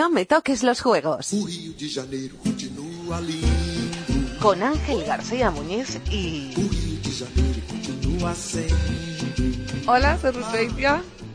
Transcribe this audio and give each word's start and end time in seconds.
No 0.00 0.08
me 0.08 0.24
toques 0.24 0.62
los 0.62 0.80
juegos. 0.80 1.34
O 1.34 1.46
Rio 1.46 1.74
de 1.78 1.86
Janeiro 1.90 2.34
continua 2.42 3.20
lindo. 3.20 4.38
Con 4.40 4.62
Ángel 4.62 5.04
García 5.04 5.50
Muñiz 5.50 5.98
y... 6.10 6.54
Hola, 9.86 10.18
soy 10.18 10.30
Ruth. 10.30 10.46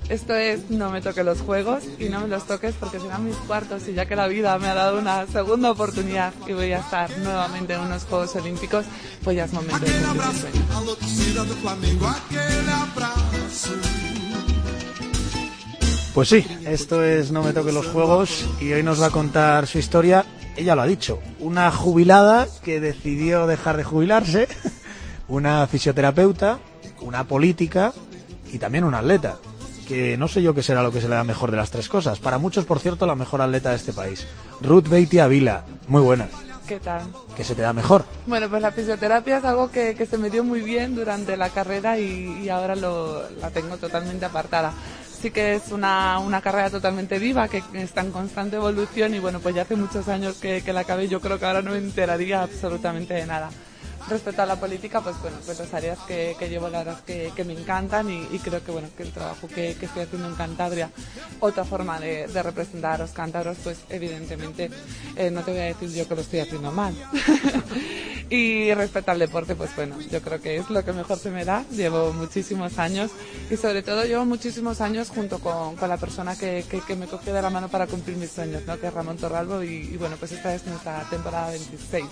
Esto 0.10 0.34
es 0.34 0.72
No 0.72 0.90
me 0.90 1.00
toques 1.02 1.24
los 1.24 1.42
juegos 1.42 1.84
y 2.00 2.10
no 2.10 2.22
me 2.22 2.28
los 2.28 2.48
toques 2.48 2.74
porque 2.80 3.00
serán 3.00 3.26
mis 3.26 3.36
cuartos 3.36 3.88
y 3.88 3.94
ya 3.94 4.08
que 4.08 4.16
la 4.16 4.28
vida 4.28 4.58
me 4.58 4.68
ha 4.68 4.74
dado 4.74 4.98
una 4.98 5.28
segunda 5.28 5.70
oportunidad 5.70 6.34
y 6.48 6.54
voy 6.54 6.72
a 6.72 6.80
estar 6.80 7.16
nuevamente 7.20 7.74
en 7.74 7.82
unos 7.82 8.06
Juegos 8.06 8.36
Olímpicos, 8.36 8.88
pues 9.24 9.38
ya 9.38 9.46
es 9.46 9.54
momento 9.54 9.86
de 9.86 9.92
cumplir 9.92 10.26
mi 10.26 10.40
sueño. 10.40 10.66
Pues 16.16 16.30
sí, 16.30 16.48
esto 16.66 17.04
es 17.04 17.32
No 17.32 17.44
me 17.44 17.52
toque 17.52 17.74
los 17.74 17.88
juegos 17.88 18.46
y 18.62 18.72
hoy 18.72 18.84
nos 18.84 19.02
va 19.02 19.08
a 19.08 19.12
contar 19.12 19.68
su 19.68 19.80
historia. 19.80 20.26
Ella 20.56 20.74
lo 20.74 20.82
ha 20.82 20.88
dicho, 20.88 21.20
una 21.42 21.70
jubilada 21.72 22.48
que 22.64 22.80
decidió 22.80 23.48
dejar 23.48 23.76
de 23.76 23.84
jubilarse, 23.84 24.48
una 25.28 25.68
fisioterapeuta, 25.68 26.60
una 27.02 27.26
política 27.26 27.92
y 28.50 28.60
también 28.60 28.86
una 28.86 29.00
atleta. 29.00 29.40
Que 29.90 30.16
no 30.16 30.30
sé 30.30 30.42
yo 30.42 30.56
qué 30.56 30.64
será 30.64 30.84
lo 30.84 30.94
que 30.94 31.02
se 31.02 31.10
le 31.10 31.16
da 31.16 31.26
mejor 31.26 31.52
de 31.52 31.58
las 31.58 31.70
tres 31.70 31.90
cosas. 31.90 32.20
Para 32.20 32.38
muchos, 32.38 32.64
por 32.64 32.80
cierto, 32.80 33.06
la 33.06 33.16
mejor 33.16 33.42
atleta 33.42 33.72
de 33.72 33.76
este 33.76 33.92
país. 33.92 34.26
Ruth 34.62 34.88
Beitia 34.88 35.28
Vila, 35.28 35.66
muy 35.90 36.02
buena. 36.02 36.30
¿Qué 36.66 36.80
tal? 36.80 37.02
¿Qué 37.36 37.44
se 37.44 37.56
te 37.56 37.62
da 37.62 37.74
mejor? 37.74 38.06
Bueno, 38.26 38.50
pues 38.50 38.62
la 38.62 38.72
fisioterapia 38.72 39.40
es 39.40 39.44
algo 39.44 39.70
que, 39.70 39.96
que 39.96 40.06
se 40.06 40.18
me 40.18 40.30
dio 40.30 40.46
muy 40.46 40.62
bien 40.62 40.96
durante 40.96 41.36
la 41.36 41.50
carrera 41.50 42.00
y, 42.00 42.44
y 42.44 42.50
ahora 42.50 42.78
lo, 42.78 43.30
la 43.42 43.52
tengo 43.52 43.76
totalmente 43.76 44.24
apartada. 44.24 44.74
Sí 45.20 45.32
que 45.32 45.56
es 45.56 45.72
una, 45.72 46.20
una 46.20 46.42
carrera 46.42 46.70
totalmente 46.70 47.18
viva, 47.20 47.48
que 47.48 47.64
está 47.74 48.02
en 48.02 48.12
constante 48.12 48.58
evolución 48.58 49.16
y 49.16 49.20
bueno, 49.20 49.40
pues 49.40 49.56
ya 49.56 49.64
hace 49.64 49.76
muchos 49.76 50.08
años 50.08 50.38
que, 50.38 50.62
que 50.62 50.74
la 50.74 50.82
acabé, 50.82 51.08
yo 51.08 51.20
creo 51.20 51.40
que 51.40 51.46
ahora 51.46 51.62
no 51.62 51.72
me 51.72 51.78
enteraría 51.78 52.44
absolutamente 52.44 53.14
de 53.14 53.26
nada. 53.26 53.50
Respecto 54.08 54.44
a 54.44 54.46
la 54.46 54.60
política, 54.60 55.02
pues 55.02 55.20
bueno, 55.20 55.38
pues 55.44 55.58
las 55.58 55.74
áreas 55.74 55.98
que, 56.08 56.36
llevo 56.48 56.70
la 56.70 56.80
verdad 56.80 57.00
que, 57.06 57.32
que 57.36 57.44
me 57.44 57.54
encantan 57.54 58.08
y, 58.10 58.38
creo 58.40 58.64
que 58.64 58.72
bueno, 58.72 58.88
que 58.96 59.02
el 59.02 59.12
trabajo 59.12 59.48
que, 59.48 59.72
estoy 59.72 60.04
haciendo 60.04 60.28
en 60.28 60.36
Cantabria, 60.36 60.92
otra 61.40 61.64
forma 61.64 62.00
de, 62.00 62.28
representar 62.44 62.94
a 62.94 62.98
los 63.00 63.12
cántabros, 63.12 63.58
pues 63.64 63.80
evidentemente 63.90 64.70
eh, 65.16 65.32
no 65.32 65.42
te 65.42 65.52
voy 65.52 65.60
a 65.62 65.64
decir 65.66 65.92
yo 65.92 66.08
que 66.08 66.16
lo 66.16 66.22
estoy 66.22 66.40
haciendo 66.40 66.72
mal. 66.72 66.94
y 68.30 68.72
respecto 68.76 69.10
al 69.10 69.18
deporte, 69.18 69.56
pues 69.56 69.76
bueno, 69.76 70.00
yo 70.00 70.22
creo 70.22 70.40
que 70.40 70.58
es 70.58 70.70
lo 70.70 70.86
que 70.86 70.94
mejor 70.94 71.18
se 71.18 71.32
me 71.32 71.44
da. 71.44 71.66
Llevo 71.72 72.14
muchísimos 72.14 72.78
años 72.78 73.10
y 73.50 73.58
sobre 73.58 73.82
todo 73.82 74.06
llevo 74.06 74.26
muchísimos 74.26 74.82
años 74.82 75.10
junto 75.10 75.40
con, 75.40 75.76
la 75.90 75.98
persona 75.98 76.38
que, 76.38 76.64
me 76.96 77.08
cogió 77.08 77.34
de 77.34 77.42
la 77.42 77.50
mano 77.50 77.70
para 77.70 77.88
cumplir 77.88 78.18
mis 78.18 78.32
sueños, 78.32 78.62
¿no? 78.68 78.80
que 78.80 78.88
es 78.88 78.94
Ramón 78.94 79.18
Torralbo 79.18 79.64
y 79.64 79.98
bueno, 79.98 80.16
pues 80.18 80.32
esta 80.32 80.54
es 80.54 80.64
nuestra 80.68 81.02
temporada 81.10 81.50
26. 81.50 82.06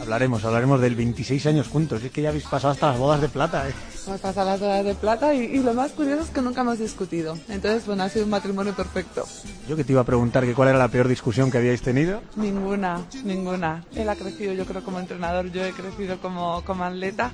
Hablaremos, 0.00 0.44
hablaremos 0.44 0.80
del 0.80 0.94
26 0.96 1.46
años 1.46 1.68
juntos. 1.68 2.02
Es 2.02 2.10
que 2.10 2.22
ya 2.22 2.30
habéis 2.30 2.44
pasado 2.44 2.72
hasta 2.72 2.90
las 2.90 2.98
bodas 2.98 3.20
de 3.20 3.28
plata, 3.28 3.68
¿eh? 3.68 3.72
Hemos 4.06 4.20
pasado 4.20 4.50
las 4.50 4.62
horas 4.62 4.84
de 4.84 4.94
plata 4.94 5.34
y, 5.34 5.40
y 5.40 5.58
lo 5.58 5.74
más 5.74 5.92
curioso 5.92 6.22
es 6.22 6.30
que 6.30 6.40
nunca 6.40 6.62
hemos 6.62 6.78
discutido. 6.78 7.38
Entonces, 7.48 7.84
bueno, 7.86 8.02
ha 8.04 8.08
sido 8.08 8.24
un 8.24 8.30
matrimonio 8.30 8.74
perfecto. 8.74 9.26
Yo 9.68 9.76
que 9.76 9.84
te 9.84 9.92
iba 9.92 10.00
a 10.00 10.04
preguntar 10.04 10.44
que 10.44 10.54
cuál 10.54 10.70
era 10.70 10.78
la 10.78 10.88
peor 10.88 11.06
discusión 11.06 11.50
que 11.50 11.58
habíais 11.58 11.82
tenido. 11.82 12.22
Ninguna, 12.34 13.04
ninguna. 13.24 13.84
Él 13.94 14.08
ha 14.08 14.16
crecido, 14.16 14.54
yo 14.54 14.64
creo, 14.64 14.82
como 14.82 14.98
entrenador, 14.98 15.52
yo 15.52 15.64
he 15.64 15.72
crecido 15.72 16.18
como, 16.18 16.64
como 16.64 16.84
atleta 16.84 17.32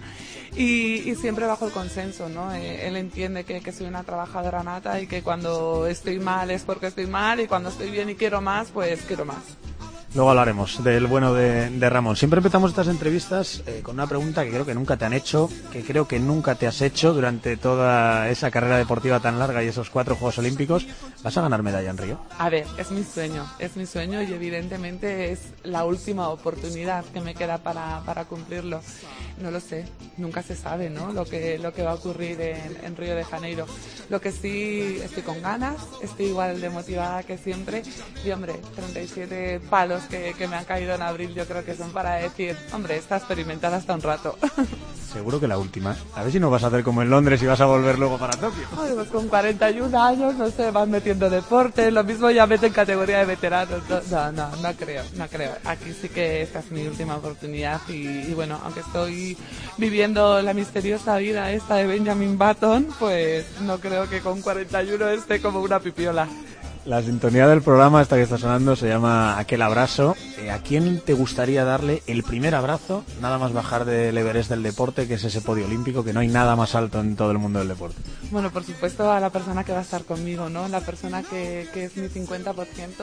y, 0.56 1.08
y 1.08 1.14
siempre 1.14 1.46
bajo 1.46 1.66
el 1.66 1.72
consenso, 1.72 2.28
¿no? 2.28 2.52
Eh, 2.52 2.88
él 2.88 2.96
entiende 2.96 3.44
que, 3.44 3.60
que 3.60 3.72
soy 3.72 3.86
una 3.86 4.02
trabajadora 4.02 4.64
nata 4.64 5.00
y 5.00 5.06
que 5.06 5.22
cuando 5.22 5.86
estoy 5.86 6.18
mal 6.18 6.50
es 6.50 6.62
porque 6.62 6.88
estoy 6.88 7.06
mal 7.06 7.40
y 7.40 7.46
cuando 7.46 7.68
estoy 7.68 7.90
bien 7.90 8.10
y 8.10 8.16
quiero 8.16 8.40
más, 8.40 8.68
pues 8.72 9.02
quiero 9.06 9.24
más. 9.24 9.38
Luego 10.16 10.30
hablaremos 10.30 10.82
del 10.82 11.06
bueno 11.06 11.34
de, 11.34 11.90
Ramón. 11.90 12.16
Siempre 12.16 12.38
empezamos 12.38 12.70
estas 12.70 12.88
entrevistas 12.88 13.62
eh, 13.66 13.80
con 13.82 13.96
una 13.96 14.06
pregunta 14.06 14.44
que 14.44 14.50
creo 14.50 14.64
que 14.64 14.74
nunca 14.74 14.96
te 14.96 15.04
han 15.04 15.12
hecho, 15.12 15.50
que 15.70 15.84
creo 15.84 16.08
que 16.08 16.18
nunca 16.18 16.54
te 16.54 16.66
has 16.66 16.80
hecho 16.80 17.12
durante 17.12 17.58
toda 17.58 18.30
esa 18.30 18.50
carrera 18.50 18.78
deportiva 18.78 19.20
tan 19.20 19.38
larga 19.38 19.62
y 19.62 19.68
esos 19.68 19.90
cuatro 19.90 20.16
Juegos 20.16 20.38
Olímpicos. 20.38 20.86
¿Vas 21.22 21.36
a 21.36 21.42
ganar 21.42 21.62
medalla 21.62 21.90
en 21.90 21.98
Río? 21.98 22.18
A 22.38 22.48
ver, 22.48 22.66
es 22.78 22.90
mi 22.90 23.04
sueño, 23.04 23.44
es 23.58 23.76
mi 23.76 23.84
sueño 23.84 24.22
y 24.22 24.32
evidentemente 24.32 25.32
es 25.32 25.52
la 25.64 25.84
última 25.84 26.30
oportunidad 26.30 27.04
que 27.12 27.20
me 27.20 27.34
queda 27.34 27.58
para, 27.58 28.00
para 28.06 28.24
cumplirlo. 28.24 28.80
No 29.42 29.50
lo 29.50 29.60
sé, 29.60 29.84
nunca 30.16 30.42
se 30.42 30.56
sabe, 30.56 30.88
¿no? 30.88 31.12
Lo 31.12 31.26
que, 31.26 31.58
lo 31.58 31.74
que 31.74 31.82
va 31.82 31.90
a 31.90 31.94
ocurrir 31.96 32.40
en, 32.40 32.78
en 32.82 32.96
Río 32.96 33.14
de 33.14 33.24
Janeiro. 33.24 33.66
Lo 34.08 34.18
que 34.18 34.32
sí 34.32 34.98
estoy 35.02 35.24
con 35.24 35.42
ganas, 35.42 35.76
estoy 36.02 36.26
igual 36.26 36.58
de 36.58 36.70
motivada 36.70 37.22
que 37.22 37.36
siempre 37.36 37.82
y 38.24 38.30
hombre, 38.30 38.54
37 38.76 39.60
palos 39.68 40.05
que, 40.06 40.34
que 40.36 40.48
me 40.48 40.56
han 40.56 40.64
caído 40.64 40.94
en 40.94 41.02
abril 41.02 41.34
yo 41.34 41.46
creo 41.46 41.64
que 41.64 41.74
son 41.74 41.90
para 41.90 42.14
decir, 42.14 42.56
hombre, 42.72 42.96
está 42.96 43.16
experimentada 43.16 43.76
hasta 43.76 43.94
un 43.94 44.02
rato. 44.02 44.36
Seguro 45.12 45.40
que 45.40 45.48
la 45.48 45.56
última. 45.56 45.96
A 46.14 46.22
ver 46.22 46.32
si 46.32 46.40
no 46.40 46.50
vas 46.50 46.64
a 46.64 46.66
hacer 46.66 46.82
como 46.82 47.00
en 47.00 47.08
Londres 47.08 47.42
y 47.42 47.46
vas 47.46 47.60
a 47.60 47.66
volver 47.66 47.98
luego 47.98 48.18
para 48.18 48.36
Tokio. 48.36 48.66
Ay, 48.78 48.92
pues 48.94 49.08
con 49.08 49.28
41 49.28 50.02
años, 50.02 50.34
no 50.34 50.50
sé, 50.50 50.70
van 50.70 50.90
metiendo 50.90 51.30
deporte, 51.30 51.90
lo 51.90 52.04
mismo 52.04 52.30
ya 52.30 52.46
meten 52.46 52.72
categoría 52.72 53.20
de 53.20 53.24
veteranos. 53.24 53.82
No, 53.88 54.00
no, 54.10 54.32
no, 54.32 54.56
no 54.56 54.72
creo, 54.74 55.04
no 55.14 55.26
creo. 55.28 55.52
Aquí 55.64 55.92
sí 55.98 56.08
que 56.08 56.42
esta 56.42 56.58
es 56.58 56.70
mi 56.70 56.86
última 56.86 57.16
oportunidad 57.16 57.80
y, 57.88 58.06
y 58.06 58.34
bueno, 58.34 58.60
aunque 58.64 58.80
estoy 58.80 59.38
viviendo 59.78 60.42
la 60.42 60.52
misteriosa 60.52 61.16
vida 61.16 61.50
esta 61.50 61.76
de 61.76 61.86
Benjamin 61.86 62.36
Button, 62.36 62.88
pues 62.98 63.46
no 63.62 63.78
creo 63.78 64.08
que 64.10 64.20
con 64.20 64.42
41 64.42 65.08
esté 65.10 65.40
como 65.40 65.60
una 65.60 65.80
pipiola. 65.80 66.28
La 66.86 67.02
sintonía 67.02 67.48
del 67.48 67.62
programa, 67.62 68.00
esta 68.00 68.14
que 68.14 68.22
está 68.22 68.38
sonando, 68.38 68.76
se 68.76 68.88
llama 68.88 69.40
Aquel 69.40 69.60
Abrazo. 69.62 70.14
Eh, 70.38 70.52
¿A 70.52 70.60
quién 70.60 71.00
te 71.00 71.14
gustaría 71.14 71.64
darle 71.64 72.04
el 72.06 72.22
primer 72.22 72.54
abrazo, 72.54 73.04
nada 73.20 73.38
más 73.38 73.52
bajar 73.52 73.84
del 73.84 74.16
Everest 74.16 74.50
del 74.50 74.62
deporte, 74.62 75.08
que 75.08 75.14
es 75.14 75.24
ese 75.24 75.40
podio 75.40 75.66
olímpico, 75.66 76.04
que 76.04 76.12
no 76.12 76.20
hay 76.20 76.28
nada 76.28 76.54
más 76.54 76.76
alto 76.76 77.00
en 77.00 77.16
todo 77.16 77.32
el 77.32 77.38
mundo 77.38 77.58
del 77.58 77.66
deporte? 77.66 77.96
Bueno, 78.30 78.52
por 78.52 78.62
supuesto 78.62 79.10
a 79.10 79.18
la 79.18 79.30
persona 79.30 79.64
que 79.64 79.72
va 79.72 79.80
a 79.80 79.82
estar 79.82 80.04
conmigo, 80.04 80.48
¿no? 80.48 80.68
La 80.68 80.80
persona 80.80 81.24
que, 81.24 81.66
que 81.74 81.86
es 81.86 81.96
mi 81.96 82.06
50% 82.06 82.54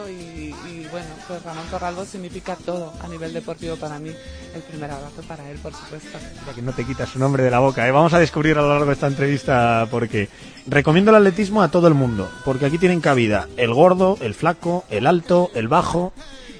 y, 0.09 0.55
y 0.71 0.87
bueno, 0.89 1.09
pues 1.27 1.43
Ramón 1.43 1.65
Torralbo 1.69 2.05
significa 2.05 2.55
todo 2.55 2.93
a 3.03 3.09
nivel 3.09 3.33
deportivo 3.33 3.75
para 3.75 3.99
mí. 3.99 4.11
El 4.55 4.61
primer 4.61 4.91
abrazo 4.91 5.23
para 5.27 5.49
él, 5.51 5.57
por 5.57 5.73
supuesto. 5.73 6.17
Mira 6.39 6.53
que 6.55 6.61
no 6.61 6.71
te 6.71 6.85
quitas 6.85 7.09
su 7.09 7.19
nombre 7.19 7.43
de 7.43 7.51
la 7.51 7.59
boca. 7.59 7.85
¿eh? 7.85 7.91
Vamos 7.91 8.13
a 8.13 8.19
descubrir 8.19 8.57
a 8.57 8.61
lo 8.61 8.69
largo 8.69 8.85
de 8.85 8.93
esta 8.93 9.07
entrevista 9.07 9.85
por 9.91 10.07
qué. 10.07 10.29
Recomiendo 10.65 11.11
el 11.11 11.17
atletismo 11.17 11.61
a 11.61 11.69
todo 11.69 11.87
el 11.87 11.93
mundo, 11.93 12.31
porque 12.45 12.65
aquí 12.65 12.77
tienen 12.77 13.01
cabida 13.01 13.47
el 13.57 13.73
gordo, 13.73 14.17
el 14.21 14.33
flaco, 14.33 14.85
el 14.89 15.07
alto, 15.07 15.51
el 15.55 15.67
bajo. 15.67 16.13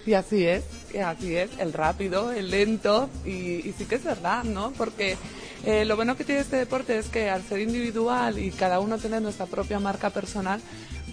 Y 0.05 0.13
así 0.13 0.45
es, 0.45 0.65
así 1.03 1.37
es, 1.37 1.49
el 1.57 1.71
rápido, 1.71 2.31
el 2.31 2.51
lento, 2.51 3.09
y, 3.25 3.67
y 3.67 3.73
sí 3.77 3.85
que 3.85 3.95
es 3.95 4.03
verdad, 4.03 4.43
¿no? 4.43 4.71
Porque 4.71 5.15
eh, 5.65 5.85
lo 5.85 5.95
bueno 5.95 6.17
que 6.17 6.25
tiene 6.25 6.41
este 6.41 6.57
deporte 6.57 6.97
es 6.97 7.07
que 7.07 7.29
al 7.29 7.41
ser 7.43 7.61
individual 7.61 8.37
y 8.37 8.51
cada 8.51 8.81
uno 8.81 8.97
tener 8.97 9.21
nuestra 9.21 9.45
propia 9.45 9.79
marca 9.79 10.09
personal, 10.09 10.59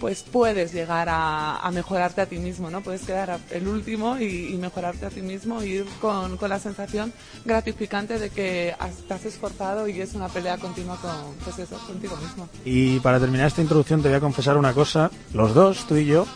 pues 0.01 0.23
puedes 0.23 0.73
llegar 0.73 1.09
a, 1.11 1.71
mejorarte 1.73 2.23
a 2.23 2.27
ti 2.27 2.39
mismo, 2.39 2.71
¿no? 2.71 2.81
Puedes 2.81 3.03
quedar 3.03 3.39
el 3.51 3.69
último 3.69 4.19
y, 4.19 4.57
mejorarte 4.61 5.07
a 5.07 5.11
ti 5.11 5.21
mismo 5.21 5.63
y 5.63 5.75
ir 5.77 5.87
con, 6.01 6.39
la 6.49 6.59
sensación 6.59 7.13
gratificante 7.45 8.19
de 8.19 8.31
que 8.31 8.75
has 8.79 9.25
esforzado 9.25 9.87
y 9.87 10.01
es 10.01 10.15
una 10.15 10.29
pelea 10.29 10.59
continua 10.59 10.97
con, 10.97 11.35
pues 11.45 11.59
eso, 11.59 11.79
contigo 11.87 12.17
mismo. 12.17 12.49
Y 12.65 12.99
para 13.01 13.21
terminar 13.21 13.47
esta 13.47 13.63
introducción 13.63 14.03
te 14.03 14.09
voy 14.09 14.17
a 14.17 14.21
confesar 14.21 14.57
una 14.57 14.73
cosa. 14.73 15.11
Los 15.35 15.55
dos, 15.55 15.87
tú 15.87 15.97
y 15.97 16.07
yo, 16.07 16.27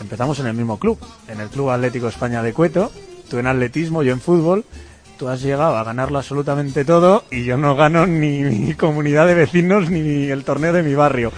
empezamos 0.00 0.38
en 0.38 0.46
el 0.46 0.54
mismo 0.54 0.78
club, 0.78 0.98
en 1.26 1.40
el 1.40 1.48
Club 1.48 1.70
Atlético 1.70 2.08
España 2.08 2.42
de 2.42 2.52
Cueto. 2.52 2.92
Tú 3.28 3.38
en 3.38 3.46
atletismo, 3.46 4.02
yo 4.02 4.12
en 4.12 4.20
fútbol. 4.20 4.64
Tú 5.18 5.28
has 5.28 5.42
llegado 5.42 5.76
a 5.76 5.84
ganarlo 5.84 6.18
absolutamente 6.18 6.84
todo 6.84 7.24
y 7.30 7.44
yo 7.44 7.58
no 7.58 7.76
gano 7.76 8.06
ni 8.06 8.42
mi 8.42 8.74
comunidad 8.74 9.26
de 9.26 9.34
vecinos 9.34 9.90
ni 9.90 10.30
el 10.30 10.44
torneo 10.44 10.72
de 10.72 10.82
mi 10.82 10.94
barrio. 10.94 11.30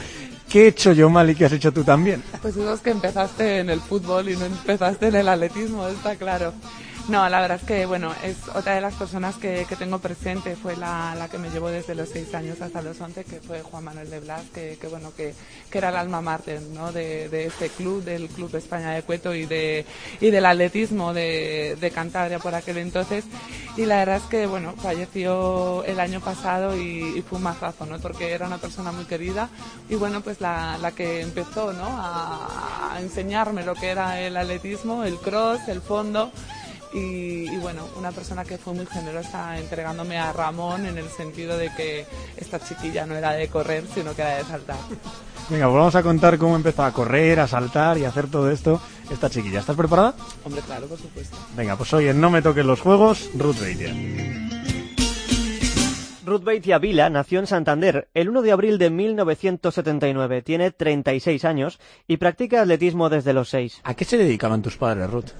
¿Qué 0.53 0.65
he 0.65 0.69
hecho 0.69 0.93
yo 0.93 1.09
mal 1.09 1.31
y 1.31 1.35
qué 1.35 1.47
has 1.47 1.53
hecho 1.53 1.73
tú 1.73 1.83
también? 1.83 2.23
Pues 2.43 2.55
eso 2.55 2.75
es 2.75 2.81
que 2.83 2.91
empezaste 2.91 3.61
en 3.61 3.71
el 3.71 3.81
fútbol 3.81 4.29
y 4.29 4.37
no 4.37 4.45
empezaste 4.45 5.09
en 5.09 5.15
el 5.15 5.27
atletismo, 5.27 5.89
está 5.89 6.15
claro. 6.17 6.53
No, 7.09 7.29
la 7.29 7.41
verdad 7.41 7.59
es 7.61 7.67
que, 7.67 7.85
bueno, 7.85 8.15
es 8.23 8.37
otra 8.55 8.77
de 8.77 8.81
las 8.81 8.95
personas 8.95 9.35
que, 9.37 9.67
que 9.69 9.75
tengo 9.75 9.99
presente, 9.99 10.55
fue 10.55 10.77
la, 10.77 11.15
la 11.17 11.29
que 11.29 11.37
me 11.37 11.51
llevó 11.51 11.69
desde 11.69 11.97
los 11.97 12.09
6 12.11 12.33
años 12.35 12.61
hasta 12.61 12.81
los 12.81 13.01
11, 13.01 13.25
que 13.25 13.41
fue 13.41 13.61
Juan 13.61 13.85
Manuel 13.85 14.09
de 14.09 14.21
Blas, 14.21 14.45
que, 14.55 14.79
que 14.81 14.87
bueno, 14.87 15.13
que, 15.17 15.35
que 15.69 15.79
era 15.79 15.89
el 15.89 15.97
alma 15.97 16.21
mater, 16.21 16.63
¿no? 16.63 16.93
De, 16.93 17.29
de 17.29 17.47
este 17.47 17.71
club, 17.71 18.05
del 18.05 18.29
Club 18.29 18.55
España 18.55 18.93
de 18.93 19.03
Cueto 19.03 19.35
y 19.35 19.47
de, 19.47 19.85
y 20.21 20.31
del 20.31 20.47
atletismo 20.47 21.13
de, 21.13 21.77
de 21.81 21.91
Cantabria 21.91 22.39
por 22.39 22.55
aquel 22.55 22.79
entonces. 22.79 23.25
Y 23.77 23.85
la 23.85 23.97
verdad 23.97 24.17
es 24.19 24.23
que, 24.25 24.47
bueno, 24.47 24.75
falleció 24.81 25.83
el 25.85 25.99
año 25.99 26.21
pasado 26.21 26.77
y, 26.77 27.19
y 27.19 27.23
fue 27.23 27.39
un 27.39 27.45
mazazo, 27.45 27.85
¿no? 27.85 27.99
Porque 27.99 28.31
era 28.31 28.47
una 28.47 28.59
persona 28.59 28.93
muy 28.93 29.07
querida 29.07 29.49
y 29.89 29.97
bueno, 29.97 30.21
pues 30.21 30.41
la, 30.41 30.79
la 30.79 30.93
que 30.93 31.21
empezó, 31.21 31.73
¿no? 31.73 31.85
A, 31.85 32.95
a 32.95 33.01
enseñarme 33.01 33.65
lo 33.65 33.75
que 33.75 33.89
era 33.89 34.21
el 34.21 34.37
atletismo, 34.37 35.03
el 35.03 35.17
cross, 35.19 35.67
el 35.69 35.83
fondo. 35.83 36.31
Y, 36.95 37.51
y 37.51 37.57
bueno, 37.59 37.87
una 37.97 38.13
persona 38.13 38.45
que 38.45 38.59
fue 38.59 38.75
muy 38.75 38.87
generosa 38.87 39.59
entregándome 39.59 40.19
a 40.19 40.33
Ramón 40.33 40.87
en 40.87 40.99
el 40.99 41.09
sentido 41.09 41.57
de 41.57 41.71
que 41.75 42.07
esta 42.37 42.61
chiquilla 42.61 43.07
no 43.07 43.15
era 43.15 43.33
de 43.33 43.49
correr, 43.49 43.85
sino 43.95 44.15
que 44.15 44.23
era 44.23 44.37
de 44.37 44.45
saltar. 44.45 44.77
Venga, 45.49 45.67
pues 45.67 45.77
vamos 45.77 45.95
a 45.97 46.03
contar 46.03 46.39
cómo 46.39 46.57
empezó 46.57 46.85
a 46.85 46.93
correr, 46.93 47.41
a 47.41 47.49
saltar 47.49 47.99
y 47.99 48.05
a 48.05 48.09
hacer 48.09 48.29
todo 48.29 48.51
esto 48.51 48.81
esta 49.11 49.29
chiquilla. 49.29 49.61
¿Estás 49.61 49.77
preparada? 49.77 50.15
Hombre, 50.45 50.63
claro, 50.63 50.87
por 50.87 50.99
supuesto. 50.99 51.37
Venga, 51.57 51.77
pues 51.77 51.93
hoy 51.93 52.09
en 52.09 52.21
No 52.21 52.31
me 52.31 52.43
toquen 52.43 52.67
los 52.67 52.81
juegos, 52.81 53.31
Ruth 53.35 53.59
Beitia. 53.61 53.93
Ruth 56.25 56.45
Beitia 56.45 56.79
Vila 56.79 57.11
nació 57.11 57.41
en 57.41 57.47
Santander 57.47 58.09
el 58.15 58.29
1 58.29 58.43
de 58.43 58.53
abril 58.53 58.79
de 58.79 58.91
1979. 58.91 60.43
Tiene 60.43 60.71
36 60.71 61.45
años 61.45 61.81
y 62.07 62.17
practica 62.17 62.63
atletismo 62.63 63.11
desde 63.11 63.33
los 63.33 63.49
6. 63.51 63.81
¿A 63.83 63.95
qué 63.95 64.05
se 64.05 64.17
dedicaban 64.17 64.63
tus 64.63 64.77
padres, 64.77 65.11
Ruth? 65.11 65.31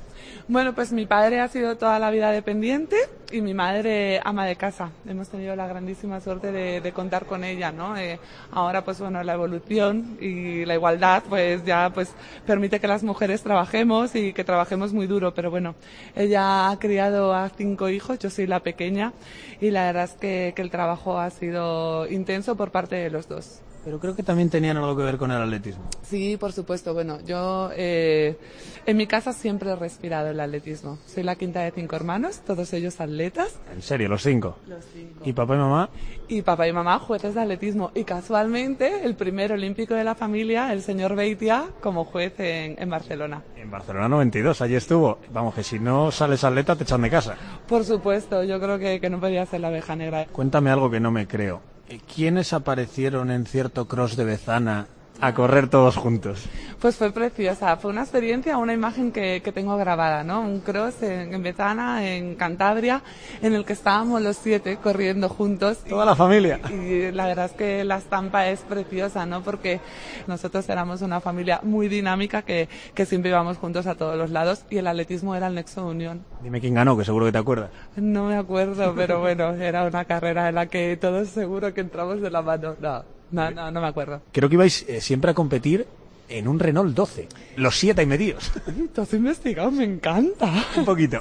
Bueno, 0.49 0.75
pues 0.75 0.93
mi 0.93 1.07
padre 1.07 1.41
ha 1.41 1.47
sido 1.47 1.77
toda 1.77 2.01
la 2.01 2.11
vida 2.11 2.33
dependiente 2.33 2.97
y 3.31 3.41
mi 3.41 3.55
madre 3.55 4.21
ama 4.25 4.45
de 4.45 4.57
casa. 4.57 4.91
Hemos 5.07 5.29
tenido 5.29 5.55
la 5.55 5.69
grandísima 5.69 6.21
suerte 6.21 6.51
de, 6.51 6.93
contar 6.93 7.27
con 7.27 7.45
ella, 7.45 7.71
¿no? 7.71 7.97
Eh, 7.97 8.19
ahora, 8.51 8.85
pues 8.85 8.99
bueno, 8.99 9.23
la 9.23 9.35
evolución 9.35 10.19
y 10.21 10.65
la 10.65 10.75
igualdad, 10.75 11.23
pues 11.29 11.65
ya, 11.65 11.91
pues 11.95 12.13
permite 12.45 12.81
que 12.81 12.89
las 12.89 13.05
mujeres 13.05 13.43
trabajemos 13.43 14.17
y 14.17 14.33
que 14.33 14.43
trabajemos 14.43 14.93
muy 14.93 15.07
duro. 15.07 15.33
Pero 15.33 15.51
bueno, 15.51 15.77
ella 16.17 16.71
ha 16.71 16.79
criado 16.81 17.33
a 17.35 17.49
cinco 17.49 17.89
hijos, 17.89 18.19
yo 18.19 18.29
soy 18.29 18.49
la 18.49 18.61
pequeña 18.61 19.13
y 19.61 19.71
la 19.71 19.85
verdad 19.85 20.05
es 20.05 20.15
que 20.15 20.55
el 20.57 20.71
trabajo 20.71 21.21
ha 21.21 21.31
sido 21.31 22.09
intenso 22.09 22.57
por 22.57 22.73
parte 22.73 22.97
de 22.97 23.11
los 23.11 23.29
dos. 23.29 23.63
Pero 23.85 23.99
creo 23.99 24.15
que 24.15 24.23
también 24.23 24.49
tenían 24.49 24.77
algo 24.77 24.97
que 24.97 25.03
ver 25.03 25.17
con 25.17 25.31
el 25.31 25.43
atletismo. 25.43 25.85
Sí, 26.03 26.37
por 26.37 26.53
supuesto. 26.53 26.95
Bueno, 26.95 27.19
yo 27.27 27.71
eh, 27.75 28.37
en 28.87 28.97
mi 28.97 29.07
casa 29.07 29.33
siempre 29.33 29.71
he 29.71 29.77
respirado 29.77 30.29
el 30.29 30.39
atletismo. 30.39 30.99
Soy 31.07 31.23
la 31.23 31.37
quinta 31.37 31.61
de 31.61 31.73
cinco 31.73 31.97
hermanos, 31.97 32.41
todos 32.47 32.73
ellos 32.73 33.01
atletas. 33.01 33.59
En 33.73 33.83
serio, 33.83 34.09
los 34.09 34.23
cinco. 34.23 34.57
Los 34.67 34.85
cinco. 34.93 35.23
¿Y 35.25 35.33
papá 35.33 35.55
y 35.55 35.59
mamá? 35.59 35.91
Y 36.29 36.43
papá 36.43 36.69
y 36.69 36.73
mamá 36.73 36.99
jueces 36.99 37.35
de 37.35 37.41
atletismo. 37.41 37.91
Y 37.95 38.05
casualmente, 38.05 39.05
el 39.05 39.17
primer 39.17 39.53
olímpico 39.53 39.95
de 39.95 40.05
la 40.05 40.15
familia, 40.15 40.73
el 40.73 40.83
señor 40.83 41.17
Beitia, 41.17 41.67
como 41.81 42.05
juez 42.05 42.39
en, 42.39 42.77
en 42.81 42.89
Barcelona. 42.91 43.43
En 43.57 43.71
Barcelona 43.71 44.09
92, 44.09 44.61
allí 44.63 44.77
estuvo. 44.77 45.19
Vamos, 45.33 45.55
que 45.55 45.65
si 45.65 45.79
no 45.79 46.11
sales 46.11 46.45
atleta 46.45 46.77
te 46.77 46.85
echan 46.85 47.03
de 47.03 47.11
casa. 47.11 47.37
Por 47.69 47.85
supuesto, 47.85 48.45
yo 48.45 48.61
creo 48.61 48.79
que, 48.79 49.01
que 49.01 49.11
no 49.11 49.21
podía 49.21 49.45
ser 49.47 49.61
la 49.61 49.69
abeja 49.69 49.97
negra. 49.97 50.27
Cuéntame 50.27 50.71
algo 50.71 50.91
que 50.91 51.01
no 51.01 51.11
me 51.11 51.27
creo. 51.27 51.72
¿Quiénes 52.01 52.53
aparecieron 52.53 53.31
en 53.31 53.47
cierto 53.47 53.87
cross 53.87 54.17
de 54.17 54.25
Bezana 54.25 54.87
a 55.23 55.35
correr 55.35 55.69
todos 55.69 55.97
juntos? 55.97 56.45
Pues 56.81 56.97
fue 56.97 57.13
preciosa, 57.13 57.77
fue 57.77 57.93
una 57.93 58.03
experiencia, 58.03 58.59
una 58.59 58.73
imagen 58.73 59.13
que, 59.13 59.41
que 59.41 59.53
tengo 59.53 59.77
grabada, 59.77 60.25
¿no? 60.25 60.41
Un 60.41 60.61
cross 60.61 61.01
en, 61.05 61.33
en 61.33 61.43
Betana, 61.45 62.05
en 62.05 62.35
Cantabria, 62.35 63.03
en 63.41 63.55
el 63.55 63.65
que 63.65 63.73
estábamos 63.73 64.21
los 64.21 64.37
siete 64.37 64.79
corriendo 64.83 65.29
juntos. 65.29 65.79
Toda 65.89 66.05
la 66.05 66.17
familia. 66.17 66.61
Y 66.71 67.13
la 67.13 67.29
verdad 67.29 67.47
es 67.47 67.53
que 67.53 67.85
la 67.85 67.99
estampa 67.99 68.49
es 68.49 68.61
preciosa, 68.63 69.25
¿no? 69.25 69.43
Porque 69.43 69.81
nosotros 70.27 70.69
éramos 70.69 71.03
una 71.03 71.21
familia 71.21 71.61
muy 71.63 71.87
dinámica 71.87 72.43
que, 72.43 72.69
que 72.93 73.07
siempre 73.07 73.31
íbamos 73.31 73.59
juntos 73.59 73.87
a 73.87 73.95
todos 73.95 74.17
los 74.19 74.31
lados 74.31 74.65
y 74.71 74.79
el 74.79 74.89
atletismo 74.89 75.37
era 75.37 75.47
el 75.47 75.55
nexo 75.55 75.85
de 75.85 75.91
unión. 75.93 76.25
Dime 76.43 76.61
quién 76.61 76.75
ganó, 76.75 76.99
que 76.99 77.05
seguro 77.05 77.27
que 77.27 77.33
te 77.33 77.39
acuerdas. 77.39 77.71
No 77.95 78.27
me 78.27 78.37
acuerdo, 78.37 78.93
pero 78.97 79.21
bueno, 79.21 79.55
era 79.55 79.85
una 79.85 80.05
carrera 80.05 80.49
en 80.49 80.57
la 80.57 80.67
que 80.67 80.97
todos 80.97 81.29
seguro 81.29 81.73
que 81.73 81.81
entramos 81.81 82.21
de 82.21 82.29
la 82.29 82.43
mano. 82.43 82.75
No, 82.81 83.05
no, 83.33 83.51
no, 83.51 83.71
no 83.71 83.81
me 83.81 83.87
acuerdo. 83.89 84.23
Creo 84.33 84.49
que 84.49 84.55
ibais 84.55 84.85
eh, 84.89 85.01
siempre 85.01 85.31
a 85.31 85.35
competir 85.35 85.87
en 86.29 86.49
un 86.49 86.59
Renault 86.59 86.95
12. 86.95 87.29
Los 87.57 87.77
siete 87.77 88.03
y 88.03 88.07
medios. 88.07 88.51
Tú 88.95 89.03
has 89.03 89.13
investigado, 89.13 89.71
me 89.71 89.85
encanta. 89.85 90.51
un 90.77 90.85
poquito. 90.85 91.21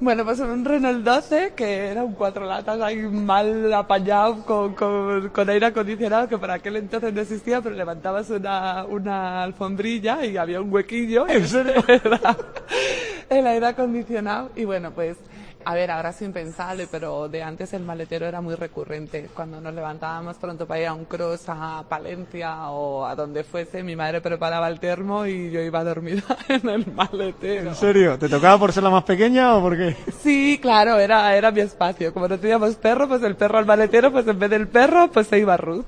Bueno, 0.00 0.24
pues 0.24 0.40
un 0.40 0.64
Renault 0.64 1.04
12 1.04 1.52
que 1.54 1.86
era 1.88 2.02
un 2.02 2.14
cuatro 2.14 2.46
latas 2.46 2.80
ahí 2.80 2.96
mal 2.96 3.72
apañado 3.72 4.44
con, 4.44 4.74
con, 4.74 5.28
con 5.28 5.48
aire 5.48 5.66
acondicionado 5.66 6.28
que 6.28 6.38
para 6.38 6.54
aquel 6.54 6.76
entonces 6.76 7.12
no 7.14 7.20
existía, 7.20 7.60
pero 7.60 7.74
levantabas 7.74 8.30
una, 8.30 8.84
una 8.84 9.42
alfombrilla 9.42 10.24
y 10.24 10.36
había 10.36 10.60
un 10.60 10.72
huequillo. 10.72 11.28
¿En 11.28 11.46
serio? 11.46 11.84
Era 11.86 12.36
el 13.30 13.46
aire 13.46 13.66
acondicionado 13.66 14.50
y 14.56 14.64
bueno, 14.64 14.90
pues 14.92 15.16
a 15.64 15.74
ver, 15.74 15.90
ahora 15.90 16.10
es 16.10 16.22
impensable, 16.22 16.86
pero 16.90 17.28
de 17.28 17.42
antes 17.42 17.72
el 17.72 17.82
maletero 17.82 18.26
era 18.26 18.40
muy 18.40 18.54
recurrente. 18.54 19.28
Cuando 19.34 19.60
nos 19.60 19.74
levantábamos 19.74 20.36
pronto 20.36 20.66
para 20.66 20.80
ir 20.80 20.86
a 20.86 20.94
un 20.94 21.04
cross 21.04 21.44
a 21.48 21.84
Palencia 21.88 22.70
o 22.70 23.04
a 23.06 23.14
donde 23.14 23.44
fuese, 23.44 23.82
mi 23.82 23.96
madre 23.96 24.20
preparaba 24.20 24.68
el 24.68 24.80
termo 24.80 25.26
y 25.26 25.50
yo 25.50 25.60
iba 25.60 25.82
dormida 25.84 26.22
en 26.48 26.68
el 26.68 26.92
maletero. 26.92 27.70
¿En 27.70 27.76
serio? 27.76 28.18
¿Te 28.18 28.28
tocaba 28.28 28.58
por 28.58 28.72
ser 28.72 28.82
la 28.82 28.90
más 28.90 29.04
pequeña 29.04 29.54
o 29.56 29.60
por 29.60 29.76
qué? 29.76 29.96
Sí, 30.22 30.58
claro, 30.60 30.98
era, 30.98 31.34
era 31.36 31.50
mi 31.50 31.60
espacio. 31.60 32.12
Como 32.12 32.28
no 32.28 32.38
teníamos 32.38 32.74
perro, 32.76 33.08
pues 33.08 33.22
el 33.22 33.36
perro 33.36 33.58
al 33.58 33.66
maletero, 33.66 34.12
pues 34.12 34.26
en 34.26 34.38
vez 34.38 34.50
del 34.50 34.68
perro, 34.68 35.10
pues 35.10 35.26
se 35.26 35.38
iba 35.38 35.56
Ruth. 35.56 35.84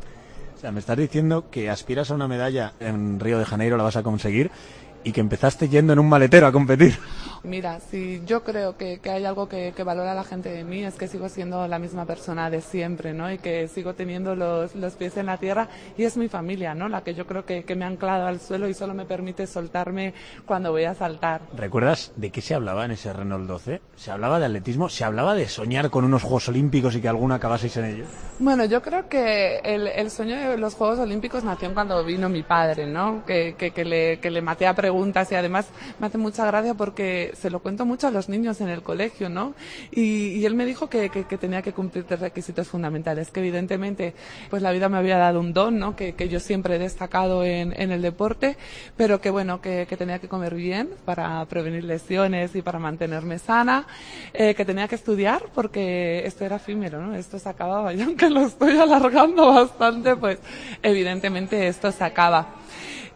O 0.56 0.58
sea, 0.58 0.72
me 0.72 0.80
estás 0.80 0.96
diciendo 0.96 1.50
que 1.50 1.68
aspiras 1.68 2.10
a 2.10 2.14
una 2.14 2.28
medalla 2.28 2.72
en 2.80 3.20
Río 3.20 3.38
de 3.38 3.44
Janeiro, 3.44 3.76
la 3.76 3.82
vas 3.82 3.96
a 3.96 4.02
conseguir, 4.02 4.50
y 5.04 5.12
que 5.12 5.20
empezaste 5.20 5.68
yendo 5.68 5.92
en 5.92 5.98
un 5.98 6.08
maletero 6.08 6.46
a 6.46 6.52
competir. 6.52 6.98
Mira, 7.44 7.78
si 7.78 8.22
yo 8.24 8.42
creo 8.42 8.78
que, 8.78 9.00
que 9.00 9.10
hay 9.10 9.26
algo 9.26 9.50
que, 9.50 9.74
que, 9.76 9.84
valora 9.84 10.14
la 10.14 10.24
gente 10.24 10.48
de 10.48 10.64
mí 10.64 10.82
es 10.82 10.94
que 10.94 11.08
sigo 11.08 11.28
siendo 11.28 11.68
la 11.68 11.78
misma 11.78 12.06
persona 12.06 12.48
de 12.48 12.62
siempre, 12.62 13.12
¿no? 13.12 13.30
Y 13.30 13.36
que 13.36 13.68
sigo 13.68 13.92
teniendo 13.92 14.34
los, 14.34 14.74
los 14.74 14.94
pies 14.94 15.18
en 15.18 15.26
la 15.26 15.36
tierra 15.36 15.68
y 15.98 16.04
es 16.04 16.16
mi 16.16 16.28
familia, 16.28 16.74
¿no? 16.74 16.88
La 16.88 17.02
que 17.02 17.12
yo 17.12 17.26
creo 17.26 17.44
que, 17.44 17.64
que 17.64 17.74
me 17.74 17.84
ha 17.84 17.88
anclado 17.88 18.26
al 18.26 18.40
suelo 18.40 18.66
y 18.66 18.72
solo 18.72 18.94
me 18.94 19.04
permite 19.04 19.46
soltarme 19.46 20.14
cuando 20.46 20.70
voy 20.70 20.84
a 20.84 20.94
saltar. 20.94 21.42
¿Recuerdas 21.54 22.12
de 22.16 22.30
qué 22.30 22.40
se 22.40 22.54
hablaba 22.54 22.86
en 22.86 22.92
ese 22.92 23.12
Renault 23.12 23.46
12? 23.46 23.82
¿Se 23.94 24.10
hablaba 24.10 24.38
de 24.38 24.46
atletismo? 24.46 24.88
¿Se 24.88 25.04
hablaba 25.04 25.34
de 25.34 25.46
soñar 25.46 25.90
con 25.90 26.06
unos 26.06 26.22
Juegos 26.22 26.48
Olímpicos 26.48 26.96
y 26.96 27.02
que 27.02 27.08
alguna 27.08 27.34
acabaseis 27.34 27.76
en 27.76 27.84
ellos? 27.84 28.08
Bueno, 28.38 28.64
yo 28.64 28.80
creo 28.80 29.06
que 29.06 29.58
el, 29.58 29.86
el 29.86 30.10
sueño 30.10 30.36
de 30.36 30.56
los 30.56 30.74
Juegos 30.74 30.98
Olímpicos 30.98 31.44
nació 31.44 31.74
cuando 31.74 32.02
vino 32.04 32.30
mi 32.30 32.42
padre, 32.42 32.86
¿no? 32.86 33.22
Que, 33.26 33.54
que, 33.54 33.84
le, 33.84 34.18
que 34.18 34.30
le 34.30 34.40
maté 34.40 34.66
a 34.66 34.74
preguntas 34.74 34.93
y 35.30 35.34
además 35.34 35.66
me 35.98 36.06
hace 36.06 36.18
mucha 36.18 36.46
gracia 36.46 36.74
porque 36.74 37.32
se 37.34 37.50
lo 37.50 37.60
cuento 37.60 37.84
mucho 37.84 38.06
a 38.06 38.10
los 38.10 38.28
niños 38.28 38.60
en 38.60 38.68
el 38.68 38.82
colegio, 38.82 39.28
¿no? 39.28 39.54
Y, 39.90 40.44
él 40.44 40.54
me 40.54 40.66
dijo 40.66 40.88
que, 40.88 41.08
tenía 41.40 41.62
que 41.62 41.72
cumplir 41.72 42.04
tres 42.04 42.20
requisitos 42.20 42.68
fundamentales, 42.68 43.30
que 43.30 43.40
evidentemente 43.40 44.14
pues 44.50 44.62
la 44.62 44.72
vida 44.72 44.90
me 44.90 44.98
había 44.98 45.16
dado 45.16 45.40
un 45.40 45.52
don, 45.52 45.78
¿no? 45.78 45.96
Que, 45.96 46.14
yo 46.28 46.40
siempre 46.40 46.76
he 46.76 46.78
destacado 46.78 47.44
en, 47.44 47.74
en 47.80 47.92
el 47.92 48.02
deporte, 48.02 48.56
pero 48.96 49.20
que 49.20 49.30
bueno, 49.30 49.60
que, 49.60 49.86
que 49.88 49.96
tenía 49.96 50.18
que 50.18 50.28
comer 50.28 50.54
bien 50.54 50.90
para 51.04 51.44
prevenir 51.46 51.84
lesiones 51.84 52.54
y 52.54 52.62
para 52.62 52.78
mantenerme 52.78 53.38
sana, 53.38 53.86
eh, 54.32 54.54
que 54.54 54.64
tenía 54.64 54.88
que 54.88 54.94
estudiar 54.94 55.42
porque 55.54 56.26
esto 56.26 56.44
era 56.44 56.56
efímero, 56.56 57.00
¿no? 57.00 57.14
Esto 57.14 57.38
se 57.38 57.48
acababa 57.48 57.92
y 57.92 58.02
aunque 58.02 58.30
lo 58.30 58.46
estoy 58.46 58.78
alargando 58.78 59.52
bastante, 59.52 60.16
pues 60.16 60.38
evidentemente 60.82 61.68
esto 61.68 61.90
se 61.92 62.04
acaba. 62.04 62.63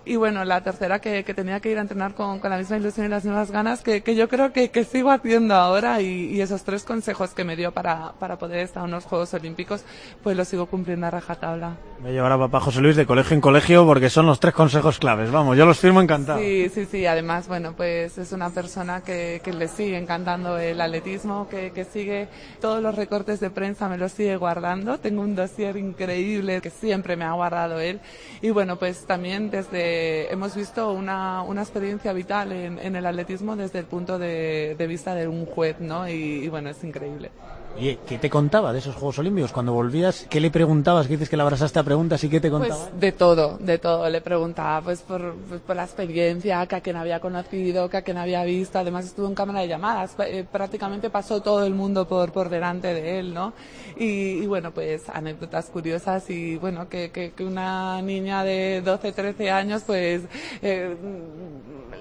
Y 0.08 0.16
bueno, 0.16 0.42
la 0.46 0.62
tercera 0.62 1.00
que, 1.00 1.22
que 1.22 1.34
tenía 1.34 1.60
que 1.60 1.70
ir 1.70 1.76
a 1.76 1.82
entrenar 1.82 2.14
con, 2.14 2.38
con, 2.38 2.48
la 2.48 2.56
misma 2.56 2.78
ilusión 2.78 3.04
y 3.04 3.08
las 3.10 3.26
mismas 3.26 3.50
ganas 3.50 3.82
que, 3.82 4.00
que 4.00 4.16
yo 4.16 4.26
creo 4.26 4.54
que, 4.54 4.70
que, 4.70 4.84
sigo 4.84 5.10
haciendo 5.10 5.54
ahora 5.54 6.00
y, 6.00 6.34
y, 6.34 6.40
esos 6.40 6.62
tres 6.62 6.82
consejos 6.84 7.34
que 7.34 7.44
me 7.44 7.56
dio 7.56 7.72
para, 7.72 8.12
para 8.18 8.38
poder 8.38 8.60
estar 8.60 8.86
en 8.86 8.90
los 8.92 9.04
Juegos 9.04 9.34
Olímpicos, 9.34 9.84
pues 10.22 10.34
los 10.34 10.48
sigo 10.48 10.64
cumpliendo 10.64 11.06
a 11.06 11.10
rajatabla. 11.10 11.76
Me 12.02 12.12
llevará 12.12 12.38
papá 12.38 12.58
José 12.60 12.80
Luis 12.80 12.96
de 12.96 13.04
colegio 13.04 13.34
en 13.34 13.42
colegio 13.42 13.84
porque 13.84 14.08
son 14.08 14.24
los 14.24 14.40
tres 14.40 14.54
consejos 14.54 14.98
claves. 14.98 15.30
Vamos, 15.30 15.58
yo 15.58 15.66
los 15.66 15.78
firmo 15.78 16.00
encantado. 16.00 16.38
Sí, 16.38 16.70
sí, 16.72 16.86
sí. 16.86 17.04
Además, 17.04 17.46
bueno, 17.46 17.74
pues 17.76 18.16
es 18.16 18.32
una 18.32 18.48
persona 18.48 19.02
que, 19.02 19.42
que 19.44 19.52
le 19.52 19.68
sigue 19.68 19.98
encantando 19.98 20.56
el 20.56 20.80
atletismo, 20.80 21.48
que, 21.50 21.70
que 21.72 21.84
sigue 21.84 22.28
todos 22.62 22.82
los 22.82 22.94
recortes 22.94 23.40
de 23.40 23.50
prensa, 23.50 23.90
me 23.90 23.98
los 23.98 24.12
sigue 24.12 24.36
guardando. 24.36 24.98
Tengo 24.98 25.20
un 25.20 25.34
dossier 25.34 25.76
increíble 25.76 26.62
que 26.62 26.70
siempre 26.70 27.14
me 27.16 27.24
ha 27.24 27.32
guardado 27.32 27.78
él. 27.78 28.00
Y 28.40 28.50
bueno, 28.50 28.76
pues 28.76 29.04
también 29.04 29.50
desde 29.50 29.98
hemos 30.31 30.55
visto 30.55 30.93
una, 30.93 31.43
una 31.43 31.62
experiencia 31.62 32.12
vital 32.12 32.52
en, 32.52 32.78
en, 32.78 32.97
el 32.97 33.07
atletismo 33.07 33.57
desde 33.57 33.78
el 33.81 33.87
punto 33.87 34.19
de, 34.19 34.75
de 34.76 34.87
vista 34.87 35.14
de 35.14 35.28
un 35.28 35.47
juez, 35.47 35.81
¿no? 35.81 36.09
Y, 36.09 36.12
y, 36.12 36.49
bueno, 36.49 36.71
es 36.71 36.83
increíble. 36.85 37.31
Oye, 37.76 37.98
¿qué 38.08 38.18
te 38.18 38.28
contaba 38.28 38.72
de 38.72 38.80
esos 38.80 38.96
Juegos 38.96 39.20
Olímpicos? 39.20 39.52
Cuando 39.52 39.72
volvías, 39.72 40.26
¿qué 40.28 40.40
le 40.40 40.50
preguntabas? 40.50 41.06
¿Qué 41.06 41.12
dices 41.12 41.28
que 41.28 41.37
le 41.37 41.42
abrazaste 41.42 41.78
a 41.78 41.84
preguntas 41.84 42.22
y 42.25 42.28
qué 42.28 42.40
te 42.40 42.50
contaba? 42.50 42.75
Pues 42.88 43.00
de 43.00 43.12
todo, 43.12 43.56
de 43.58 43.78
todo. 43.78 44.08
Le 44.10 44.20
preguntaba 44.20 44.80
pues 44.82 45.02
por, 45.02 45.37
pues, 45.48 45.60
por 45.60 45.76
la 45.76 45.84
experiencia, 45.84 46.66
que 46.66 46.75
a 46.76 46.80
quien 46.80 46.96
había 46.96 47.20
conocido, 47.20 47.88
que 47.88 47.98
a 47.98 48.02
quien 48.02 48.18
había 48.18 48.42
visto. 48.42 48.80
Además 48.80 49.04
estuvo 49.04 49.28
en 49.28 49.34
cámara 49.37 49.60
de 49.60 49.68
llamadas. 49.68 50.16
Eh, 50.18 50.44
prácticamente 50.50 51.08
pasó 51.08 51.40
todo 51.40 51.64
el 51.64 51.75
mundo 51.75 52.08
por, 52.08 52.32
por 52.32 52.48
delante 52.48 52.92
de 52.92 53.20
él, 53.20 53.32
¿no? 53.32 53.52
Y, 53.96 54.42
y 54.42 54.46
bueno, 54.46 54.72
pues 54.72 55.08
anécdotas 55.08 55.66
curiosas 55.66 56.28
y 56.30 56.56
bueno, 56.56 56.88
que, 56.88 57.10
que, 57.10 57.32
una 57.44 58.02
niña 58.02 58.42
de 58.42 58.82
12, 58.84 59.12
13 59.12 59.50
años 59.50 59.82
pues 59.87 60.22
eh, 60.62 60.96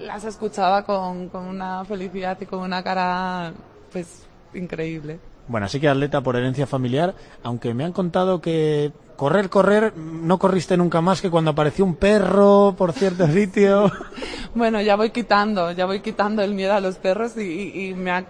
las 0.00 0.24
escuchaba 0.24 0.84
con, 0.84 1.28
con 1.28 1.44
una 1.46 1.84
felicidad 1.84 2.36
y 2.40 2.46
con 2.46 2.60
una 2.60 2.82
cara 2.82 3.52
pues 3.92 4.24
increíble. 4.54 5.18
Bueno, 5.48 5.66
así 5.66 5.80
que 5.80 5.88
atleta 5.88 6.20
por 6.20 6.36
herencia 6.36 6.66
familiar, 6.66 7.14
aunque 7.42 7.74
me 7.74 7.84
han 7.84 7.92
contado 7.92 8.40
que 8.40 8.92
correr, 9.16 9.48
correr, 9.48 9.96
no 9.96 10.38
corriste 10.38 10.76
nunca 10.76 11.00
más 11.00 11.20
que 11.20 11.30
cuando 11.30 11.50
apareció 11.50 11.84
un 11.84 11.96
perro 11.96 12.74
por 12.76 12.92
cierto 12.92 13.26
sitio. 13.32 13.90
Bueno, 14.54 14.80
ya 14.80 14.96
voy 14.96 15.10
quitando, 15.10 15.72
ya 15.72 15.86
voy 15.86 16.00
quitando 16.00 16.42
el 16.42 16.54
miedo 16.54 16.74
a 16.74 16.80
los 16.80 16.96
perros 16.96 17.36
y, 17.36 17.40
y, 17.40 17.88
y 17.88 17.94
me, 17.94 18.10
ha, 18.10 18.24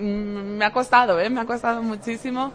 me 0.00 0.64
ha 0.64 0.72
costado, 0.72 1.20
¿eh? 1.20 1.30
Me 1.30 1.40
ha 1.40 1.46
costado 1.46 1.82
muchísimo. 1.82 2.52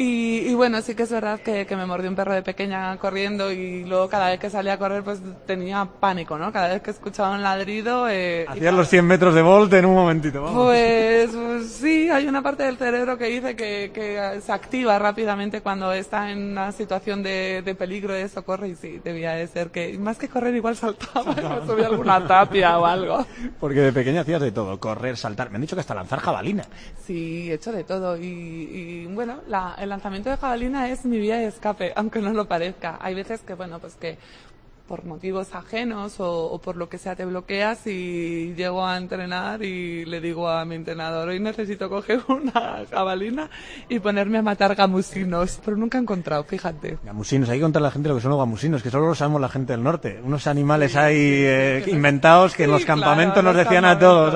Y, 0.00 0.48
y 0.48 0.54
bueno, 0.54 0.80
sí 0.80 0.94
que 0.94 1.02
es 1.02 1.10
verdad 1.10 1.40
que, 1.40 1.66
que 1.66 1.74
me 1.74 1.84
mordió 1.84 2.08
un 2.08 2.14
perro 2.14 2.32
de 2.32 2.42
pequeña 2.42 2.96
corriendo 2.98 3.50
y 3.50 3.84
luego 3.84 4.08
cada 4.08 4.28
vez 4.28 4.38
que 4.38 4.48
salía 4.48 4.74
a 4.74 4.78
correr 4.78 5.02
pues 5.02 5.20
tenía 5.44 5.88
pánico, 5.98 6.38
¿no? 6.38 6.52
Cada 6.52 6.68
vez 6.68 6.82
que 6.82 6.92
escuchaba 6.92 7.34
un 7.34 7.42
ladrido... 7.42 8.08
Eh, 8.08 8.46
Hacías 8.48 8.72
los 8.72 8.88
100 8.88 9.04
metros 9.04 9.34
de 9.34 9.42
volt 9.42 9.72
en 9.72 9.86
un 9.86 9.96
momentito, 9.96 10.40
vamos. 10.40 10.66
Pues, 10.66 11.30
pues 11.32 11.72
sí, 11.72 12.08
hay 12.10 12.28
una 12.28 12.42
parte 12.42 12.62
del 12.62 12.76
cerebro 12.76 13.18
que 13.18 13.24
dice 13.24 13.56
que, 13.56 13.90
que 13.92 14.40
se 14.40 14.52
activa 14.52 14.96
rápidamente 15.00 15.62
cuando 15.62 15.92
está 15.92 16.30
en 16.30 16.52
una 16.52 16.70
situación 16.70 17.24
de, 17.24 17.62
de 17.64 17.74
peligro 17.74 18.14
de 18.14 18.28
socorro 18.28 18.66
y 18.66 18.76
sí, 18.76 19.00
debía 19.02 19.32
de 19.32 19.48
ser 19.48 19.70
que 19.70 19.98
más 19.98 20.16
que 20.16 20.28
correr 20.28 20.54
igual 20.54 20.76
saltaba, 20.76 21.34
me 21.34 21.66
subía 21.66 21.88
alguna 21.88 22.24
tapia 22.24 22.78
o 22.78 22.86
algo. 22.86 23.26
Porque 23.58 23.80
de 23.80 23.92
pequeña 23.92 24.20
hacías 24.20 24.42
de 24.42 24.52
todo, 24.52 24.78
correr, 24.78 25.16
saltar. 25.16 25.50
Me 25.50 25.56
han 25.56 25.62
dicho 25.62 25.74
que 25.74 25.80
hasta 25.80 25.94
lanzar 25.96 26.20
jabalina. 26.20 26.66
Sí, 27.04 27.50
he 27.50 27.54
hecho 27.54 27.72
de 27.72 27.82
todo 27.82 28.16
y, 28.16 28.22
y, 28.22 29.06
bueno, 29.06 29.40
la, 29.48 29.74
el 29.78 29.87
lanzamiento 29.88 30.30
de 30.30 30.36
jabalina 30.36 30.88
es 30.88 31.04
mi 31.04 31.18
vía 31.18 31.36
de 31.36 31.46
escape, 31.46 31.92
aunque 31.96 32.20
no 32.20 32.32
lo 32.32 32.46
parezca. 32.46 32.98
Hay 33.00 33.14
veces 33.14 33.40
que, 33.40 33.54
bueno, 33.54 33.78
pues 33.78 33.94
que 33.94 34.18
por 34.88 35.04
motivos 35.04 35.54
ajenos 35.54 36.18
o, 36.18 36.46
o, 36.46 36.58
por 36.58 36.76
lo 36.76 36.88
que 36.88 36.96
sea 36.96 37.14
te 37.14 37.26
bloqueas 37.26 37.86
y 37.86 38.54
llego 38.56 38.84
a 38.84 38.96
entrenar 38.96 39.62
y 39.62 40.06
le 40.06 40.20
digo 40.20 40.48
a 40.48 40.64
mi 40.64 40.76
entrenador, 40.76 41.28
hoy 41.28 41.38
necesito 41.38 41.90
coger 41.90 42.22
una 42.28 42.84
jabalina 42.90 43.50
y 43.88 43.98
ponerme 44.00 44.38
a 44.38 44.42
matar 44.42 44.74
gamusinos, 44.74 45.60
pero 45.64 45.76
nunca 45.76 45.98
he 45.98 46.00
encontrado, 46.00 46.42
fíjate. 46.44 46.98
Gamusinos, 47.04 47.50
hay 47.50 47.58
que 47.58 47.62
contarle 47.62 47.86
a 47.86 47.90
la 47.90 47.92
gente 47.92 48.08
lo 48.08 48.14
que 48.16 48.22
son 48.22 48.30
los 48.30 48.38
gamusinos, 48.38 48.82
que 48.82 48.90
solo 48.90 49.08
lo 49.08 49.14
sabemos 49.14 49.40
la 49.40 49.48
gente 49.50 49.74
del 49.74 49.82
norte. 49.82 50.20
Unos 50.24 50.46
animales 50.46 50.92
sí, 50.92 50.98
ahí 50.98 51.16
eh, 51.18 51.82
que 51.84 51.90
inventados 51.90 52.52
que 52.52 52.58
sí, 52.58 52.62
en 52.64 52.70
los 52.70 52.84
campamentos 52.84 53.34
claro, 53.34 53.52
nos 53.52 53.56
decían 53.56 53.84
a 53.84 53.98
todos, 53.98 54.34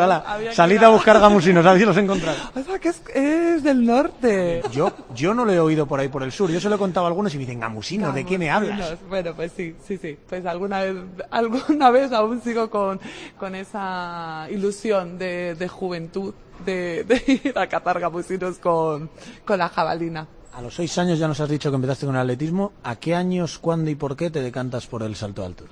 salid 0.55 0.83
a 0.83 0.91
buscar 0.91 1.19
gamusinos, 1.19 1.65
a 1.65 1.73
ver 1.73 1.81
si 1.81 1.87
los 1.87 1.97
encontráis. 1.97 2.39
O 2.55 2.63
sea, 2.63 2.79
que 2.79 2.89
es, 2.91 3.03
es, 3.15 3.63
del 3.63 3.85
norte. 3.85 4.63
Yo, 4.71 4.93
yo 5.15 5.35
no 5.35 5.45
lo 5.45 5.53
he 5.53 5.59
oído 5.59 5.87
por 5.87 5.99
ahí 5.99 6.09
por 6.09 6.23
el 6.23 6.31
sur, 6.31 6.51
yo 6.51 6.61
se 6.61 6.69
lo 6.69 6.77
he 6.77 6.79
contado 6.79 7.07
a 7.07 7.09
algunos 7.09 7.35
y 7.35 7.39
me 7.39 7.45
dicen, 7.45 7.61
gamusinos, 7.61 8.09
gamusinos. 8.09 8.15
¿de 8.15 8.25
qué 8.25 8.39
me 8.39 8.51
hablas? 8.51 8.99
Bueno, 9.09 9.35
pues 9.35 9.53
sí, 9.57 9.75
sí, 9.87 9.97
sí. 9.97 10.17
Pues 10.29 10.42
alguna 10.47 10.83
vez, 10.83 10.97
alguna 11.31 11.91
vez 11.91 12.13
aún 12.13 12.41
sigo 12.43 12.71
con, 12.71 13.01
con 13.39 13.55
esa 13.55 14.47
ilusión 14.51 15.19
de, 15.19 15.55
de 15.55 15.69
juventud 15.69 16.35
de, 16.65 17.43
ir 17.45 17.59
a 17.59 17.67
cazar 17.67 18.01
gamusinos 18.01 18.59
con, 18.59 19.11
con 19.45 19.59
la 19.59 19.69
jabalina. 19.69 20.27
A 20.53 20.61
los 20.61 20.75
seis 20.75 20.97
años 20.99 21.19
ya 21.19 21.27
nos 21.27 21.41
has 21.41 21.49
dicho 21.49 21.71
que 21.71 21.77
empezaste 21.77 22.07
con 22.07 22.15
el 22.15 22.21
atletismo. 22.21 22.73
¿A 22.83 22.97
qué 22.97 23.15
años, 23.15 23.59
cuándo 23.59 23.91
y 23.91 23.95
por 23.95 24.17
qué 24.17 24.31
te 24.31 24.43
decantas 24.43 24.87
por 24.87 25.03
el 25.03 25.17
salto 25.17 25.45
altura? 25.45 25.71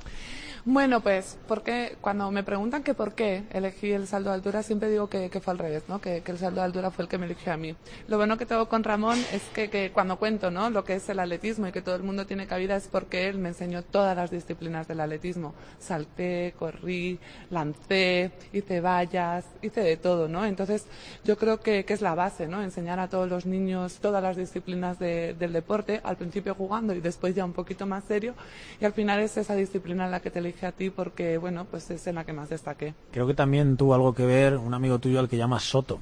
Bueno, 0.73 1.01
pues 1.01 1.37
porque 1.49 1.97
cuando 2.01 2.31
me 2.31 2.45
preguntan 2.45 2.85
que 2.85 2.95
por 2.95 3.15
qué 3.15 3.43
elegí 3.51 3.91
el 3.91 4.07
salto 4.07 4.29
de 4.29 4.37
altura, 4.37 4.63
siempre 4.63 4.89
digo 4.89 5.09
que, 5.09 5.29
que 5.29 5.41
fue 5.41 5.51
al 5.51 5.59
revés, 5.59 5.83
¿no? 5.89 6.01
Que, 6.01 6.23
el 6.25 6.39
salto 6.39 6.61
de 6.61 6.67
altura 6.67 6.93
fue 6.93 7.03
el 7.03 7.09
que 7.09 7.19
me 7.19 7.27
eligió 7.27 7.53
a 7.53 7.57
mí. 7.57 7.75
Lo 8.07 8.19
bueno 8.19 8.39
que 8.39 8.47
tengo 8.47 8.69
con 8.69 8.85
Ramón 8.85 9.19
es 9.33 9.43
que, 9.53 9.91
cuando 9.93 10.17
cuento, 10.17 10.53
¿no? 10.53 10.71
Lo 10.71 10.85
que 10.85 10.95
es 10.95 11.09
el 11.09 11.19
atletismo 11.19 11.67
y 11.67 11.73
que 11.73 11.83
todo 11.83 11.97
el 11.97 12.05
mundo 12.05 12.25
tiene 12.25 12.47
cabida 12.47 12.77
es 12.77 12.87
porque 12.87 13.29
él 13.29 13.39
me 13.39 13.49
enseñó 13.49 13.83
todas 13.83 14.15
las 14.15 14.31
disciplinas 14.31 14.87
del 14.87 15.01
atletismo. 15.01 15.55
Salté, 15.81 16.55
corrí, 16.57 17.19
lancé, 17.51 18.31
hice 18.53 18.81
vallas, 18.81 19.47
hice 19.63 19.81
de 19.81 19.97
todo, 19.97 20.29
¿no? 20.29 20.47
Entonces 20.47 20.87
yo 21.25 21.37
creo 21.37 21.59
que, 21.59 21.85
que 21.85 21.95
es 21.95 22.01
la 22.01 22.15
base, 22.15 22.47
¿no? 22.47 22.63
Enseñar 22.63 23.01
a 23.01 23.09
todos 23.09 23.29
los 23.29 23.45
niños 23.45 23.99
todas 24.01 24.23
las 24.23 24.37
disciplinas 24.37 25.01
de, 25.01 25.35
del 25.35 25.53
deporte, 25.53 26.01
al 26.05 26.17
principio 26.17 26.55
jugando 26.55 26.95
y 26.95 27.01
después 27.01 27.35
ya 27.35 27.45
un 27.45 27.55
poquito 27.55 27.87
más 27.87 28.05
serio 28.05 28.35
y 28.81 28.85
al 28.85 28.93
final 28.93 29.19
es 29.19 29.37
esa 29.37 29.57
disciplina 29.57 30.05
en 30.05 30.13
la 30.13 30.21
que 30.21 30.31
te 30.31 30.41
elige 30.61 30.67
a 30.67 30.73
ti 30.73 30.91
porque, 30.91 31.39
bueno, 31.39 31.67
pues 31.71 31.91
es 31.91 32.07
en 32.07 32.17
la 32.17 32.25
que 32.25 32.33
más 32.33 32.51
destaqué. 32.51 32.95
Creo 33.13 33.27
que 33.27 33.35
también 33.35 33.77
tuvo 33.77 33.95
algo 33.95 34.15
que 34.15 34.27
ver 34.27 34.57
un 34.57 34.75
amigo 34.75 34.99
tuyo 34.99 35.21
al 35.21 35.29
que 35.29 35.37
llamas 35.37 35.63
Soto. 35.63 35.99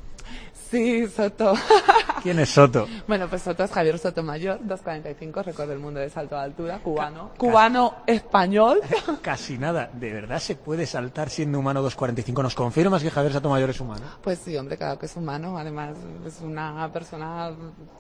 Sí, 0.70 1.06
Soto. 1.08 1.54
¿Quién 2.22 2.38
es 2.40 2.50
Soto? 2.50 2.86
Bueno, 3.06 3.26
pues 3.28 3.42
Soto 3.42 3.64
es 3.64 3.70
Javier 3.70 3.98
Sotomayor, 3.98 4.58
245, 4.58 5.42
récord 5.42 5.68
del 5.68 5.78
mundo 5.78 6.00
de 6.00 6.10
salto 6.10 6.34
de 6.34 6.42
altura, 6.42 6.78
cubano. 6.80 7.30
Cubano 7.38 7.94
español. 8.06 8.80
Casi 9.22 9.56
nada. 9.56 9.88
¿De 9.94 10.12
verdad 10.12 10.38
se 10.38 10.56
puede 10.56 10.84
saltar 10.84 11.30
siendo 11.30 11.58
humano 11.58 11.80
245? 11.80 12.42
¿Nos 12.42 12.54
confirmas 12.54 13.02
que 13.02 13.10
Javier 13.10 13.32
Sotomayor 13.32 13.70
es 13.70 13.80
humano? 13.80 14.02
Pues 14.22 14.40
sí, 14.40 14.56
hombre, 14.58 14.76
claro 14.76 14.98
que 14.98 15.06
es 15.06 15.16
humano. 15.16 15.56
Además, 15.56 15.96
es 16.26 16.40
una 16.42 16.90
persona 16.92 17.50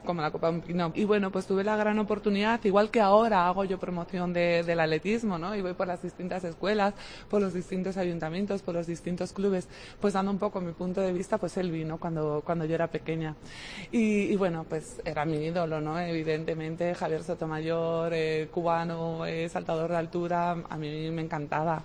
como 0.04 0.20
la 0.20 0.30
copa 0.30 0.48
de 0.50 0.56
un 0.56 0.60
pino. 0.60 0.92
Y 0.94 1.04
bueno, 1.04 1.30
pues 1.30 1.46
tuve 1.46 1.64
la 1.64 1.76
gran 1.76 1.98
oportunidad, 1.98 2.62
igual 2.64 2.90
que 2.90 3.00
ahora 3.00 3.48
hago 3.48 3.64
yo 3.64 3.78
promoción 3.78 4.34
de, 4.34 4.62
del 4.62 4.80
atletismo, 4.80 5.38
¿no? 5.38 5.54
Y 5.54 5.62
voy 5.62 5.72
por 5.72 5.86
las 5.86 6.02
distintas 6.02 6.44
escuelas, 6.44 6.92
por 7.30 7.40
los 7.40 7.54
distintos 7.54 7.96
ayuntamientos, 7.96 8.60
por 8.60 8.74
los 8.74 8.86
distintos 8.86 9.32
clubes, 9.32 9.68
pues 10.00 10.12
dando 10.12 10.30
un 10.30 10.38
poco 10.38 10.60
mi 10.60 10.72
punto 10.72 11.00
de 11.00 11.12
vista, 11.12 11.38
pues 11.38 11.56
él 11.56 11.70
vino 11.70 11.98
cuando, 11.98 12.42
cuando 12.44 12.57
yo 12.64 12.74
era 12.74 12.88
pequeña. 12.88 13.34
Y, 13.90 14.32
y, 14.32 14.36
bueno, 14.36 14.64
pues 14.68 15.00
era 15.04 15.24
mi 15.24 15.36
ídolo, 15.36 15.80
¿no? 15.80 15.98
Evidentemente, 15.98 16.94
Javier 16.94 17.22
Sotomayor, 17.22 18.12
eh, 18.14 18.48
cubano, 18.52 19.24
eh, 19.26 19.48
saltador 19.48 19.90
de 19.90 19.96
altura, 19.96 20.56
a 20.68 20.76
mí 20.76 21.10
me 21.10 21.22
encantaba. 21.22 21.82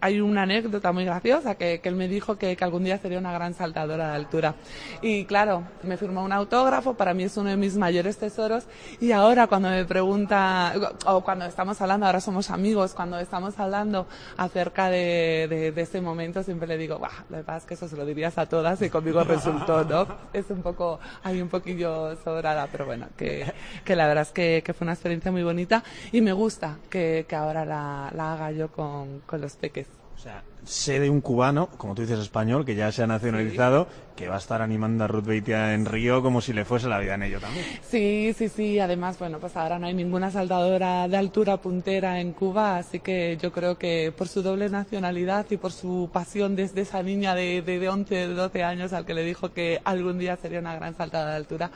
Hay 0.00 0.20
una 0.20 0.42
anécdota 0.42 0.92
muy 0.92 1.04
graciosa 1.04 1.54
que, 1.54 1.80
que 1.80 1.88
él 1.88 1.94
me 1.94 2.08
dijo 2.08 2.36
que, 2.36 2.56
que, 2.56 2.64
algún 2.64 2.84
día 2.84 2.98
sería 2.98 3.18
una 3.18 3.32
gran 3.32 3.54
saltadora 3.54 4.10
de 4.10 4.16
altura. 4.16 4.54
Y 5.02 5.24
claro, 5.24 5.62
me 5.82 5.96
firmó 5.96 6.24
un 6.24 6.32
autógrafo, 6.32 6.94
para 6.94 7.14
mí 7.14 7.24
es 7.24 7.36
uno 7.36 7.50
de 7.50 7.56
mis 7.56 7.76
mayores 7.76 8.18
tesoros. 8.18 8.64
Y 9.00 9.12
ahora 9.12 9.46
cuando 9.46 9.70
me 9.70 9.84
pregunta, 9.84 10.74
o 11.06 11.22
cuando 11.22 11.44
estamos 11.44 11.80
hablando, 11.80 12.06
ahora 12.06 12.20
somos 12.20 12.50
amigos, 12.50 12.94
cuando 12.94 13.18
estamos 13.18 13.58
hablando 13.58 14.06
acerca 14.36 14.90
de, 14.90 15.46
de, 15.48 15.72
de 15.72 15.82
ese 15.82 16.00
momento, 16.00 16.42
siempre 16.42 16.66
le 16.66 16.78
digo, 16.78 16.98
bah, 16.98 17.24
lo 17.30 17.38
que 17.38 17.44
pasa 17.44 17.58
es 17.58 17.64
que 17.64 17.74
eso 17.74 17.88
se 17.88 17.96
lo 17.96 18.04
dirías 18.04 18.36
a 18.38 18.46
todas 18.46 18.80
y 18.82 18.90
conmigo 18.90 19.22
resultó, 19.24 19.84
¿no? 19.84 20.05
Es 20.32 20.50
un 20.50 20.62
poco, 20.62 20.98
hay 21.22 21.40
un 21.40 21.48
poquillo 21.48 22.16
sobrada, 22.22 22.68
pero 22.70 22.86
bueno, 22.86 23.08
que, 23.16 23.52
que 23.84 23.96
la 23.96 24.06
verdad 24.06 24.22
es 24.22 24.32
que, 24.32 24.74
fue 24.74 24.84
una 24.84 24.92
experiencia 24.92 25.32
muy 25.32 25.42
bonita 25.42 25.82
y 26.12 26.20
me 26.20 26.32
gusta 26.32 26.78
que, 26.90 27.26
que 27.28 27.36
ahora 27.36 27.64
la, 27.64 28.10
la, 28.14 28.34
haga 28.34 28.50
yo 28.52 28.68
con, 28.68 29.20
con 29.20 29.40
los 29.40 29.56
peques. 29.56 29.86
O 30.16 30.18
sea, 30.18 30.42
sé 30.64 30.98
de 30.98 31.10
un 31.10 31.20
cubano, 31.20 31.68
como 31.76 31.94
tú 31.94 32.00
dices 32.00 32.18
español, 32.18 32.64
que 32.64 32.74
ya 32.74 32.90
se 32.90 33.02
ha 33.02 33.06
nacionalizado, 33.06 33.86
que 34.16 34.28
va 34.28 34.36
a 34.36 34.38
estar 34.38 34.62
animando 34.62 35.04
a 35.04 35.06
Ruth 35.06 35.26
Beitia 35.26 35.74
en 35.74 35.84
Río 35.84 36.22
como 36.22 36.40
si 36.40 36.54
le 36.54 36.64
fuese 36.64 36.88
la 36.88 36.98
vida 36.98 37.14
en 37.14 37.22
ello 37.24 37.38
también. 37.38 37.66
Sí, 37.82 38.34
sí, 38.36 38.48
sí. 38.48 38.78
Además, 38.80 39.18
bueno, 39.18 39.38
pues 39.38 39.54
ahora 39.56 39.78
no 39.78 39.86
hay 39.86 39.92
ninguna 39.94 40.30
saltadora 40.30 41.06
de 41.06 41.16
altura 41.18 41.58
puntera 41.58 42.18
en 42.18 42.32
Cuba, 42.32 42.78
así 42.78 43.00
que 43.00 43.36
yo 43.40 43.52
creo 43.52 43.76
que 43.76 44.10
por 44.16 44.26
su 44.26 44.42
doble 44.42 44.70
nacionalidad 44.70 45.46
y 45.50 45.58
por 45.58 45.70
su 45.70 46.08
pasión 46.10 46.56
desde 46.56 46.80
esa 46.80 47.02
niña 47.02 47.34
de, 47.34 47.60
de, 47.60 47.78
de 47.78 47.88
11, 47.88 48.14
de 48.14 48.28
12 48.28 48.64
años 48.64 48.94
al 48.94 49.04
que 49.04 49.12
le 49.12 49.22
dijo 49.22 49.52
que 49.52 49.82
algún 49.84 50.18
día 50.18 50.36
sería 50.36 50.60
una 50.60 50.74
gran 50.74 50.96
saltadora 50.96 51.32
de 51.32 51.36
altura, 51.36 51.70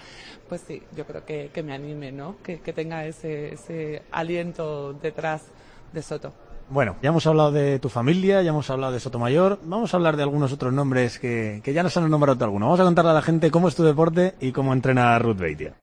pues 0.48 0.62
sí, 0.66 0.82
yo 0.96 1.04
creo 1.06 1.26
que, 1.26 1.50
que 1.52 1.62
me 1.62 1.74
anime, 1.74 2.10
¿no? 2.10 2.36
Que, 2.42 2.60
que 2.60 2.72
tenga 2.72 3.04
ese, 3.04 3.52
ese 3.52 4.02
aliento 4.10 4.94
detrás 4.94 5.42
de 5.92 6.02
Soto. 6.02 6.32
Bueno, 6.70 6.94
ya 7.02 7.08
hemos 7.08 7.26
hablado 7.26 7.50
de 7.50 7.80
tu 7.80 7.88
familia, 7.88 8.42
ya 8.42 8.50
hemos 8.50 8.70
hablado 8.70 8.92
de 8.92 9.00
Sotomayor, 9.00 9.58
vamos 9.64 9.92
a 9.92 9.96
hablar 9.96 10.16
de 10.16 10.22
algunos 10.22 10.52
otros 10.52 10.72
nombres 10.72 11.18
que, 11.18 11.60
que 11.64 11.72
ya 11.72 11.82
nos 11.82 11.96
han 11.96 12.08
nombrado 12.08 12.44
algunos. 12.44 12.68
Vamos 12.68 12.78
a 12.78 12.84
contarle 12.84 13.10
a 13.10 13.14
la 13.14 13.22
gente 13.22 13.50
cómo 13.50 13.66
es 13.66 13.74
tu 13.74 13.82
deporte 13.82 14.34
y 14.40 14.52
cómo 14.52 14.72
entrena 14.72 15.18
Ruth 15.18 15.38
Beitia. 15.38 15.74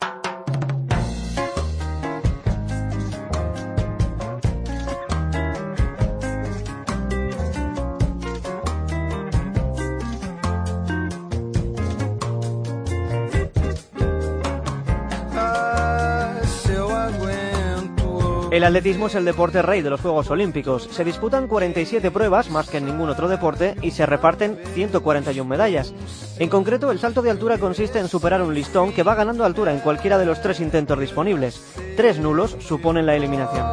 El 18.57 18.63
atletismo 18.63 19.05
es 19.05 19.13
el 19.13 19.23
deporte 19.23 19.61
rey 19.61 19.83
de 19.83 19.91
los 19.91 20.01
Juegos 20.01 20.31
Olímpicos. 20.31 20.89
Se 20.91 21.05
disputan 21.05 21.47
47 21.47 22.09
pruebas, 22.09 22.49
más 22.49 22.67
que 22.67 22.77
en 22.77 22.87
ningún 22.87 23.07
otro 23.07 23.27
deporte, 23.27 23.75
y 23.83 23.91
se 23.91 24.07
reparten 24.07 24.57
141 24.73 25.47
medallas. 25.47 25.93
En 26.39 26.49
concreto, 26.49 26.89
el 26.89 26.97
salto 26.97 27.21
de 27.21 27.29
altura 27.29 27.59
consiste 27.59 27.99
en 27.99 28.07
superar 28.07 28.41
un 28.41 28.55
listón 28.55 28.93
que 28.93 29.03
va 29.03 29.13
ganando 29.13 29.45
altura 29.45 29.73
en 29.73 29.79
cualquiera 29.79 30.17
de 30.17 30.25
los 30.25 30.41
tres 30.41 30.59
intentos 30.59 30.99
disponibles. 30.99 31.61
Tres 31.95 32.17
nulos 32.17 32.57
suponen 32.59 33.05
la 33.05 33.15
eliminación. 33.15 33.63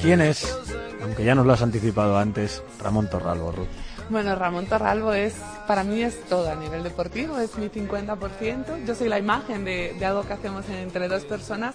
¿Quién 0.00 0.20
es? 0.22 0.58
Aunque 1.04 1.24
ya 1.24 1.36
nos 1.36 1.46
lo 1.46 1.52
has 1.52 1.62
anticipado 1.62 2.18
antes, 2.18 2.64
Ramón 2.80 3.08
Torralbo, 3.08 3.52
Ruth. 3.52 3.91
Bueno, 4.10 4.34
Ramón 4.34 4.66
Torralbo 4.66 5.12
es, 5.12 5.34
para 5.66 5.84
mí 5.84 6.02
es 6.02 6.22
todo 6.24 6.50
a 6.50 6.54
nivel 6.54 6.82
deportivo, 6.82 7.38
es 7.38 7.56
mi 7.56 7.68
50%. 7.68 8.84
Yo 8.84 8.94
soy 8.94 9.08
la 9.08 9.18
imagen 9.18 9.64
de, 9.64 9.94
de 9.98 10.06
algo 10.06 10.26
que 10.26 10.32
hacemos 10.34 10.68
entre 10.68 11.08
dos 11.08 11.24
personas 11.24 11.74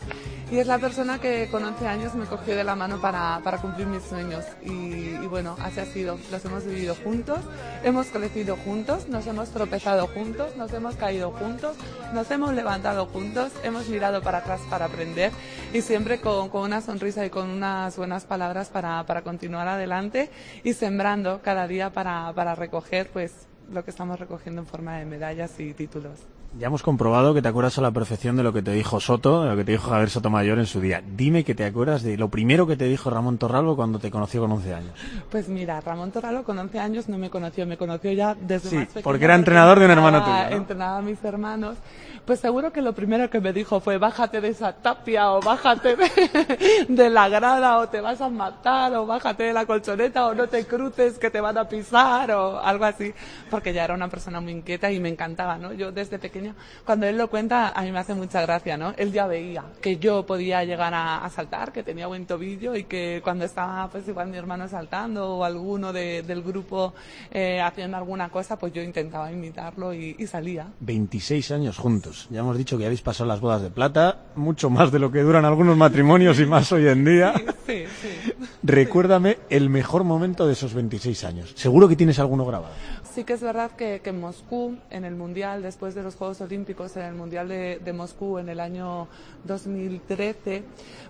y 0.50 0.60
es 0.60 0.68
la 0.68 0.78
persona 0.78 1.20
que 1.20 1.50
con 1.52 1.64
11 1.64 1.88
años 1.88 2.16
me 2.16 2.26
cogió 2.26 2.56
de 2.56 2.64
la 2.64 2.74
mano 2.74 3.02
para, 3.02 3.42
para 3.44 3.58
cumplir 3.58 3.88
mis 3.88 4.04
sueños. 4.04 4.46
Y, 4.64 4.72
y, 4.72 5.28
bueno, 5.28 5.58
así 5.62 5.82
ha 5.82 5.86
sido. 5.86 6.18
Los 6.32 6.46
hemos 6.46 6.66
vivido 6.66 6.96
juntos, 7.04 7.40
hemos 7.84 8.08
crecido 8.08 8.56
juntos, 8.56 9.10
nos 9.10 9.28
hemos 9.28 9.50
tropezado 9.50 10.08
juntos, 10.08 10.56
nos 10.56 10.72
hemos 10.72 10.96
caído 10.96 11.32
juntos, 11.32 11.76
nos 12.14 12.32
hemos 12.32 12.54
levantado 12.54 13.08
juntos, 13.08 13.52
hemos 13.64 13.90
mirado 13.90 14.22
para 14.22 14.38
atrás 14.38 14.62
para 14.70 14.86
aprender 14.86 15.34
y 15.74 15.82
siempre 15.82 16.22
con, 16.22 16.48
con 16.48 16.62
una 16.62 16.80
sonrisa 16.80 17.26
y 17.26 17.30
con 17.30 17.50
unas 17.50 17.98
buenas 17.98 18.24
palabras 18.24 18.70
para, 18.70 19.06
para 19.06 19.24
continuar 19.24 19.68
adelante 19.68 20.30
y 20.64 20.74
sembrando 20.74 21.42
cada 21.44 21.68
día 21.68 21.90
para, 21.90 22.27
para 22.34 22.56
recoger 22.56 23.10
pues 23.12 23.48
lo 23.72 23.84
que 23.84 23.92
estamos 23.92 24.20
recogiendo 24.20 24.62
en 24.62 24.68
forma 24.68 24.98
de 24.98 25.06
medallas 25.06 25.60
y 25.60 25.74
títulos. 25.74 26.20
Ya 26.60 26.68
hemos 26.68 26.82
comprobado 26.82 27.36
que 27.36 27.44
te 27.44 27.50
acuerdas 27.50 27.78
a 27.78 27.82
la 27.82 27.92
perfección 27.92 28.36
de 28.36 28.42
lo 28.42 28.52
que 28.52 28.64
te 28.64 28.72
dijo 28.72 29.00
Soto, 29.00 29.44
de 29.44 29.50
lo 29.52 29.56
que 29.56 29.64
te 29.64 29.74
dijo 29.74 29.92
Javier 29.92 30.10
Sotomayor 30.10 30.58
en 30.58 30.66
su 30.66 30.82
día. 30.82 31.04
Dime 31.06 31.44
que 31.44 31.54
te 31.54 31.64
acuerdas 31.64 32.02
de 32.02 32.18
lo 32.18 32.30
primero 32.30 32.66
que 32.66 32.76
te 32.76 32.86
dijo 32.86 33.12
Ramón 33.12 33.38
Torralbo 33.38 33.76
cuando 33.76 34.00
te 34.00 34.10
conoció 34.10 34.42
con 34.42 34.52
11 34.54 34.74
años. 34.74 34.92
Pues 35.30 35.50
mira, 35.50 35.80
Ramón 35.82 36.12
Torralbo 36.12 36.44
con 36.44 36.58
11 36.58 36.80
años 36.80 37.10
no 37.10 37.20
me 37.20 37.30
conoció, 37.30 37.68
me 37.68 37.78
conoció 37.78 38.12
ya 38.12 38.34
desde 38.34 38.70
sí, 38.70 38.76
más 38.76 38.88
pequeño. 38.88 39.04
porque 39.04 39.26
era 39.26 39.36
entrenador 39.36 39.78
de 39.78 39.86
un 39.86 39.92
hermano 39.92 40.24
tuyo. 40.24 40.50
¿no? 40.50 40.56
Entrenaba 40.56 40.98
a 40.98 41.02
mis 41.04 41.24
hermanos. 41.24 41.78
Pues 42.26 42.40
seguro 42.40 42.74
que 42.74 42.82
lo 42.82 42.94
primero 42.94 43.30
que 43.30 43.40
me 43.40 43.54
dijo 43.54 43.80
fue 43.80 44.00
bájate 44.00 44.42
de 44.42 44.50
esa 44.50 44.74
tapia 44.74 45.32
o 45.32 45.40
bájate 45.40 45.96
de, 45.96 46.86
de 46.90 47.10
la 47.10 47.30
grada 47.30 47.78
o 47.78 47.88
te 47.88 48.02
vas 48.02 48.20
a 48.20 48.30
matar 48.30 48.94
o 48.96 49.06
bájate 49.06 49.44
de 49.44 49.54
la 49.54 49.66
colchoneta 49.66 50.26
o 50.26 50.34
no 50.34 50.48
te 50.48 50.66
cruces 50.66 51.20
que 51.20 51.30
te 51.30 51.40
van 51.40 51.58
a 51.58 51.70
pisar 51.70 52.32
o 52.32 52.60
algo 52.60 52.84
así. 52.84 53.14
Porque 53.50 53.72
ya 53.74 53.86
era 53.86 53.94
una 53.94 54.10
persona 54.10 54.42
muy 54.42 54.54
inquieta 54.54 54.92
y 54.92 55.00
me 55.00 55.08
encantaba, 55.08 55.58
¿no? 55.58 55.72
Yo 55.72 55.92
desde 55.92 56.20
pequeña, 56.20 56.47
cuando 56.86 57.06
él 57.06 57.18
lo 57.18 57.30
cuenta, 57.30 57.70
a 57.70 57.82
mí 57.84 57.92
me 57.92 58.00
hace 58.00 58.14
mucha 58.14 58.42
gracia, 58.42 58.78
¿no? 58.78 58.94
Él 58.98 59.12
ya 59.12 59.28
veía 59.28 59.64
que 59.82 59.98
yo 59.98 60.26
podía 60.26 60.64
llegar 60.64 60.94
a, 60.94 61.24
a 61.24 61.30
saltar, 61.30 61.72
que 61.72 61.84
tenía 61.84 62.08
buen 62.08 62.26
tobillo 62.26 62.76
y 62.76 62.84
que 62.86 63.22
cuando 63.24 63.46
estaba 63.46 63.88
pues 63.90 64.08
igual 64.08 64.28
mi 64.30 64.38
hermano 64.38 64.68
saltando 64.68 65.38
o 65.38 65.44
alguno 65.44 65.94
de, 65.94 66.24
del 66.24 66.42
grupo 66.42 66.94
eh, 67.32 67.62
haciendo 67.62 67.98
alguna 67.98 68.30
cosa, 68.30 68.58
pues 68.58 68.74
yo 68.74 68.82
intentaba 68.82 69.32
imitarlo 69.32 69.94
y, 69.94 70.16
y 70.18 70.28
salía. 70.28 70.68
26 70.80 71.52
años 71.52 71.78
juntos. 71.78 72.28
Ya 72.30 72.40
hemos 72.40 72.58
dicho 72.58 72.78
que 72.78 72.86
habéis 72.86 73.02
pasado 73.02 73.28
las 73.28 73.40
bodas 73.40 73.62
de 73.62 73.70
plata, 73.70 74.22
mucho 74.36 74.70
más 74.70 74.92
de 74.92 75.00
lo 75.00 75.12
que 75.12 75.22
duran 75.22 75.46
algunos 75.46 75.78
matrimonios 75.78 76.40
y 76.40 76.46
más 76.46 76.72
hoy 76.72 76.88
en 76.88 77.06
día. 77.06 77.34
Sí, 77.66 77.84
sí, 78.02 78.10
sí. 78.24 78.34
Recuérdame 78.64 79.38
el 79.50 79.70
mejor 79.70 80.04
momento 80.04 80.48
de 80.48 80.54
esos 80.54 80.74
26 80.74 81.24
años. 81.24 81.54
Seguro 81.56 81.88
que 81.88 81.96
tienes 81.96 82.20
alguno 82.20 82.46
grabado. 82.46 82.74
Sí 83.18 83.24
que 83.24 83.34
es 83.34 83.42
verdad 83.42 83.72
que, 83.72 84.00
en 84.06 84.20
Moscú, 84.20 84.78
en 84.92 85.04
el 85.04 85.16
Mundial, 85.16 85.64
después 85.64 85.96
de 85.96 86.04
los 86.04 86.14
Juegos 86.14 86.40
Olímpicos, 86.40 86.96
en 86.98 87.04
el 87.06 87.16
Mundial 87.16 87.48
de, 87.48 87.82
de 87.84 87.92
Moscú 87.92 88.38
en 88.38 88.48
el 88.48 88.60
año 88.60 89.08
2013, 89.44 90.64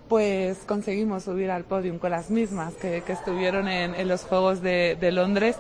pues 0.08 0.60
conseguimos 0.66 1.24
subir 1.24 1.52
al 1.52 1.64
podium 1.64 1.98
con 1.98 2.12
las 2.12 2.30
mismas 2.30 2.74
que, 2.76 3.02
que 3.02 3.14
estuvieron 3.14 3.68
en, 3.68 3.96
en, 3.96 4.08
los 4.08 4.24
Juegos 4.24 4.62
de, 4.62 4.98
de, 5.00 5.12
Londres. 5.12 5.58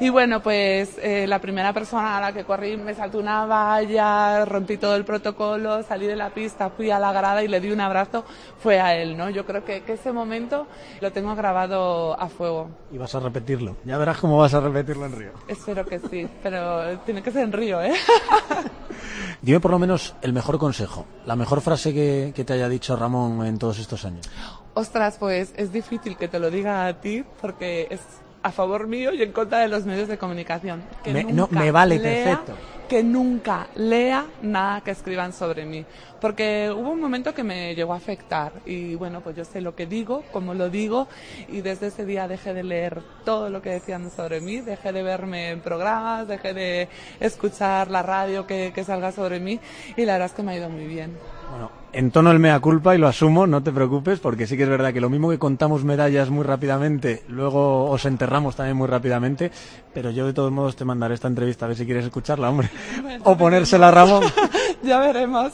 Y 0.00 0.08
bueno, 0.08 0.42
pues 0.42 0.98
eh, 1.02 1.26
la 1.26 1.38
primera 1.40 1.72
persona 1.72 2.18
a 2.18 2.20
la 2.20 2.32
que 2.32 2.44
corrí 2.44 2.76
me 2.76 2.94
saltó 2.94 3.18
una 3.18 3.46
valla, 3.46 4.44
rompí 4.44 4.76
todo 4.76 4.96
el 4.96 5.04
protocolo, 5.04 5.82
salí 5.82 6.06
de 6.06 6.16
la 6.16 6.30
pista, 6.30 6.70
fui 6.70 6.90
a 6.90 6.98
la 6.98 7.12
grada 7.12 7.42
y 7.42 7.48
le 7.48 7.60
di 7.60 7.70
un 7.70 7.80
abrazo, 7.80 8.24
fue 8.58 8.80
a 8.80 8.96
él, 8.96 9.16
¿no? 9.16 9.30
Yo 9.30 9.44
creo 9.44 9.64
que, 9.64 9.82
que 9.82 9.94
ese 9.94 10.12
momento 10.12 10.66
lo 11.00 11.12
tengo 11.12 11.34
grabado 11.34 12.18
a 12.18 12.28
fuego. 12.28 12.70
Y 12.92 12.98
vas 12.98 13.14
a 13.14 13.20
repetirlo. 13.20 13.76
Ya 13.84 13.98
verás 13.98 14.18
cómo 14.18 14.38
vas 14.38 14.54
a 14.54 14.60
repetirlo 14.60 15.06
en 15.06 15.12
Río. 15.12 15.30
Espero 15.48 15.84
que 15.84 15.98
sí, 15.98 16.28
pero 16.42 16.98
tiene 17.00 17.22
que 17.22 17.30
ser 17.30 17.44
en 17.44 17.52
Río, 17.52 17.82
¿eh? 17.82 17.94
Dime 19.42 19.60
por 19.60 19.70
lo 19.70 19.78
menos 19.78 20.14
el 20.20 20.32
mejor 20.32 20.58
consejo, 20.58 21.06
la 21.24 21.34
mejor 21.34 21.62
frase 21.62 21.94
que, 21.94 22.32
que 22.34 22.44
te 22.44 22.52
haya 22.52 22.68
dicho 22.68 22.94
Ramón 22.94 23.46
en 23.46 23.58
todos 23.58 23.78
estos 23.78 23.89
años. 24.04 24.28
Ostras, 24.74 25.16
pues 25.18 25.52
es 25.56 25.72
difícil 25.72 26.16
que 26.16 26.28
te 26.28 26.38
lo 26.38 26.50
diga 26.50 26.86
a 26.86 27.00
ti 27.00 27.24
porque 27.40 27.88
es 27.90 28.00
a 28.42 28.50
favor 28.52 28.86
mío 28.86 29.12
y 29.12 29.22
en 29.22 29.32
contra 29.32 29.58
de 29.58 29.68
los 29.68 29.84
medios 29.84 30.08
de 30.08 30.18
comunicación. 30.18 30.82
Que 31.02 31.12
me, 31.12 31.24
no, 31.24 31.48
me 31.50 31.70
vale 31.70 31.98
lea, 31.98 32.24
perfecto. 32.24 32.54
Que 32.88 33.02
nunca 33.02 33.68
lea 33.76 34.26
nada 34.42 34.80
que 34.80 34.90
escriban 34.90 35.32
sobre 35.32 35.64
mí. 35.64 35.84
Porque 36.20 36.72
hubo 36.74 36.90
un 36.90 37.00
momento 37.00 37.34
que 37.34 37.44
me 37.44 37.74
llegó 37.74 37.92
a 37.92 37.96
afectar 37.96 38.52
y 38.66 38.94
bueno, 38.94 39.20
pues 39.20 39.36
yo 39.36 39.44
sé 39.44 39.60
lo 39.60 39.74
que 39.74 39.86
digo, 39.86 40.24
cómo 40.32 40.54
lo 40.54 40.70
digo 40.70 41.08
y 41.48 41.60
desde 41.60 41.88
ese 41.88 42.04
día 42.04 42.28
dejé 42.28 42.54
de 42.54 42.62
leer 42.62 43.02
todo 43.24 43.48
lo 43.48 43.62
que 43.62 43.70
decían 43.70 44.10
sobre 44.10 44.40
mí, 44.40 44.60
dejé 44.60 44.92
de 44.92 45.02
verme 45.02 45.50
en 45.50 45.60
programas, 45.60 46.26
dejé 46.26 46.54
de 46.54 46.88
escuchar 47.20 47.90
la 47.90 48.02
radio 48.02 48.46
que, 48.46 48.72
que 48.74 48.84
salga 48.84 49.12
sobre 49.12 49.40
mí 49.40 49.60
y 49.96 50.04
la 50.04 50.14
verdad 50.14 50.26
es 50.26 50.32
que 50.32 50.42
me 50.42 50.52
ha 50.52 50.56
ido 50.56 50.68
muy 50.68 50.86
bien. 50.86 51.16
Bueno, 51.50 51.79
en 51.92 52.10
tono 52.10 52.30
el 52.30 52.38
mea 52.38 52.60
culpa 52.60 52.94
y 52.94 52.98
lo 52.98 53.08
asumo, 53.08 53.46
no 53.46 53.62
te 53.62 53.72
preocupes, 53.72 54.20
porque 54.20 54.46
sí 54.46 54.56
que 54.56 54.64
es 54.64 54.68
verdad 54.68 54.92
que 54.92 55.00
lo 55.00 55.10
mismo 55.10 55.30
que 55.30 55.38
contamos 55.38 55.84
medallas 55.84 56.30
muy 56.30 56.44
rápidamente, 56.44 57.22
luego 57.28 57.90
os 57.90 58.04
enterramos 58.04 58.56
también 58.56 58.76
muy 58.76 58.86
rápidamente, 58.86 59.50
pero 59.92 60.10
yo 60.10 60.26
de 60.26 60.32
todos 60.32 60.52
modos 60.52 60.76
te 60.76 60.84
mandaré 60.84 61.14
esta 61.14 61.28
entrevista 61.28 61.64
a 61.64 61.68
ver 61.68 61.76
si 61.76 61.84
quieres 61.84 62.04
escucharla, 62.04 62.50
hombre. 62.50 62.70
Bueno, 63.02 63.24
o 63.24 63.36
ponérsela 63.36 63.88
a 63.88 63.90
Ramón. 63.90 64.24
ya 64.82 64.98
veremos. 65.00 65.52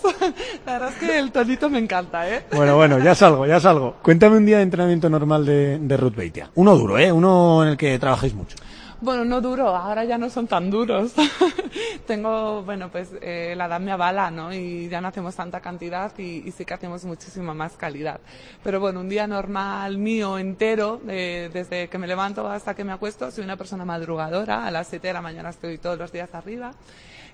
La 0.67 0.73
verdad 0.75 0.89
es 0.91 0.97
que 0.97 1.19
el 1.19 1.33
tonito 1.33 1.71
me 1.71 1.79
encanta, 1.79 2.29
¿eh? 2.29 2.45
Bueno, 2.53 2.77
bueno, 2.77 2.99
ya 2.99 3.15
salgo, 3.15 3.47
ya 3.47 3.61
salgo. 3.61 3.97
Cuéntame 4.03 4.37
un 4.37 4.47
día 4.47 4.59
de 4.59 4.65
entrenamiento 4.65 5.09
normal 5.09 5.47
de, 5.47 5.79
de 5.79 5.97
Ruth 5.97 6.17
Beitia. 6.17 6.51
Uno 6.57 6.77
duro, 6.77 6.99
¿eh? 6.99 7.11
Uno 7.11 7.63
en 7.63 7.71
el 7.71 7.77
que 7.77 7.99
trabajéis 7.99 8.35
mucho. 8.35 8.57
Bueno, 8.99 9.27
no 9.27 9.43
duro, 9.43 9.77
ahora 9.77 10.05
ya 10.05 10.17
no 10.17 10.31
son 10.31 10.47
tan 10.47 10.71
duros. 10.71 11.13
Tengo, 12.07 12.63
bueno, 12.63 12.91
pues 12.91 13.11
eh, 13.21 13.53
la 13.55 13.67
edad 13.67 13.79
me 13.79 13.93
avala, 13.93 14.31
¿no? 14.31 14.55
Y 14.55 14.89
ya 14.89 15.03
no 15.03 15.09
hacemos 15.09 15.37
tanta 15.37 15.61
cantidad 15.61 16.13
y, 16.17 16.49
y, 16.49 16.51
sí 16.51 16.65
que 16.65 16.73
hacemos 16.73 17.05
muchísima 17.05 17.53
más 17.53 17.75
calidad. 17.77 18.21
Pero 18.65 18.81
bueno, 18.81 19.01
un 19.01 19.11
día 19.11 19.27
normal 19.27 19.99
mío 19.99 20.39
entero, 20.39 21.03
eh, 21.09 21.51
desde 21.53 21.89
que 21.89 21.99
me 21.99 22.07
levanto 22.07 22.49
hasta 22.49 22.75
que 22.75 22.85
me 22.85 22.93
acuesto, 22.93 23.31
soy 23.31 23.45
una 23.45 23.59
persona 23.59 23.85
madrugadora, 23.85 24.67
a 24.67 24.71
las 24.71 24.87
7 24.87 25.09
de 25.09 25.13
la 25.13 25.21
mañana 25.21 25.51
estoy 25.51 25.77
todos 25.77 25.99
los 25.99 26.11
días 26.11 26.35
arriba. 26.35 26.73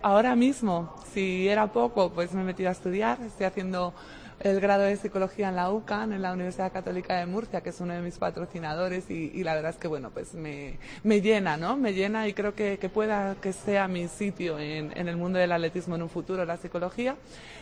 Ahora 0.03 0.35
mismo, 0.35 0.97
si 1.15 1.47
era 1.49 1.69
poco, 1.69 2.11
pues 2.11 2.33
me 2.33 2.41
he 2.41 2.45
metido 2.45 2.71
a 2.71 2.73
estudiar, 2.73 3.19
estoy 3.23 3.47
haciendo 3.47 3.95
el 4.43 4.61
grado 4.61 4.83
de 4.83 4.97
psicología 4.97 5.49
en 5.49 5.57
la 5.57 5.71
UCAN, 5.71 6.13
en 6.13 6.21
la 6.21 6.33
Universidad 6.33 6.73
Católica 6.73 7.17
de 7.17 7.27
Murcia, 7.27 7.61
que 7.61 7.71
es 7.71 7.81
uno 7.81 7.95
de 7.95 8.01
mis 8.01 8.19
patrocinadores 8.19 9.09
y, 9.09 9.43
la 9.45 9.55
verdad 9.55 9.71
es 9.71 9.77
que 9.77 9.89
bueno, 9.89 10.11
pues 10.11 10.35
me, 10.35 10.79
me, 11.05 11.21
llena, 11.21 11.57
¿no? 11.57 11.77
Me 11.77 11.93
llena 11.93 12.27
y 12.27 12.35
creo 12.35 12.55
que, 12.55 12.79
que 12.79 12.89
pueda 12.89 13.37
que 13.37 13.53
sea 13.53 13.87
mi 13.87 14.09
sitio 14.09 14.59
en, 14.59 14.93
en, 14.97 15.09
el 15.09 15.17
mundo 15.17 15.39
del 15.39 15.53
atletismo 15.53 15.95
en 15.95 16.03
un 16.03 16.09
futuro, 16.09 16.45
la 16.45 16.57
psicología. 16.57 17.17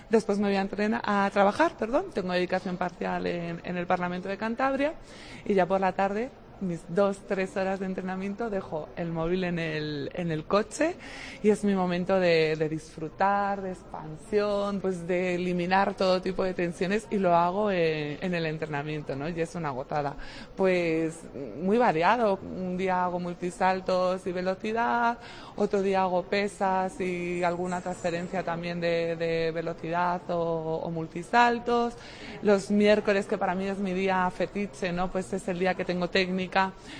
Después 0.09 0.39
me 0.39 0.49
voy 0.49 0.57
a, 0.57 0.63
entrenar, 0.63 1.03
a 1.05 1.29
trabajar, 1.33 1.73
perdón, 1.79 2.07
tengo 2.15 2.33
dedicación 2.33 2.77
parcial 2.77 3.27
en 3.27 3.77
el 3.77 3.87
Parlamento 3.87 4.29
de 4.29 4.39
Cantabria 4.39 4.95
y 5.45 5.55
ya 5.55 5.67
por 5.67 5.81
la 5.81 5.93
tarde 5.93 6.31
mis 6.61 6.81
dos, 6.89 7.19
tres 7.27 7.57
horas 7.57 7.81
de 7.81 7.87
entrenamiento 7.87 8.51
dejo 8.51 8.89
el 8.97 9.13
móvil 9.13 9.45
en 9.45 9.59
el, 9.59 10.11
en 10.15 10.31
el 10.31 10.45
coche 10.45 10.97
y 11.43 11.51
es 11.51 11.65
mi 11.65 11.75
momento 11.75 12.19
de, 12.21 12.57
de, 12.57 12.69
disfrutar, 12.69 13.63
de 13.63 13.71
expansión, 13.73 14.81
pues 14.81 15.07
de 15.07 15.37
eliminar 15.37 15.95
todo 15.95 16.21
tipo 16.21 16.45
de 16.45 16.55
tensiones 16.55 17.07
y 17.11 17.19
lo 17.19 17.35
hago 17.35 17.71
en, 17.71 18.19
en, 18.21 18.35
el 18.35 18.47
entrenamiento, 18.47 19.17
¿no? 19.17 19.29
Y 19.29 19.41
es 19.41 19.55
una 19.55 19.71
gotada. 19.71 20.17
Pues 20.57 21.19
muy 21.63 21.79
variado. 21.79 22.39
Un 22.43 22.77
día 22.77 23.05
hago 23.05 23.19
multisaltos 23.21 24.27
y 24.27 24.33
velocidad, 24.33 25.19
otro 25.57 25.83
día 25.83 26.03
hago 26.03 26.23
pesas 26.25 27.01
y 27.01 27.43
alguna 27.43 27.81
transferencia 27.81 28.43
también 28.43 28.81
de, 28.81 29.17
de 29.17 29.51
velocidad 29.53 30.23
o, 30.29 30.81
o 30.85 30.91
multisaltos. 30.91 31.95
Los 32.43 32.71
miércoles, 32.71 33.27
que 33.27 33.39
para 33.39 33.55
mí 33.55 33.67
es 33.67 33.79
mi 33.79 33.93
día 33.93 34.31
fetiche, 34.31 34.93
¿no? 34.93 35.11
Pues 35.11 35.33
es 35.33 35.49
el 35.49 35.59
día 35.59 35.75
que 35.75 35.85
tengo 35.85 36.09
técnica 36.09 36.50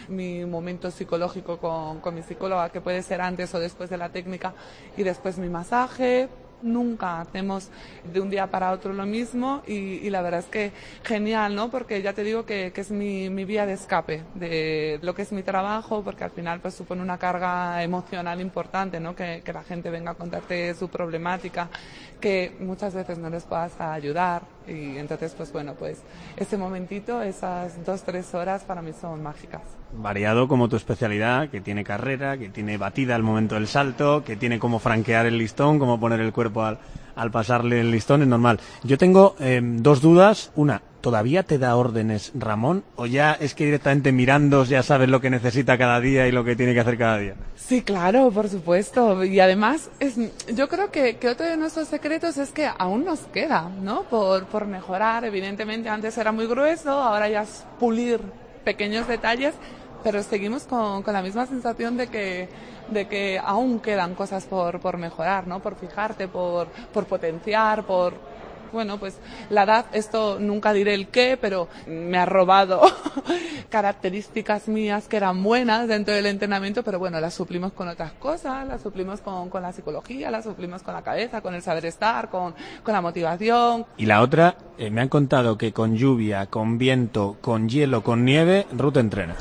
mi 0.09 0.45
momento 0.45 0.91
psicológico 0.91 1.59
con, 1.59 2.01
con 2.01 2.15
mi 2.15 2.23
psicóloga, 2.23 2.71
que 2.71 2.81
puede 2.81 3.03
ser 3.03 3.21
antes 3.21 3.55
o 3.55 3.61
después 3.61 3.91
de 3.91 3.97
la 3.97 4.11
técnica, 4.11 4.55
y 4.97 5.03
después 5.03 5.39
mi 5.39 5.49
masaje, 5.49 6.29
nunca 6.63 7.21
hacemos 7.21 7.69
de 8.13 8.21
un 8.21 8.31
día 8.31 8.47
para 8.49 8.73
otro 8.73 8.93
lo 8.93 9.07
mismo 9.07 9.63
y, 9.67 9.73
y, 9.73 10.11
la 10.11 10.23
verdad 10.23 10.41
es 10.41 10.47
que 10.47 10.73
genial, 11.05 11.55
¿no? 11.55 11.71
Porque 11.71 12.03
ya 12.03 12.13
te 12.13 12.23
digo 12.23 12.45
que, 12.45 12.73
que 12.73 12.81
es 12.81 12.91
mi, 12.91 13.31
mi, 13.31 13.45
vía 13.45 13.67
de 13.67 13.75
escape 13.75 14.25
de 14.35 14.99
lo 15.03 15.15
que 15.15 15.23
es 15.23 15.33
mi 15.33 15.43
trabajo, 15.43 16.03
porque 16.03 16.25
al 16.25 16.31
final 16.31 16.61
pues 16.61 16.75
supone 16.75 17.03
una 17.03 17.19
carga 17.19 17.83
emocional 17.83 18.41
importante, 18.41 19.01
¿no? 19.01 19.15
Que, 19.15 19.43
que 19.45 19.53
la 19.53 19.63
gente 19.63 19.91
venga 19.91 20.13
a 20.13 20.15
contarte 20.15 20.75
su 20.75 20.89
problemática, 20.89 21.69
que 22.21 22.57
muchas 22.61 22.95
veces 22.95 23.19
no 23.19 23.31
les 23.31 23.45
puedas 23.45 23.81
ayudar 23.81 24.43
y 24.67 24.99
entonces 24.99 25.35
pues 25.37 25.53
bueno, 25.53 25.75
pues 25.75 26.03
ese 26.37 26.57
momentito, 26.57 27.23
esas 27.23 27.85
dos, 27.85 28.03
tres 28.03 28.35
horas 28.35 28.63
para 28.63 28.83
mí 28.83 28.93
son 28.93 29.23
mágicas 29.23 29.63
variado 29.93 30.49
como 30.49 30.69
tu 30.69 30.77
especialidad, 30.77 31.49
que 31.49 31.61
tiene 31.61 31.85
carrera, 31.85 32.39
que 32.39 32.49
tiene 32.49 32.79
batida 32.79 33.15
al 33.15 33.23
momento 33.23 33.57
del 33.57 33.67
salto, 33.67 34.23
que 34.25 34.37
tiene 34.37 34.59
cómo 34.59 34.79
franquear 34.79 35.27
el 35.27 35.39
listón, 35.39 35.79
cómo 35.79 35.99
poner 35.99 36.21
el 36.21 36.33
cuerpo 36.33 36.63
al, 36.63 36.79
al 37.17 37.31
pasarle 37.31 37.81
el 37.81 37.91
listón, 37.91 38.23
es 38.23 38.29
normal. 38.29 38.61
Yo 38.85 38.99
tengo 38.99 39.37
eh, 39.41 39.61
dos 39.63 40.01
dudas. 40.01 40.53
Una, 40.57 40.83
¿todavía 41.01 41.43
te 41.43 41.59
da 41.59 41.77
órdenes 41.77 42.33
Ramón? 42.35 42.85
¿O 42.97 43.07
ya 43.07 43.33
es 43.33 43.55
que 43.55 43.65
directamente 43.65 44.13
mirando 44.13 44.65
ya 44.65 44.83
sabes 44.83 45.09
lo 45.09 45.21
que 45.21 45.31
necesita 45.31 45.79
cada 45.79 46.01
día 46.01 46.27
y 46.27 46.33
lo 46.33 46.45
que 46.45 46.57
tiene 46.57 46.75
que 46.75 46.81
hacer 46.81 46.99
cada 46.99 47.19
día? 47.19 47.35
Sí, 47.57 47.83
claro, 47.83 48.31
por 48.31 48.49
supuesto. 48.49 49.25
Y 49.25 49.39
además, 49.41 49.91
yo 50.55 50.69
creo 50.69 50.91
que, 50.91 51.17
otro 51.29 51.47
de 51.47 51.57
nuestros 51.57 51.89
secretos 51.89 52.37
es 52.39 52.51
que 52.51 52.69
aún 52.79 53.05
nos 53.05 53.21
queda, 53.21 53.69
¿no? 53.69 54.03
Por, 54.05 54.67
mejorar. 54.67 55.25
Evidentemente, 55.25 55.89
antes 55.89 56.17
era 56.19 56.33
muy 56.33 56.47
grueso, 56.47 56.91
ahora 56.91 57.29
ya 57.29 57.43
es 57.43 57.65
pulir 57.79 58.21
pequeños 58.65 59.09
detalles, 59.09 59.55
pero 60.03 60.23
seguimos 60.23 60.65
con, 60.65 61.03
la 61.07 61.23
misma 61.23 61.47
sensación 61.47 61.97
de 61.97 62.09
que, 62.09 62.49
de 62.91 63.09
que 63.09 63.41
aún 63.43 63.81
quedan 63.81 64.15
cosas 64.15 64.45
por, 64.45 64.81
por 64.81 64.97
mejorar, 64.97 65.47
¿no? 65.47 65.61
Por 65.61 65.77
fijarte, 65.77 66.29
por, 66.29 66.69
por 66.93 67.07
potenciar, 67.07 67.85
por, 67.85 68.15
bueno, 68.73 68.99
pues 68.99 69.19
la 69.49 69.65
edad, 69.65 69.87
esto 69.93 70.39
nunca 70.39 70.73
diré 70.73 70.95
el 70.95 71.09
qué, 71.09 71.39
pero 71.41 71.69
me 71.87 72.19
ha 72.19 72.27
robado 72.27 72.81
características 73.71 74.69
mías 74.69 75.09
que 75.09 75.17
eran 75.17 75.43
buenas 75.43 75.89
dentro 75.89 76.15
del 76.15 76.27
entrenamiento, 76.27 76.83
pero 76.83 76.99
bueno, 76.99 77.21
las 77.21 77.35
suplimos 77.35 77.73
con 77.73 77.89
otras 77.89 78.13
cosas, 78.13 78.67
las 78.67 78.83
suplimos 78.83 79.21
con, 79.21 79.51
con 79.51 79.63
la 79.63 79.73
psicología, 79.73 80.31
las 80.31 80.45
suplimos 80.45 80.83
con 80.83 80.95
la 80.95 81.03
cabeza, 81.03 81.41
con 81.41 81.55
el 81.55 81.63
saber 81.63 81.87
estar, 81.87 82.31
con, 82.31 82.55
con 82.83 82.95
la 82.95 83.01
motivación. 83.01 83.87
Y 83.97 84.07
la 84.07 84.23
otra, 84.23 84.57
eh, 84.79 84.91
me 84.91 85.01
han 85.01 85.09
contado 85.09 85.59
que 85.59 85.73
con 85.73 85.97
lluvia, 85.97 86.47
con 86.47 86.79
viento, 86.79 87.37
con 87.41 87.69
hielo, 87.69 88.03
con 88.03 88.25
nieve, 88.25 88.67
Ruth 88.73 88.97
entrena. 88.97 89.37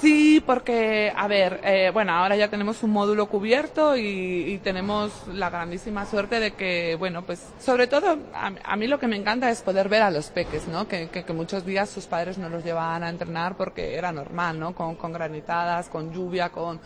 Sí, 0.00 0.40
porque, 0.46 1.12
a 1.14 1.26
ver, 1.26 1.60
eh, 1.64 1.90
bueno, 1.92 2.12
ahora 2.12 2.36
ya 2.36 2.48
tenemos 2.48 2.84
un 2.84 2.90
módulo 2.90 3.26
cubierto 3.26 3.96
y, 3.96 4.44
y, 4.46 4.58
tenemos 4.58 5.10
la 5.26 5.50
grandísima 5.50 6.06
suerte 6.06 6.38
de 6.38 6.52
que, 6.52 6.94
bueno, 6.94 7.22
pues 7.22 7.42
sobre 7.58 7.88
todo 7.88 8.16
a, 8.32 8.52
a, 8.62 8.76
mí 8.76 8.86
lo 8.86 9.00
que 9.00 9.08
me 9.08 9.16
encanta 9.16 9.50
es 9.50 9.60
poder 9.60 9.88
ver 9.88 10.02
a 10.02 10.12
los 10.12 10.30
peques, 10.30 10.68
¿no? 10.68 10.86
Que, 10.86 11.08
que, 11.08 11.32
muchos 11.32 11.66
días 11.66 11.90
sus 11.90 12.06
padres 12.06 12.38
no 12.38 12.48
los 12.48 12.62
llevaban 12.62 13.02
a 13.02 13.08
entrenar 13.08 13.56
porque 13.56 13.96
era 13.96 14.12
normal, 14.12 14.60
¿no? 14.60 14.72
Con, 14.72 14.94
con 14.94 15.12
granitadas, 15.12 15.88
con 15.88 16.12
lluvia, 16.12 16.50
con, 16.50 16.80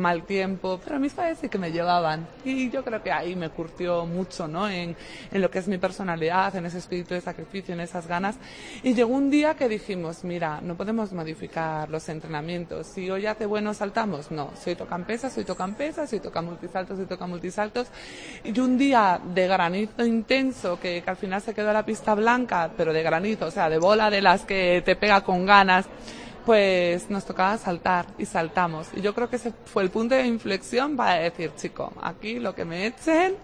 mal 0.00 0.24
tiempo, 0.24 0.80
pero 0.82 0.98
mis 0.98 1.12
padres 1.12 1.38
sí 1.42 1.50
que 1.50 1.58
me 1.58 1.70
llevaban 1.70 2.26
y 2.46 2.70
yo 2.70 2.82
creo 2.82 3.02
que 3.02 3.12
ahí 3.12 3.36
me 3.36 3.50
curtió 3.50 4.06
mucho, 4.06 4.48
¿no? 4.48 4.70
En 4.70 4.96
lo 5.32 5.50
que 5.50 5.58
es 5.58 5.68
mi 5.68 5.76
personalidad, 5.76 6.56
en 6.56 6.64
ese 6.64 6.78
espíritu 6.78 7.12
de 7.12 7.20
sacrificio, 7.20 7.74
en 7.74 7.80
esas 7.80 8.06
ganas. 8.06 8.36
Y 8.82 8.94
llegó 8.94 9.12
un 9.14 9.28
día 9.30 9.54
que 9.54 9.68
dijimos, 9.68 10.24
mira, 10.24 10.60
no 10.62 10.76
podemos 10.76 11.12
modificar 11.12 11.90
los 11.90 12.08
entrenamientos 12.08 12.53
si 12.82 13.10
hoy 13.10 13.26
hace 13.26 13.46
bueno 13.46 13.74
saltamos, 13.74 14.30
no. 14.30 14.50
Si 14.54 14.70
hoy 14.70 14.76
tocan 14.76 15.04
pesas, 15.04 15.36
hoy 15.36 15.44
tocan 15.44 15.74
pesas, 15.74 16.08
si 16.08 16.16
hoy 16.16 16.22
tocan 16.22 16.44
multisaltos, 16.44 16.98
hoy 16.98 17.06
tocan 17.06 17.30
multisaltos. 17.30 17.88
Y 18.44 18.58
un 18.60 18.78
día 18.78 19.20
de 19.34 19.46
granizo 19.46 20.04
intenso, 20.04 20.78
que, 20.78 21.02
que 21.02 21.10
al 21.10 21.16
final 21.16 21.40
se 21.40 21.54
quedó 21.54 21.72
la 21.72 21.84
pista 21.84 22.14
blanca, 22.14 22.70
pero 22.76 22.92
de 22.92 23.02
granizo, 23.02 23.46
o 23.46 23.50
sea, 23.50 23.68
de 23.68 23.78
bola 23.78 24.10
de 24.10 24.20
las 24.20 24.44
que 24.44 24.82
te 24.84 24.96
pega 24.96 25.22
con 25.22 25.46
ganas, 25.46 25.86
pues 26.44 27.10
nos 27.10 27.24
tocaba 27.24 27.56
saltar 27.58 28.06
y 28.18 28.26
saltamos. 28.26 28.88
Y 28.94 29.00
yo 29.00 29.14
creo 29.14 29.28
que 29.28 29.36
ese 29.36 29.52
fue 29.64 29.82
el 29.82 29.90
punto 29.90 30.14
de 30.14 30.26
inflexión 30.26 30.96
para 30.96 31.14
decir, 31.14 31.52
chico, 31.56 31.92
aquí 32.02 32.38
lo 32.38 32.54
que 32.54 32.64
me 32.64 32.86
echen 32.86 33.36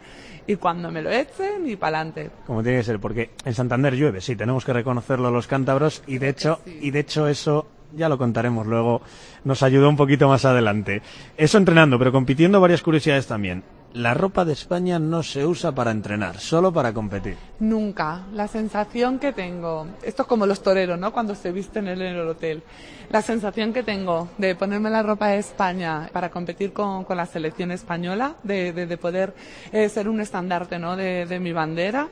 y 0.46 0.56
cuando 0.56 0.90
me 0.90 1.02
lo 1.02 1.10
echen 1.10 1.68
y 1.68 1.76
para 1.76 1.98
adelante. 1.98 2.30
Como 2.46 2.62
tiene 2.62 2.78
que 2.78 2.84
ser, 2.84 3.00
porque 3.00 3.30
en 3.44 3.54
Santander 3.54 3.94
llueve, 3.94 4.20
sí, 4.20 4.36
tenemos 4.36 4.64
que 4.64 4.72
reconocerlo 4.72 5.30
los 5.30 5.46
cántabros 5.46 6.02
y 6.06 6.18
de 6.18 6.28
hecho, 6.28 6.60
sí. 6.64 6.78
y 6.82 6.90
de 6.90 7.00
hecho 7.00 7.26
eso 7.28 7.66
ya 7.96 8.08
lo 8.08 8.18
contaremos 8.18 8.66
luego, 8.66 9.02
nos 9.44 9.62
ayudó 9.62 9.88
un 9.88 9.96
poquito 9.96 10.28
más 10.28 10.44
adelante. 10.44 11.02
Eso 11.36 11.58
entrenando, 11.58 11.98
pero 11.98 12.12
compitiendo 12.12 12.60
varias 12.60 12.82
curiosidades 12.82 13.26
también. 13.26 13.62
La 13.92 14.14
ropa 14.14 14.44
de 14.44 14.52
España 14.52 15.00
no 15.00 15.24
se 15.24 15.44
usa 15.44 15.72
para 15.72 15.90
entrenar, 15.90 16.38
solo 16.38 16.72
para 16.72 16.92
competir. 16.92 17.36
Nunca. 17.58 18.22
La 18.34 18.46
sensación 18.46 19.18
que 19.18 19.32
tengo, 19.32 19.88
esto 20.04 20.22
es 20.22 20.28
como 20.28 20.46
los 20.46 20.62
toreros, 20.62 20.96
¿no? 20.96 21.12
Cuando 21.12 21.34
se 21.34 21.50
visten 21.50 21.88
en 21.88 22.00
el 22.00 22.20
hotel. 22.20 22.62
La 23.10 23.20
sensación 23.20 23.72
que 23.72 23.82
tengo 23.82 24.28
de 24.38 24.54
ponerme 24.54 24.90
la 24.90 25.02
ropa 25.02 25.28
de 25.28 25.38
España 25.38 26.08
para 26.12 26.30
competir 26.30 26.72
con, 26.72 27.02
con 27.02 27.16
la 27.16 27.26
selección 27.26 27.72
española, 27.72 28.36
de, 28.44 28.72
de, 28.72 28.86
de 28.86 28.96
poder 28.96 29.34
eh, 29.72 29.88
ser 29.88 30.08
un 30.08 30.20
estandarte, 30.20 30.78
¿no? 30.78 30.94
De, 30.94 31.26
de 31.26 31.40
mi 31.40 31.52
bandera 31.52 32.08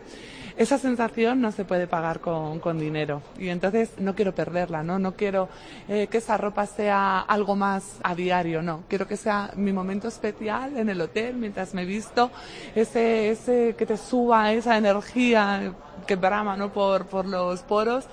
esa 0.59 0.77
sensación 0.77 1.40
no 1.40 1.53
se 1.53 1.64
puede 1.64 1.87
pagar 1.87 2.21
con, 2.21 2.59
con, 2.59 2.81
dinero 2.81 3.23
y 3.38 3.49
entonces 3.49 3.90
no 3.99 4.16
quiero 4.16 4.35
perderla, 4.35 4.83
¿no? 4.83 4.99
No 4.99 5.14
quiero 5.14 5.49
eh, 5.88 6.09
que 6.11 6.18
esa 6.18 6.37
ropa 6.37 6.66
sea 6.66 7.21
algo 7.21 7.55
más 7.55 7.99
a 8.03 8.16
diario, 8.16 8.61
no. 8.61 8.83
Quiero 8.88 9.07
que 9.07 9.16
sea 9.16 9.53
mi 9.55 9.73
momento 9.73 10.09
especial 10.09 10.77
en 10.77 10.88
el 10.88 11.01
hotel 11.01 11.37
mientras 11.37 11.75
me 11.75 11.85
visto, 11.85 12.33
ese, 12.75 13.31
ese 13.31 13.77
que 13.79 13.87
te 13.87 13.97
suba 13.97 14.53
esa 14.53 14.77
energía 14.77 15.75
que 16.07 16.16
brama, 16.16 16.57
¿no? 16.57 16.73
Por, 16.73 17.07
por 17.07 17.25
los 17.25 17.62
poros 17.62 18.07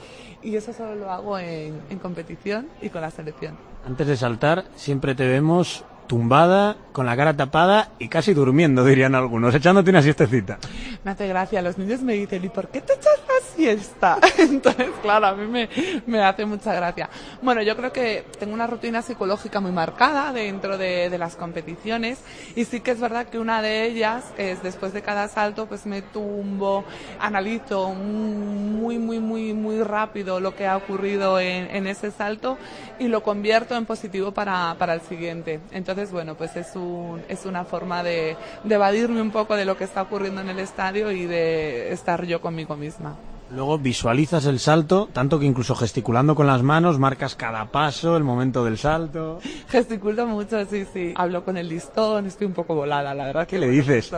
y 0.43 0.55
eso 0.55 0.71
solo 0.71 0.93
lo 0.93 1.11
hago 1.11 1.39
en, 1.39 1.81
en 1.89 1.97
competición 1.97 2.67
y 2.79 2.89
con 2.89 3.01
la 3.01 3.09
selección. 3.09 3.57
Antes 3.87 4.05
de 4.05 4.17
saltar, 4.17 4.65
siempre 4.75 5.15
te 5.15 5.27
vemos 5.27 5.83
tumbada, 6.07 6.77
con 6.91 7.05
la 7.05 7.17
cara 7.17 7.35
tapada 7.35 7.89
y 7.99 8.07
casi 8.07 8.33
durmiendo, 8.33 8.85
dirían 8.85 9.15
algunos, 9.15 9.53
echándote 9.53 9.89
una 9.89 10.01
siestecita. 10.01 10.57
Me 11.03 11.11
hace 11.11 11.27
gracia, 11.27 11.61
los 11.61 11.77
niños 11.77 12.01
me 12.01 12.13
dicen, 12.13 12.43
¿y 12.43 12.49
por 12.49 12.69
qué 12.69 12.81
te 12.81 12.93
echas 12.93 13.19
la 13.27 13.55
siesta? 13.55 14.17
Entonces, 14.37 14.87
claro, 15.01 15.27
a 15.27 15.35
mí 15.35 15.45
me, 15.47 15.69
me 16.05 16.23
hace 16.23 16.45
mucha 16.45 16.73
gracia. 16.73 17.09
Bueno, 17.41 17.61
yo 17.61 17.75
creo 17.75 17.91
que 17.91 18.25
tengo 18.39 18.53
una 18.53 18.67
rutina 18.67 19.01
psicológica 19.01 19.59
muy 19.59 19.71
marcada 19.71 20.31
dentro 20.31 20.77
de, 20.77 21.09
de, 21.09 21.17
las 21.17 21.35
competiciones 21.35 22.19
y 22.55 22.65
sí 22.65 22.79
que 22.79 22.91
es 22.91 22.99
verdad 22.99 23.27
que 23.27 23.39
una 23.39 23.61
de 23.61 23.85
ellas 23.85 24.23
es 24.37 24.63
después 24.63 24.93
de 24.93 25.01
cada 25.01 25.27
salto, 25.27 25.65
pues 25.65 25.85
me 25.85 26.01
tumbo, 26.01 26.85
analizo 27.19 27.93
muy, 27.93 28.99
muy, 28.99 29.19
muy, 29.19 29.53
muy 29.53 29.81
rápido 29.83 30.39
lo 30.39 30.55
que 30.55 30.67
ha 30.67 30.77
ocurrido 30.77 31.39
en, 31.39 31.69
en 31.75 31.87
ese 31.87 32.11
salto 32.11 32.57
y 32.99 33.07
lo 33.07 33.23
convierto 33.23 33.75
en 33.75 33.85
positivo 33.85 34.31
para, 34.31 34.75
para 34.77 34.93
el 34.93 35.01
siguiente. 35.01 35.59
Entonces, 35.71 35.94
entonces, 35.95 36.11
bueno, 36.11 36.35
pues 36.35 36.53
es, 36.57 36.75
un, 36.75 37.21
es 37.29 37.45
una 37.45 37.63
forma 37.63 38.03
de, 38.03 38.35
de 38.65 38.75
evadirme 38.75 39.21
un 39.21 39.31
poco 39.31 39.55
de 39.55 39.63
lo 39.63 39.77
que 39.77 39.85
está 39.85 40.01
ocurriendo 40.01 40.41
en 40.41 40.49
el 40.49 40.59
estadio 40.59 41.09
y 41.09 41.25
de 41.25 41.93
estar 41.93 42.25
yo 42.25 42.41
conmigo 42.41 42.75
misma. 42.75 43.15
Luego 43.51 43.77
visualizas 43.77 44.45
el 44.47 44.59
salto, 44.59 45.07
tanto 45.13 45.39
que 45.39 45.45
incluso 45.45 45.73
gesticulando 45.75 46.35
con 46.35 46.47
las 46.47 46.63
manos, 46.63 46.99
marcas 46.99 47.35
cada 47.35 47.65
paso, 47.71 48.17
el 48.17 48.25
momento 48.25 48.65
del 48.65 48.77
salto. 48.77 49.39
Gesticulo 49.69 50.25
mucho, 50.25 50.65
sí, 50.65 50.85
sí. 50.91 51.13
Hablo 51.15 51.45
con 51.45 51.55
el 51.55 51.69
listón, 51.69 52.25
estoy 52.25 52.47
un 52.47 52.53
poco 52.53 52.75
volada, 52.75 53.13
la 53.13 53.25
verdad. 53.25 53.47
¿Qué 53.47 53.57
le 53.57 53.69
dices? 53.69 54.09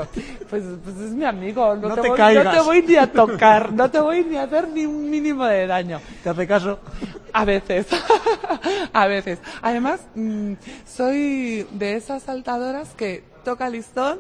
Pues, 0.50 0.64
pues 0.84 0.96
es 0.96 1.12
mi 1.12 1.26
amigo, 1.26 1.76
no, 1.76 1.90
no 1.90 1.96
te, 1.96 2.02
te 2.02 2.08
voy, 2.08 2.18
caigas. 2.18 2.46
no 2.46 2.52
te 2.52 2.60
voy 2.62 2.82
ni 2.88 2.96
a 2.96 3.12
tocar, 3.12 3.72
no 3.74 3.92
te 3.92 4.00
voy 4.00 4.24
ni 4.24 4.38
a 4.38 4.44
hacer 4.44 4.70
ni 4.70 4.86
un 4.86 5.10
mínimo 5.10 5.46
de 5.46 5.68
daño. 5.68 6.00
¿Te 6.24 6.30
hace 6.30 6.48
caso? 6.48 6.80
A 7.34 7.46
veces, 7.46 7.88
a 8.94 9.08
veces. 9.08 9.40
Además, 9.62 10.02
mmm, 10.16 10.54
soy 10.86 11.68
de 11.72 11.96
esas 11.96 12.24
saltadoras 12.24 12.90
que 12.96 13.24
toca 13.44 13.70
listón 13.70 14.20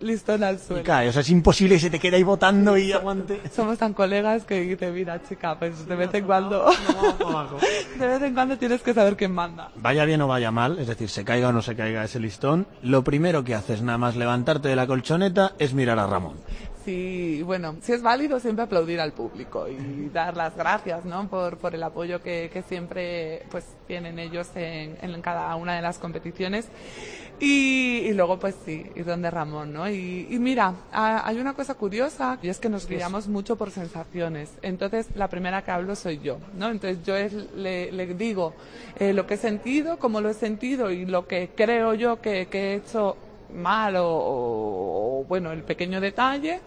listón 0.00 0.44
al 0.44 0.58
suelo. 0.58 0.82
Y 0.82 0.84
cae, 0.84 1.08
o 1.08 1.12
sea, 1.12 1.22
es 1.22 1.30
imposible 1.30 1.74
que 1.74 1.80
se 1.80 1.90
te 1.90 1.98
quede 1.98 2.16
ahí 2.16 2.22
botando 2.22 2.76
y 2.76 2.92
aguante. 2.92 3.40
Somos 3.54 3.78
tan 3.78 3.94
colegas 3.94 4.44
que 4.44 4.60
dice, 4.60 4.90
mira, 4.90 5.20
chica, 5.22 5.58
pues 5.58 5.86
de 5.86 5.96
vez 5.96 6.12
en 6.14 6.24
cuando, 6.24 6.66
de 7.98 8.06
vez 8.06 8.22
en 8.22 8.34
cuando 8.34 8.56
tienes 8.56 8.82
que 8.82 8.94
saber 8.94 9.16
quién 9.16 9.32
manda. 9.32 9.70
Vaya 9.76 10.04
bien 10.04 10.20
o 10.22 10.28
vaya 10.28 10.50
mal, 10.50 10.78
es 10.78 10.86
decir, 10.86 11.08
se 11.08 11.24
caiga 11.24 11.48
o 11.48 11.52
no 11.52 11.62
se 11.62 11.74
caiga 11.76 12.04
ese 12.04 12.20
listón, 12.20 12.66
lo 12.82 13.02
primero 13.04 13.44
que 13.44 13.54
haces 13.54 13.82
nada 13.82 13.98
más 13.98 14.16
levantarte 14.16 14.68
de 14.68 14.76
la 14.76 14.86
colchoneta 14.86 15.52
es 15.58 15.74
mirar 15.74 15.98
a 15.98 16.06
Ramón. 16.06 16.36
Sí, 16.88 17.42
bueno, 17.42 17.76
si 17.82 17.92
es 17.92 18.00
válido 18.00 18.40
siempre 18.40 18.64
aplaudir 18.64 18.98
al 18.98 19.12
público 19.12 19.68
y 19.68 20.08
dar 20.08 20.34
las 20.38 20.56
gracias, 20.56 21.04
¿no? 21.04 21.28
Por, 21.28 21.58
por 21.58 21.74
el 21.74 21.82
apoyo 21.82 22.22
que, 22.22 22.48
que 22.50 22.62
siempre, 22.62 23.42
pues, 23.50 23.66
tienen 23.86 24.18
ellos 24.18 24.48
en, 24.54 24.96
en 25.02 25.20
cada 25.20 25.54
una 25.56 25.76
de 25.76 25.82
las 25.82 25.98
competiciones. 25.98 26.66
Y, 27.40 28.04
y, 28.06 28.14
luego, 28.14 28.38
pues 28.38 28.54
sí, 28.64 28.86
y 28.96 29.02
donde 29.02 29.30
Ramón, 29.30 29.74
¿no? 29.74 29.86
Y, 29.90 30.28
y 30.30 30.38
mira, 30.38 30.76
a, 30.90 31.28
hay 31.28 31.38
una 31.38 31.52
cosa 31.52 31.74
curiosa 31.74 32.38
y 32.42 32.48
es 32.48 32.58
que 32.58 32.70
nos 32.70 32.88
guiamos 32.88 33.28
mucho 33.28 33.56
por 33.56 33.70
sensaciones. 33.70 34.50
Entonces, 34.62 35.08
la 35.14 35.28
primera 35.28 35.60
que 35.60 35.70
hablo 35.70 35.94
soy 35.94 36.20
yo, 36.20 36.38
¿no? 36.54 36.70
Entonces, 36.70 37.04
yo 37.04 37.14
es, 37.16 37.34
le, 37.54 37.92
le, 37.92 38.06
digo 38.14 38.54
eh, 38.98 39.12
lo 39.12 39.26
que 39.26 39.34
he 39.34 39.36
sentido, 39.36 39.98
cómo 39.98 40.22
lo 40.22 40.30
he 40.30 40.34
sentido 40.34 40.90
y 40.90 41.04
lo 41.04 41.28
que 41.28 41.50
creo 41.54 41.92
yo 41.92 42.22
que, 42.22 42.46
que 42.46 42.72
he 42.72 42.74
hecho 42.76 43.18
mal 43.54 43.96
o, 43.96 44.06
o, 44.06 45.24
bueno, 45.28 45.52
el 45.52 45.62
pequeño 45.62 46.00
detalle 46.00 46.60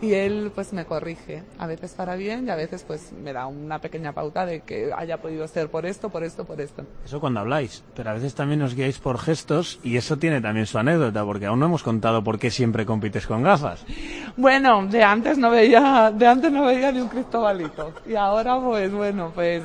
y 0.00 0.14
él 0.14 0.52
pues 0.54 0.72
me 0.72 0.84
corrige, 0.84 1.42
a 1.58 1.66
veces 1.66 1.92
para 1.92 2.14
bien 2.14 2.46
y 2.46 2.50
a 2.50 2.54
veces 2.54 2.84
pues 2.86 3.12
me 3.12 3.32
da 3.32 3.46
una 3.46 3.80
pequeña 3.80 4.12
pauta 4.12 4.46
de 4.46 4.60
que 4.60 4.92
haya 4.96 5.18
podido 5.18 5.46
ser 5.48 5.68
por 5.68 5.86
esto, 5.86 6.08
por 6.08 6.22
esto, 6.22 6.44
por 6.44 6.60
esto. 6.60 6.84
Eso 7.04 7.20
cuando 7.20 7.40
habláis, 7.40 7.82
pero 7.96 8.10
a 8.10 8.12
veces 8.12 8.34
también 8.34 8.62
os 8.62 8.74
guiáis 8.74 8.98
por 8.98 9.18
gestos 9.18 9.80
y 9.82 9.96
eso 9.96 10.16
tiene 10.16 10.40
también 10.40 10.66
su 10.66 10.78
anécdota 10.78 11.24
porque 11.24 11.46
aún 11.46 11.58
no 11.58 11.66
hemos 11.66 11.82
contado 11.82 12.22
por 12.22 12.38
qué 12.38 12.50
siempre 12.50 12.86
compites 12.86 13.26
con 13.26 13.42
gafas. 13.42 13.84
Bueno, 14.36 14.86
de 14.86 15.02
antes 15.02 15.36
no 15.36 15.50
veía, 15.50 16.12
de 16.14 16.26
antes 16.26 16.52
no 16.52 16.66
veía 16.66 16.92
ni 16.92 17.00
un 17.00 17.08
cristobalito 17.08 17.92
y 18.06 18.14
ahora 18.14 18.58
pues 18.60 18.92
bueno, 18.92 19.32
pues 19.34 19.64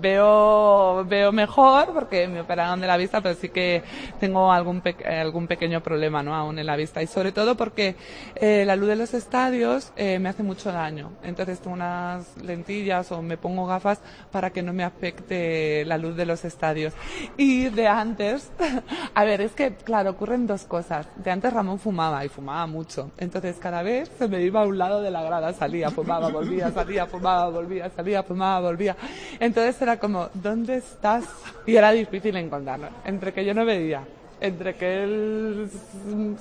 veo, 0.00 1.04
veo 1.04 1.32
mejor 1.32 1.92
porque 1.92 2.26
me 2.26 2.40
operaron 2.40 2.80
de 2.80 2.86
la 2.86 2.96
vista 2.96 3.20
pero 3.20 3.34
sí 3.34 3.50
que 3.50 3.82
tengo 4.18 4.50
algún, 4.50 4.80
pe 4.80 4.96
algún 5.04 5.46
pequeño 5.46 5.65
problema, 5.82 6.22
¿no? 6.22 6.34
Aún 6.34 6.58
en 6.58 6.66
la 6.66 6.76
vista 6.76 7.02
y 7.02 7.06
sobre 7.06 7.32
todo 7.32 7.56
porque 7.56 7.96
eh, 8.34 8.64
la 8.66 8.76
luz 8.76 8.88
de 8.88 8.96
los 8.96 9.14
estadios 9.14 9.92
eh, 9.96 10.18
me 10.18 10.28
hace 10.28 10.42
mucho 10.42 10.72
daño. 10.72 11.12
Entonces 11.22 11.60
tengo 11.60 11.74
unas 11.74 12.36
lentillas 12.42 13.10
o 13.12 13.22
me 13.22 13.36
pongo 13.36 13.66
gafas 13.66 14.00
para 14.30 14.50
que 14.50 14.62
no 14.62 14.72
me 14.72 14.84
afecte 14.84 15.84
la 15.84 15.98
luz 15.98 16.16
de 16.16 16.26
los 16.26 16.44
estadios. 16.44 16.94
Y 17.36 17.68
de 17.70 17.86
antes, 17.86 18.50
a 19.14 19.24
ver, 19.24 19.40
es 19.40 19.52
que, 19.52 19.74
claro, 19.74 20.10
ocurren 20.10 20.46
dos 20.46 20.64
cosas. 20.64 21.06
De 21.16 21.30
antes 21.30 21.52
Ramón 21.52 21.78
fumaba 21.78 22.24
y 22.24 22.28
fumaba 22.28 22.66
mucho. 22.66 23.10
Entonces 23.18 23.56
cada 23.60 23.82
vez 23.82 24.10
se 24.18 24.28
me 24.28 24.42
iba 24.42 24.62
a 24.62 24.66
un 24.66 24.78
lado 24.78 25.02
de 25.02 25.10
la 25.10 25.22
grada, 25.22 25.52
salía, 25.52 25.90
fumaba, 25.90 26.30
volvía, 26.30 26.70
salía, 26.70 27.06
fumaba, 27.06 27.48
volvía, 27.48 27.90
salía, 27.90 28.22
fumaba, 28.22 28.60
volvía. 28.60 28.96
Entonces 29.40 29.80
era 29.80 29.98
como, 29.98 30.28
¿dónde 30.34 30.76
estás? 30.76 31.24
Y 31.66 31.76
era 31.76 31.92
difícil 31.92 32.36
encontrarlo. 32.36 32.88
Entre 33.04 33.32
que 33.32 33.44
yo 33.44 33.54
no 33.54 33.64
veía, 33.64 34.02
entre 34.40 34.74
que 34.74 35.02
él 35.02 35.70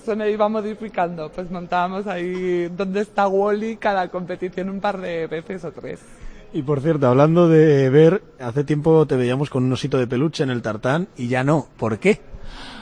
se 0.04 0.16
me 0.16 0.30
iba 0.30 0.50
modificando, 0.50 1.30
pues 1.30 1.50
montábamos 1.50 2.08
ahí 2.08 2.68
dónde 2.70 3.02
está 3.02 3.28
Wally 3.28 3.78
cada 3.78 4.10
competición 4.10 4.70
un 4.70 4.80
par 4.80 5.00
de 5.00 5.28
veces 5.28 5.64
o 5.64 5.72
tres. 5.72 6.02
Y 6.54 6.62
por 6.62 6.80
cierto, 6.82 7.08
hablando 7.08 7.50
de 7.50 7.90
ver, 7.90 8.24
hace 8.40 8.64
tiempo 8.64 9.06
te 9.06 9.16
veíamos 9.16 9.50
con 9.50 9.66
un 9.66 9.74
osito 9.74 9.98
de 9.98 10.08
peluche 10.08 10.44
en 10.44 10.50
el 10.50 10.62
tartán 10.62 11.08
y 11.18 11.28
ya 11.28 11.44
no. 11.44 11.68
¿Por 11.78 12.00
qué? 12.00 12.22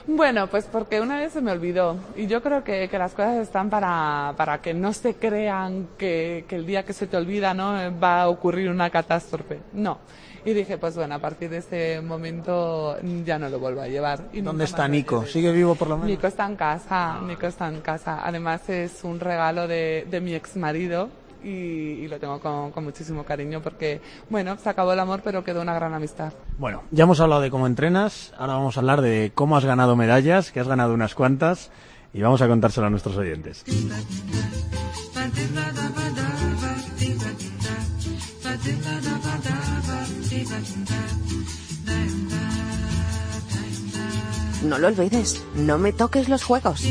Bueno, 0.06 0.48
pues 0.48 0.66
porque 0.66 1.00
una 1.00 1.18
vez 1.18 1.32
se 1.32 1.42
me 1.42 1.52
olvidó 1.52 1.96
y 2.16 2.28
yo 2.28 2.44
creo 2.44 2.64
que, 2.64 2.90
que 2.90 2.98
las 2.98 3.14
cosas 3.14 3.38
están 3.38 3.70
para, 3.70 4.34
para 4.36 4.62
que 4.62 4.74
no 4.74 4.92
se 4.92 5.16
crean 5.16 5.88
que, 5.98 6.44
que 6.48 6.58
el 6.58 6.66
día 6.66 6.84
que 6.84 6.92
se 6.92 7.08
te 7.08 7.16
olvida 7.16 7.54
no 7.54 7.74
va 8.00 8.24
a 8.24 8.30
ocurrir 8.30 8.70
una 8.70 8.90
catástrofe. 8.90 9.60
No. 9.74 10.00
Y 10.46 10.54
dije, 10.54 10.78
pues 10.78 10.96
bueno, 10.96 11.16
a 11.16 11.20
partir 11.20 11.50
de 11.50 11.58
ese 11.58 12.02
momento 12.02 12.98
ya 13.26 13.40
no 13.40 13.48
lo 13.50 13.60
vuelvo 13.60 13.82
a 13.82 13.88
llevar. 13.88 14.28
Y 14.34 14.42
¿Dónde 14.42 14.66
está 14.66 14.88
Nico? 14.88 15.22
llevé. 15.22 15.32
¿Sigue 15.32 15.52
vivo 15.54 15.76
por 15.76 15.88
lo 15.88 15.96
menos? 15.98 16.10
Nico 16.10 16.28
está 16.28 16.46
en 16.46 16.56
casa, 16.56 17.20
Nico 17.22 17.48
está 17.48 17.68
en 17.70 17.80
casa. 17.82 18.22
Además 18.26 18.68
es 18.70 19.04
un 19.04 19.20
regalo 19.20 19.68
de, 19.68 20.06
de 20.10 20.20
mi 20.22 20.34
ex 20.36 20.58
marido 20.58 21.10
y, 21.44 21.48
y 21.50 22.08
lo 22.08 22.20
tengo 22.20 22.40
con, 22.40 22.72
con 22.72 22.84
muchísimo 22.84 23.24
cariño 23.24 23.62
porque, 23.62 24.02
bueno, 24.30 24.58
se 24.58 24.70
acabó 24.70 24.94
el 24.94 25.00
amor 25.00 25.22
pero 25.24 25.44
quedó 25.44 25.62
una 25.62 25.74
gran 25.74 25.94
amistad. 25.94 26.34
Bueno, 26.58 26.84
ya 26.92 27.04
hemos 27.04 27.20
hablado 27.20 27.42
de 27.42 27.50
cómo 27.50 27.68
entrenas, 27.68 28.34
ahora 28.38 28.54
vamos 28.54 28.76
a 28.78 28.80
hablar 28.82 29.02
de 29.02 29.32
cómo 29.34 29.56
has 29.58 29.66
ganado 29.66 29.96
medallas, 29.96 30.52
que 30.52 30.60
has 30.60 30.68
ganado 30.68 30.94
unas 30.94 31.16
cuantas, 31.16 31.70
y 32.14 32.22
vamos 32.22 32.42
a 32.42 32.48
contárselo 32.48 32.88
a 32.88 32.90
nuestros 32.90 33.18
oyentes. 33.18 33.64
No 44.64 44.78
lo 44.78 44.88
olvides, 44.88 45.44
no 45.56 45.78
me 45.78 45.92
toques 45.92 46.30
los 46.30 46.44
juegos. 46.44 46.82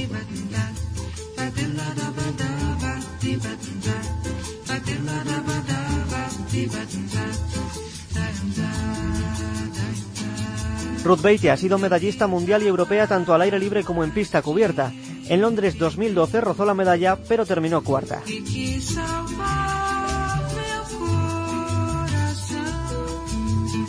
Ruth 11.04 11.20
Beatty 11.20 11.48
ha 11.48 11.56
sido 11.56 11.78
medallista 11.78 12.26
mundial 12.26 12.62
y 12.62 12.68
europea 12.68 13.06
tanto 13.06 13.34
al 13.34 13.40
aire 13.42 13.58
libre 13.58 13.82
como 13.82 14.04
en 14.04 14.12
pista 14.12 14.42
cubierta. 14.42 14.92
En 15.28 15.40
Londres 15.40 15.78
2012 15.78 16.40
rozó 16.40 16.64
la 16.64 16.74
medalla, 16.74 17.16
pero 17.28 17.44
terminó 17.44 17.82
cuarta. 17.82 18.22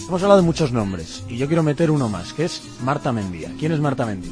Hemos 0.07 0.21
hablado 0.21 0.41
de 0.41 0.45
muchos 0.45 0.71
nombres, 0.71 1.23
y 1.29 1.37
yo 1.37 1.47
quiero 1.47 1.63
meter 1.63 1.89
uno 1.89 2.09
más, 2.09 2.33
que 2.33 2.45
es 2.45 2.61
Marta 2.83 3.11
Mendía. 3.11 3.49
¿Quién 3.57 3.71
es 3.71 3.79
Marta 3.79 4.05
Mendía? 4.05 4.31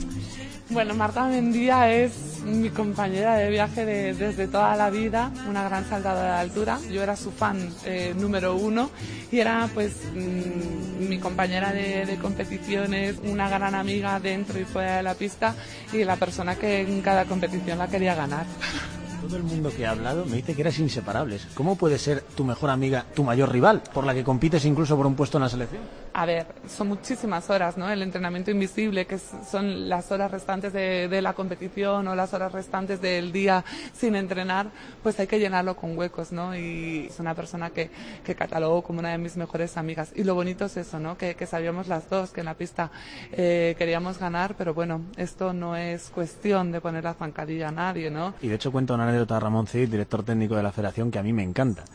Bueno, 0.69 0.93
Marta 0.93 1.25
Mendía 1.25 1.91
es 1.91 2.41
mi 2.45 2.69
compañera 2.69 3.35
de 3.35 3.49
viaje 3.49 3.83
de- 3.85 4.13
desde 4.13 4.47
toda 4.47 4.75
la 4.75 4.89
vida, 4.89 5.31
una 5.49 5.63
gran 5.63 5.87
saltadora 5.89 6.35
de 6.35 6.39
altura. 6.41 6.79
Yo 6.91 7.01
era 7.03 7.15
su 7.15 7.31
fan 7.31 7.69
eh, 7.85 8.13
número 8.17 8.55
uno 8.55 8.89
y 9.31 9.39
era 9.39 9.69
pues 9.73 9.93
mm, 10.13 11.07
mi 11.09 11.19
compañera 11.19 11.73
de, 11.73 12.05
de 12.05 12.15
competiciones, 12.17 13.15
una 13.23 13.49
gran 13.49 13.75
amiga 13.75 14.19
dentro 14.19 14.59
y 14.59 14.65
fuera 14.65 14.97
de 14.97 15.03
la 15.03 15.15
pista 15.15 15.55
y 15.93 16.03
la 16.03 16.15
persona 16.15 16.55
que 16.55 16.81
en 16.81 17.01
cada 17.01 17.25
competición 17.25 17.77
la 17.77 17.87
quería 17.87 18.15
ganar. 18.15 18.45
Todo 19.21 19.37
el 19.37 19.43
mundo 19.43 19.71
que 19.75 19.85
ha 19.85 19.91
hablado 19.91 20.25
me 20.25 20.37
dice 20.37 20.55
que 20.55 20.61
eras 20.61 20.79
inseparables. 20.79 21.47
¿Cómo 21.53 21.75
puede 21.75 21.99
ser 21.99 22.21
tu 22.35 22.43
mejor 22.43 22.69
amiga 22.71 23.05
tu 23.13 23.23
mayor 23.23 23.51
rival, 23.51 23.83
por 23.93 24.05
la 24.05 24.13
que 24.13 24.23
compites 24.23 24.65
incluso 24.65 24.97
por 24.97 25.05
un 25.05 25.15
puesto 25.15 25.37
en 25.37 25.43
la 25.43 25.49
selección? 25.49 25.83
A 26.13 26.25
ver, 26.25 26.45
son 26.67 26.89
muchísimas 26.89 27.49
horas, 27.49 27.77
¿no? 27.77 27.89
El 27.89 28.01
entrenamiento 28.01 28.51
invisible, 28.51 29.05
que 29.07 29.17
son 29.17 29.87
las 29.87 30.11
horas 30.11 30.29
restantes 30.29 30.73
de, 30.73 31.21
la 31.21 31.33
competición 31.33 32.07
o 32.07 32.15
las 32.15 32.33
horas 32.33 32.51
restantes 32.51 32.99
del 32.99 33.31
día 33.31 33.63
sin 33.93 34.15
entrenar, 34.15 34.71
pues 35.03 35.19
hay 35.19 35.27
que 35.27 35.39
llenarlo 35.39 35.75
con 35.75 35.97
huecos, 35.97 36.31
¿no? 36.31 36.55
Y 36.55 37.07
es 37.09 37.19
una 37.19 37.33
persona 37.33 37.69
que, 37.69 37.91
que 38.25 38.35
catalogo 38.35 38.81
como 38.81 38.99
una 38.99 39.11
de 39.11 39.19
mis 39.19 39.37
mejores 39.37 39.77
amigas. 39.77 40.11
Y 40.15 40.23
lo 40.23 40.35
bonito 40.35 40.65
es 40.65 40.75
eso, 40.75 40.99
¿no? 40.99 41.17
Que, 41.17 41.35
que 41.35 41.45
sabíamos 41.45 41.87
las 41.87 42.09
dos 42.09 42.31
que 42.31 42.41
en 42.41 42.45
la 42.45 42.55
pista 42.55 42.91
eh, 43.31 43.75
queríamos 43.77 44.19
ganar, 44.19 44.55
pero 44.57 44.73
bueno, 44.73 45.01
esto 45.15 45.53
no 45.53 45.77
es 45.77 46.09
cuestión 46.09 46.71
de 46.73 46.81
poner 46.81 47.05
la 47.05 47.13
zancadilla 47.13 47.69
a 47.69 47.71
nadie, 47.71 48.11
¿no? 48.11 48.33
Y 48.41 48.49
de 48.49 48.55
hecho 48.55 48.71
cuenta 48.71 48.95
una 48.95 49.07
anécdota 49.07 49.39
Ramón 49.39 49.67
Cid, 49.67 49.89
director 49.89 50.23
técnico 50.23 50.55
de 50.55 50.63
la 50.63 50.73
federación, 50.73 51.09
que 51.09 51.19
a 51.19 51.23
mí 51.23 51.31
me 51.31 51.43
encanta. 51.43 51.85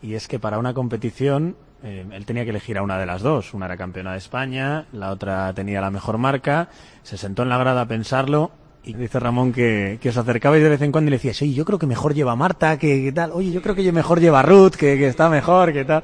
Y 0.00 0.14
es 0.14 0.28
que 0.28 0.38
para 0.38 0.58
una 0.58 0.74
competición 0.74 1.56
eh, 1.84 2.06
él 2.10 2.24
tenía 2.24 2.44
que 2.44 2.50
elegir 2.50 2.78
a 2.78 2.82
una 2.82 2.98
de 2.98 3.06
las 3.06 3.22
dos. 3.22 3.54
Una 3.54 3.66
era 3.66 3.76
campeona 3.76 4.12
de 4.12 4.18
España, 4.18 4.86
la 4.92 5.10
otra 5.10 5.52
tenía 5.52 5.80
la 5.80 5.90
mejor 5.90 6.18
marca. 6.18 6.68
Se 7.02 7.16
sentó 7.16 7.42
en 7.42 7.50
la 7.50 7.58
grada 7.58 7.82
a 7.82 7.86
pensarlo 7.86 8.50
y 8.86 8.92
dice 8.94 9.18
Ramón 9.18 9.52
que, 9.52 9.98
que 10.00 10.10
os 10.10 10.16
acercabais 10.16 10.62
de 10.62 10.68
vez 10.68 10.82
en 10.82 10.92
cuando 10.92 11.08
y 11.08 11.12
le 11.12 11.16
decía, 11.16 11.32
sí, 11.32 11.54
yo 11.54 11.64
creo 11.64 11.78
que 11.78 11.86
mejor 11.86 12.14
lleva 12.14 12.36
Marta, 12.36 12.78
que, 12.78 13.12
tal. 13.12 13.32
Oye, 13.32 13.50
yo 13.50 13.62
creo 13.62 13.74
que 13.74 13.90
mejor 13.92 14.20
lleva 14.20 14.42
Ruth, 14.42 14.72
que, 14.72 15.06
está 15.06 15.28
mejor, 15.28 15.72
que 15.72 15.84
tal. 15.84 16.02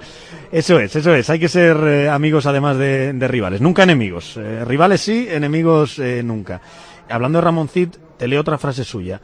Eso 0.50 0.78
es, 0.78 0.94
eso 0.96 1.14
es. 1.14 1.28
Hay 1.28 1.38
que 1.38 1.48
ser 1.48 1.76
eh, 1.78 2.08
amigos 2.08 2.46
además 2.46 2.78
de, 2.78 3.12
de 3.12 3.28
rivales. 3.28 3.60
Nunca 3.60 3.82
enemigos. 3.82 4.36
Eh, 4.36 4.64
rivales 4.64 5.00
sí, 5.02 5.26
enemigos 5.30 5.98
eh, 5.98 6.22
nunca. 6.22 6.60
Hablando 7.08 7.38
de 7.38 7.44
Ramón 7.44 7.68
Cid, 7.68 7.90
te 8.16 8.28
leo 8.28 8.40
otra 8.40 8.56
frase 8.56 8.84
suya. 8.84 9.20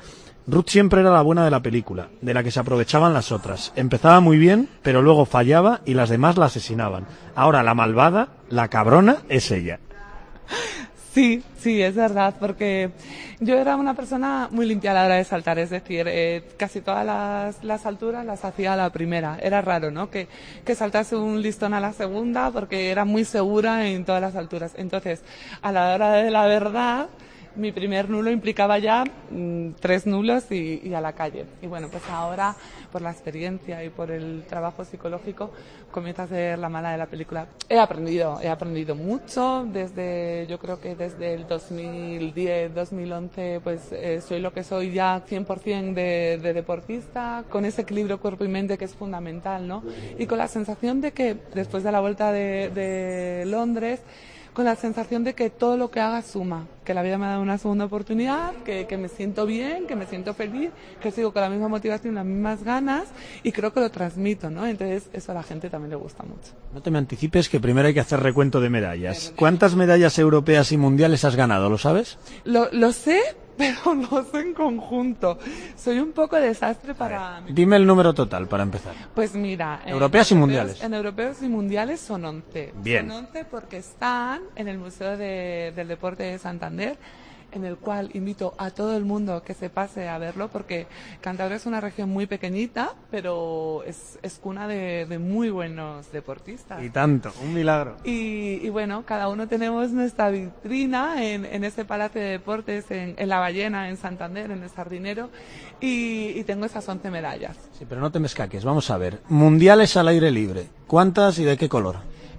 Ruth 0.49 0.69
siempre 0.69 1.01
era 1.01 1.11
la 1.11 1.23
buena 1.23 1.45
de 1.45 1.51
la 1.51 1.61
película, 1.61 2.09
de 2.21 2.33
la 2.33 2.45
que 2.45 2.53
se 2.53 2.61
aprovechaban 2.61 3.13
las 3.13 3.33
otras. 3.33 3.73
Empezaba 3.75 4.21
muy 4.21 4.39
bien, 4.39 4.69
pero 4.83 5.03
luego 5.03 5.27
fallaba 5.27 5.81
y 5.85 5.95
las 5.95 6.09
demás 6.09 6.37
la 6.37 6.47
asesinaban. 6.47 7.07
Ahora 7.35 7.65
la 7.65 7.75
malvada, 7.75 8.29
la 8.49 8.69
cabrona, 8.69 9.19
es 9.29 9.51
ella. 9.51 9.81
Sí, 11.13 11.43
sí, 11.59 11.83
es 11.83 11.95
verdad, 11.95 12.35
porque 12.39 12.91
yo 13.41 13.57
era 13.57 13.77
una 13.77 13.95
persona 13.95 14.49
muy 14.53 14.67
limpia 14.67 14.91
a 14.91 14.95
la 14.95 15.07
hora 15.07 15.15
de 15.15 15.25
saltar, 15.25 15.59
es 15.59 15.71
decir, 15.71 16.07
eh, 16.09 16.45
casi 16.59 16.83
todas 16.83 17.07
las, 17.63 17.87
alturas 17.87 18.25
las 18.27 18.45
hacía 18.45 18.75
a 18.75 18.77
la 18.77 18.91
primera. 18.91 19.39
Era 19.43 19.63
raro, 19.63 19.91
¿no? 19.91 20.11
Que 20.11 20.29
saltase 20.77 21.17
un 21.17 21.41
listón 21.41 21.73
a 21.73 21.81
la 21.81 21.95
segunda 21.95 22.51
porque 22.51 22.91
era 22.91 23.07
muy 23.07 23.25
segura 23.25 23.89
en 23.89 24.05
todas 24.05 24.21
las 24.21 24.37
alturas. 24.37 24.75
Entonces, 24.77 25.23
a 25.63 25.73
la 25.73 25.95
hora 25.95 26.13
de 26.13 26.31
la 26.31 26.45
verdad, 26.45 27.09
mi 27.57 27.73
primer 27.73 28.09
nulo 28.09 28.31
implicaba 28.31 28.79
ya 28.79 29.05
mm, 29.31 29.71
tres 29.81 30.07
nulos 30.07 30.51
y, 30.51 30.93
a 30.95 31.01
la 31.01 31.13
calle. 31.13 31.47
Y 31.63 31.67
bueno, 31.67 31.89
pues 31.91 32.03
ahora, 32.09 32.55
por 32.93 33.03
la 33.03 33.11
experiencia 33.11 33.83
y 33.85 33.91
por 33.91 34.11
el 34.11 34.45
trabajo 34.49 34.85
psicológico, 34.85 35.51
comienza 35.91 36.25
a 36.25 36.29
ser 36.29 36.59
la 36.59 36.69
mala 36.69 36.93
de 36.93 36.99
la 36.99 37.07
película. 37.07 37.47
He 37.69 37.79
aprendido, 37.79 38.39
he 38.43 38.49
aprendido 38.49 38.95
mucho 38.95 39.67
desde, 39.73 40.47
yo 40.49 40.59
creo 40.59 40.81
que 40.81 40.95
desde 40.95 41.35
el 41.35 41.47
2010, 41.47 42.75
2011, 42.75 43.61
pues 43.63 43.93
eh, 43.93 44.21
soy 44.21 44.41
lo 44.41 44.53
que 44.53 44.63
soy 44.63 44.93
ya 44.93 45.25
100% 45.27 45.95
de, 45.95 46.39
de 46.43 46.53
deportista, 46.53 47.45
con 47.49 47.65
ese 47.65 47.83
equilibrio 47.83 48.21
cuerpo 48.21 48.45
y 48.45 48.49
mente 48.49 48.79
que 48.79 48.85
es 48.85 48.95
fundamental, 48.95 49.67
¿no? 49.67 49.83
Y 50.19 50.27
con 50.27 50.39
la 50.39 50.49
sensación 50.49 51.01
de 51.01 51.13
que 51.13 51.37
después 51.55 51.83
de 51.83 51.93
la 51.93 52.01
vuelta 52.01 52.33
de 52.33 53.45
Londres, 53.47 54.01
con 54.57 54.65
la 54.65 54.75
sensación 54.75 55.23
de 55.23 55.35
que 55.35 55.51
todo 55.51 55.77
lo 55.77 55.91
que 55.91 56.01
haga 56.01 56.23
suma, 56.23 56.67
que 56.83 56.95
la 56.95 57.03
vida 57.03 57.19
me 57.19 57.27
ha 57.27 57.29
dado 57.29 57.43
una 57.43 57.59
segunda 57.59 57.85
oportunidad, 57.85 58.55
que, 58.65 58.87
que 58.87 58.97
me 58.97 59.11
siento 59.11 59.45
bien, 59.45 59.87
que 59.87 59.95
me 59.95 60.07
siento 60.07 60.33
feliz, 60.33 60.71
que 60.99 61.11
sigo 61.11 61.31
con 61.31 61.43
la 61.43 61.51
misma 61.51 61.69
motivación, 61.69 62.15
las 62.15 62.25
mismas 62.25 62.65
ganas 62.65 63.05
y 63.43 63.53
creo 63.53 63.75
que 63.75 63.81
lo 63.81 63.91
transmito, 63.91 64.49
¿no? 64.49 64.67
Entonces 64.67 65.11
eso 65.13 65.33
a 65.33 65.35
la 65.35 65.43
gente 65.43 65.69
también 65.69 65.91
le 65.91 65.97
gusta 65.97 66.23
mucho. 66.23 66.53
No 66.73 66.81
te 66.81 66.91
me 66.91 66.97
anticipes 66.97 67.51
que 67.51 67.61
primero 67.61 67.87
hay 67.87 67.93
que 67.93 68.01
hacer 68.01 68.21
recuento 68.21 68.63
de 68.63 68.71
medallas. 68.71 69.35
¿Cuántas 69.37 69.75
medallas 69.77 70.19
europeas 70.19 70.73
y 70.73 70.79
mundiales 70.79 71.27
has 71.27 71.37
ganado? 71.37 71.69
¿Lo 71.69 71.77
sabes? 71.77 72.17
Lo, 72.45 72.71
lo 72.73 72.93
sé, 72.93 73.21
pero 73.57 73.95
lo 73.95 74.25
sé 74.25 74.41
en 74.41 74.55
conjunto. 74.55 75.39
Soy 75.77 75.99
un 75.99 76.13
poco 76.13 76.37
desastre 76.37 76.95
para... 76.95 77.43
Dime 77.49 77.77
el 77.77 77.87
número 77.87 78.13
total 78.15 78.47
para 78.47 78.63
empezar. 78.63 78.95
Pues 79.15 79.35
mira, 79.35 79.81
en 79.85 79.91
Europeas 79.95 80.31
y 80.31 80.35
europeos- 80.35 80.39
mundiales. 80.41 80.83
En 80.83 80.95
europeos 80.95 81.43
y 81.43 81.49
mundiales 81.49 82.01
son 82.01 82.25
11. 82.25 82.73
Bien. 82.77 83.09
Son 83.09 83.25
11 83.27 83.45
porque 83.47 83.79
están 83.79 84.43
en 84.57 84.69
el 84.69 84.79
Museo 84.79 85.17
de- 85.17 85.73
del 85.75 85.89
Deporte 85.89 86.23
de 86.25 86.39
Santander 86.39 86.97
en 87.53 87.65
el 87.65 87.77
cual 87.77 88.11
invito 88.15 88.55
a 88.59 88.71
todo 88.71 88.97
el 88.97 89.05
mundo 89.05 89.43
que 89.43 89.55
se 89.55 89.71
pase 89.71 90.09
a 90.09 90.19
verlo, 90.19 90.49
porque 90.49 90.87
Cantabria 91.21 91.57
es 91.57 91.67
una 91.67 91.81
región 91.81 92.11
muy 92.11 92.27
pequeñita, 92.27 92.95
pero 93.11 93.83
es, 93.87 94.19
es 94.23 94.39
cuna 94.39 94.69
de, 94.69 95.07
de 95.07 95.19
muy 95.19 95.51
buenos 95.51 96.11
deportistas. 96.13 96.83
Y 96.83 96.91
tanto, 96.91 97.33
un 97.43 97.55
milagro. 97.55 97.97
Y, 98.05 98.61
y 98.63 98.69
bueno, 98.69 99.05
cada 99.07 99.29
uno 99.29 99.49
tenemos 99.49 99.91
nuestra 99.91 100.31
vitrina 100.31 101.25
en, 101.25 101.45
en 101.45 101.65
ese 101.65 101.85
Palacio 101.85 102.21
de 102.21 102.29
Deportes, 102.29 102.91
en, 102.91 103.15
en 103.17 103.29
La 103.29 103.39
Ballena, 103.39 103.89
en 103.89 103.97
Santander, 103.97 104.51
en 104.51 104.63
el 104.63 104.71
Sardinero, 104.71 105.31
y, 105.81 106.29
y 106.39 106.45
tengo 106.45 106.67
esas 106.67 106.89
11 106.89 107.11
medallas. 107.11 107.57
Sí, 107.79 107.85
pero 107.89 108.01
no 108.01 108.11
te 108.11 108.19
me 108.19 108.27
escaques. 108.27 108.65
Vamos 108.65 108.91
a 108.91 108.97
ver. 108.99 109.21
Mundiales 109.29 109.97
al 109.97 110.09
aire 110.09 110.31
libre. 110.31 110.67
¿Cuántas 110.87 111.39
y 111.39 111.45
de 111.45 111.57
qué 111.57 111.69
color? 111.69 111.97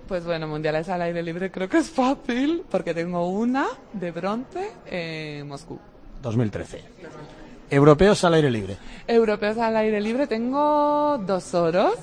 Pues 0.08 0.26
bueno, 0.26 0.48
mundiales 0.48 0.88
al 0.88 1.02
aire 1.02 1.22
libre 1.22 1.52
creo 1.52 1.68
que 1.68 1.80
es 1.80 1.90
fácil, 1.90 2.64
porque 2.70 2.94
tengo 2.94 3.28
una 3.28 3.66
de 3.92 4.12
bronce 4.12 4.72
en 4.86 5.48
Moscú. 5.48 5.78
2013. 6.22 6.82
Europeos 7.70 8.24
al 8.24 8.36
aire 8.36 8.50
libre. 8.50 8.78
Europeos 9.06 9.58
al 9.58 9.76
aire 9.76 10.00
libre 10.00 10.28
tengo 10.28 11.18
dos 11.18 11.54
oros 11.54 11.96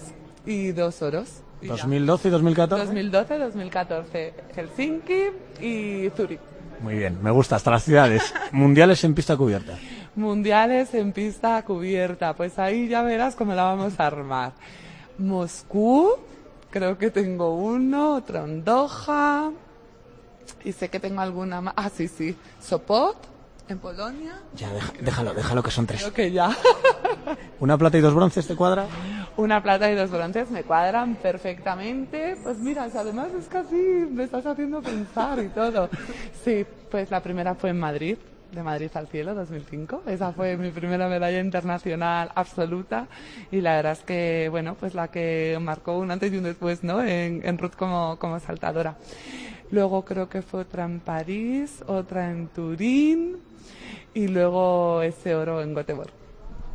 y 0.45 0.73
dos 0.73 1.01
oros. 1.01 1.43
Y 1.63 1.69
ya. 1.69 1.73
2012 1.73 2.29
y 2.29 2.31
2014. 2.31 2.85
2012, 2.85 3.39
2014, 3.39 4.35
Helsinki 4.55 5.23
y 5.63 6.11
Zurich. 6.15 6.41
Muy 6.81 6.97
bien, 6.97 7.23
me 7.23 7.31
gusta, 7.31 7.57
hasta 7.57 7.71
las 7.71 7.85
ciudades. 7.85 8.35
Mundiales 8.53 9.03
en 9.05 9.15
pista 9.15 9.37
cubierta. 9.37 9.79
Mundiales 10.15 10.93
en 10.93 11.13
pista 11.13 11.63
cubierta, 11.63 12.35
pues 12.35 12.59
ahí 12.59 12.89
ya 12.89 13.03
verás 13.03 13.35
cómo 13.35 13.55
la 13.55 13.65
vamos 13.65 13.99
a 13.99 14.07
armar. 14.07 14.53
Moscú, 15.17 16.11
creo 16.75 16.99
que 16.99 17.09
tengo 17.13 17.55
uno, 17.55 18.17
otro 18.17 18.45
en 18.45 18.65
Doha, 18.65 19.53
y 20.65 20.73
sé 20.73 20.89
que 20.89 20.99
tengo 20.99 21.21
alguna 21.21 21.61
más. 21.61 21.73
Ah, 21.77 21.89
sí, 21.89 22.09
sí, 22.09 22.37
Sopot, 22.61 23.17
en 23.69 23.79
Polonia. 23.79 24.41
Ya, 24.57 24.73
deja- 24.73 24.93
déjalo, 25.01 25.35
déjalo 25.35 25.63
que 25.63 25.71
son 25.71 25.87
tres. 25.87 26.01
Creo 26.03 26.13
que 26.13 26.33
ya. 26.33 26.51
Una 27.61 27.79
plata 27.79 27.97
y 27.97 28.01
dos 28.01 28.13
bronces 28.13 28.45
te 28.49 28.57
cuadra. 28.57 28.87
Una 29.37 29.63
plata 29.63 29.89
y 29.89 29.95
dos 29.95 30.11
bronces 30.11 30.51
me 30.51 30.65
cuadran 30.65 31.15
perfectamente. 31.15 32.37
Pues 32.43 32.59
mira, 32.59 32.89
además 32.93 33.29
es 33.39 33.47
casi 33.47 33.77
me 33.77 34.25
estás 34.25 34.45
haciendo 34.45 34.83
pensar 34.83 35.39
y 35.39 35.49
todo. 35.51 35.89
Sí, 36.45 36.67
pues 36.91 37.09
la 37.13 37.23
primera 37.23 37.55
fue 37.55 37.71
en 37.71 37.79
Madrid, 37.79 38.19
de 38.55 38.63
Madrid 38.63 38.91
al 38.95 39.09
cielo, 39.09 39.35
2005. 39.35 40.03
Esa 40.07 40.33
fue 40.33 40.57
mi 40.57 40.71
primera 40.71 41.09
medalla 41.09 41.41
internacional 41.41 42.31
absoluta 42.35 43.07
y 43.51 43.61
la 43.61 43.77
verdad 43.77 43.93
es 43.93 44.03
que, 44.03 44.49
bueno, 44.51 44.77
pues 44.79 44.95
la 44.95 45.09
que 45.09 45.59
marcó 45.61 45.99
un 45.99 46.11
antes 46.11 46.33
y 46.33 46.39
un 46.39 46.45
después, 46.45 46.85
¿no? 46.85 47.03
En, 47.03 47.41
en 47.45 47.59
Ruth 47.59 47.75
como, 47.77 48.19
como 48.19 48.39
saltadora. 48.41 48.97
Luego 49.71 50.05
creo 50.05 50.29
que 50.29 50.43
fue 50.43 50.61
otra 50.61 50.85
en 50.85 51.01
París, 51.01 51.83
otra 51.87 52.31
en 52.31 52.49
Turín 52.49 53.39
y 54.15 54.29
luego 54.29 55.03
ese 55.03 55.35
oro 55.35 55.63
en 55.63 55.75
Göteborg. 55.75 56.24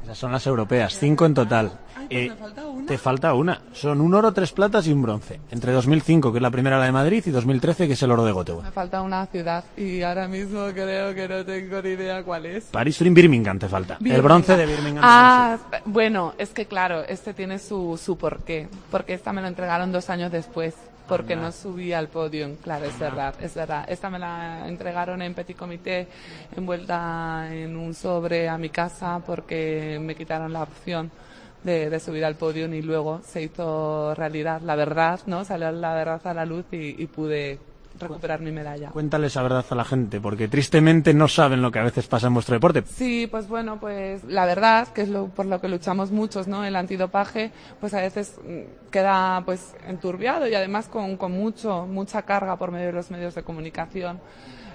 Esas 0.09 0.17
son 0.17 0.31
las 0.31 0.47
europeas, 0.47 0.97
cinco 0.97 1.27
en 1.27 1.35
total. 1.35 1.71
Ay, 1.95 2.07
pues 2.07 2.19
Eh, 2.19 2.29
me 2.29 2.35
falta 2.35 2.65
una. 2.65 2.85
te 2.87 2.97
falta 2.97 3.33
una. 3.35 3.61
Son 3.73 4.01
un 4.01 4.15
oro, 4.15 4.33
tres 4.33 4.51
platas 4.53 4.87
y 4.87 4.91
un 4.91 5.03
bronce. 5.03 5.39
Entre 5.51 5.71
2005, 5.71 6.31
que 6.31 6.39
es 6.39 6.41
la 6.41 6.49
primera 6.49 6.79
la 6.79 6.85
de 6.85 6.91
Madrid, 6.91 7.21
y 7.27 7.29
2013, 7.29 7.85
que 7.85 7.93
es 7.93 8.01
el 8.01 8.09
oro 8.09 8.25
de 8.25 8.31
Göteborg. 8.33 8.65
Me 8.65 8.71
falta 8.71 9.03
una 9.03 9.27
ciudad 9.27 9.63
y 9.77 10.01
ahora 10.01 10.27
mismo 10.27 10.65
creo 10.73 11.13
que 11.13 11.27
no 11.27 11.45
tengo 11.45 11.79
ni 11.83 11.89
idea 11.89 12.23
cuál 12.23 12.47
es. 12.47 12.63
París, 12.71 12.97
Turín, 12.97 13.13
Birmingham 13.13 13.59
te 13.59 13.67
falta. 13.69 13.99
El 14.03 14.21
bronce 14.23 14.57
de 14.57 14.65
Birmingham. 14.65 15.03
Ah, 15.05 15.57
bueno, 15.85 16.33
es 16.39 16.49
que 16.49 16.65
claro, 16.65 17.03
este 17.07 17.35
tiene 17.35 17.59
su, 17.59 17.95
su 18.03 18.17
porqué. 18.17 18.67
Porque 18.89 19.13
esta 19.13 19.31
me 19.31 19.41
lo 19.41 19.47
entregaron 19.47 19.91
dos 19.91 20.09
años 20.09 20.31
después. 20.31 20.73
Porque 21.09 21.35
no 21.35 21.51
subí 21.51 21.91
al 21.91 22.07
podio. 22.07 22.55
Claro, 22.61 22.85
es 22.85 22.97
verdad, 22.99 23.35
es 23.41 23.55
verdad. 23.55 23.85
Esta 23.89 24.09
me 24.09 24.19
la 24.19 24.67
entregaron 24.67 25.21
en 25.21 25.33
petit 25.33 25.57
comité, 25.57 26.07
envuelta 26.55 27.47
en 27.51 27.75
un 27.75 27.93
sobre 27.93 28.47
a 28.47 28.57
mi 28.57 28.69
casa, 28.69 29.21
porque 29.25 29.99
me 29.99 30.15
quitaron 30.15 30.53
la 30.53 30.63
opción 30.63 31.11
de, 31.63 31.89
de 31.89 31.99
subir 31.99 32.23
al 32.23 32.35
podio 32.35 32.73
y 32.73 32.81
luego 32.81 33.21
se 33.23 33.41
hizo 33.41 34.13
realidad 34.15 34.61
la 34.61 34.75
verdad, 34.75 35.19
¿no? 35.25 35.43
Salió 35.43 35.71
la 35.71 35.93
verdad 35.93 36.21
a 36.25 36.33
la 36.33 36.45
luz 36.45 36.65
y, 36.71 37.01
y 37.01 37.07
pude 37.07 37.59
recuperar 37.99 38.41
mi 38.41 38.51
medalla. 38.51 38.89
Cuéntale 38.89 39.27
esa 39.27 39.41
verdad 39.41 39.65
a 39.69 39.75
la 39.75 39.85
gente, 39.85 40.19
porque 40.19 40.47
tristemente 40.47 41.13
no 41.13 41.27
saben 41.27 41.61
lo 41.61 41.71
que 41.71 41.79
a 41.79 41.83
veces 41.83 42.07
pasa 42.07 42.27
en 42.27 42.33
vuestro 42.33 42.55
deporte. 42.55 42.83
Sí, 42.85 43.27
pues 43.29 43.47
bueno, 43.47 43.79
pues 43.79 44.23
la 44.23 44.45
verdad, 44.45 44.87
que 44.89 45.01
es 45.01 45.09
lo, 45.09 45.27
por 45.27 45.45
lo 45.45 45.61
que 45.61 45.67
luchamos 45.67 46.11
muchos, 46.11 46.47
¿no? 46.47 46.63
El 46.65 46.75
antidopaje, 46.75 47.51
pues 47.79 47.93
a 47.93 48.01
veces 48.01 48.39
mm, 48.43 48.89
queda 48.91 49.41
pues 49.45 49.75
enturbiado 49.87 50.47
y 50.47 50.55
además 50.55 50.87
con, 50.87 51.17
con 51.17 51.31
mucho, 51.31 51.85
mucha 51.85 52.23
carga 52.23 52.55
por 52.57 52.71
medio 52.71 52.87
de 52.87 52.93
los 52.93 53.11
medios 53.11 53.35
de 53.35 53.43
comunicación. 53.43 54.19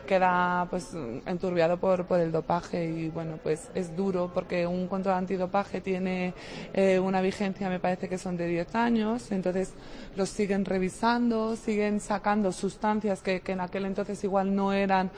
Queda 0.07 0.67
pues 0.71 0.91
enturbiado 1.27 1.79
por, 1.79 2.05
por 2.07 2.21
el 2.21 2.31
dopaje 2.31 2.85
y 2.87 3.09
bueno, 3.09 3.39
pues 3.43 3.71
es 3.75 3.97
duro 3.97 4.31
porque 4.35 4.67
un 4.67 4.87
control 4.87 5.15
antidopaje 5.15 5.81
tiene 5.81 6.35
eh, 6.75 6.99
una 6.99 7.21
vigencia, 7.21 7.69
me 7.71 7.81
parece 7.81 8.09
que 8.09 8.19
son 8.19 8.37
de 8.37 8.47
10 8.47 8.75
años, 8.75 9.31
entonces 9.33 9.73
los 10.17 10.29
siguen 10.29 10.65
revisando, 10.65 11.57
siguen 11.57 12.01
sacando 12.01 12.53
sustancias 12.53 13.23
que, 13.23 13.41
que 13.41 13.53
en 13.53 13.61
aquel 13.61 13.87
entonces 13.87 14.23
igual 14.25 14.55
no 14.55 14.73
eran, 14.73 15.11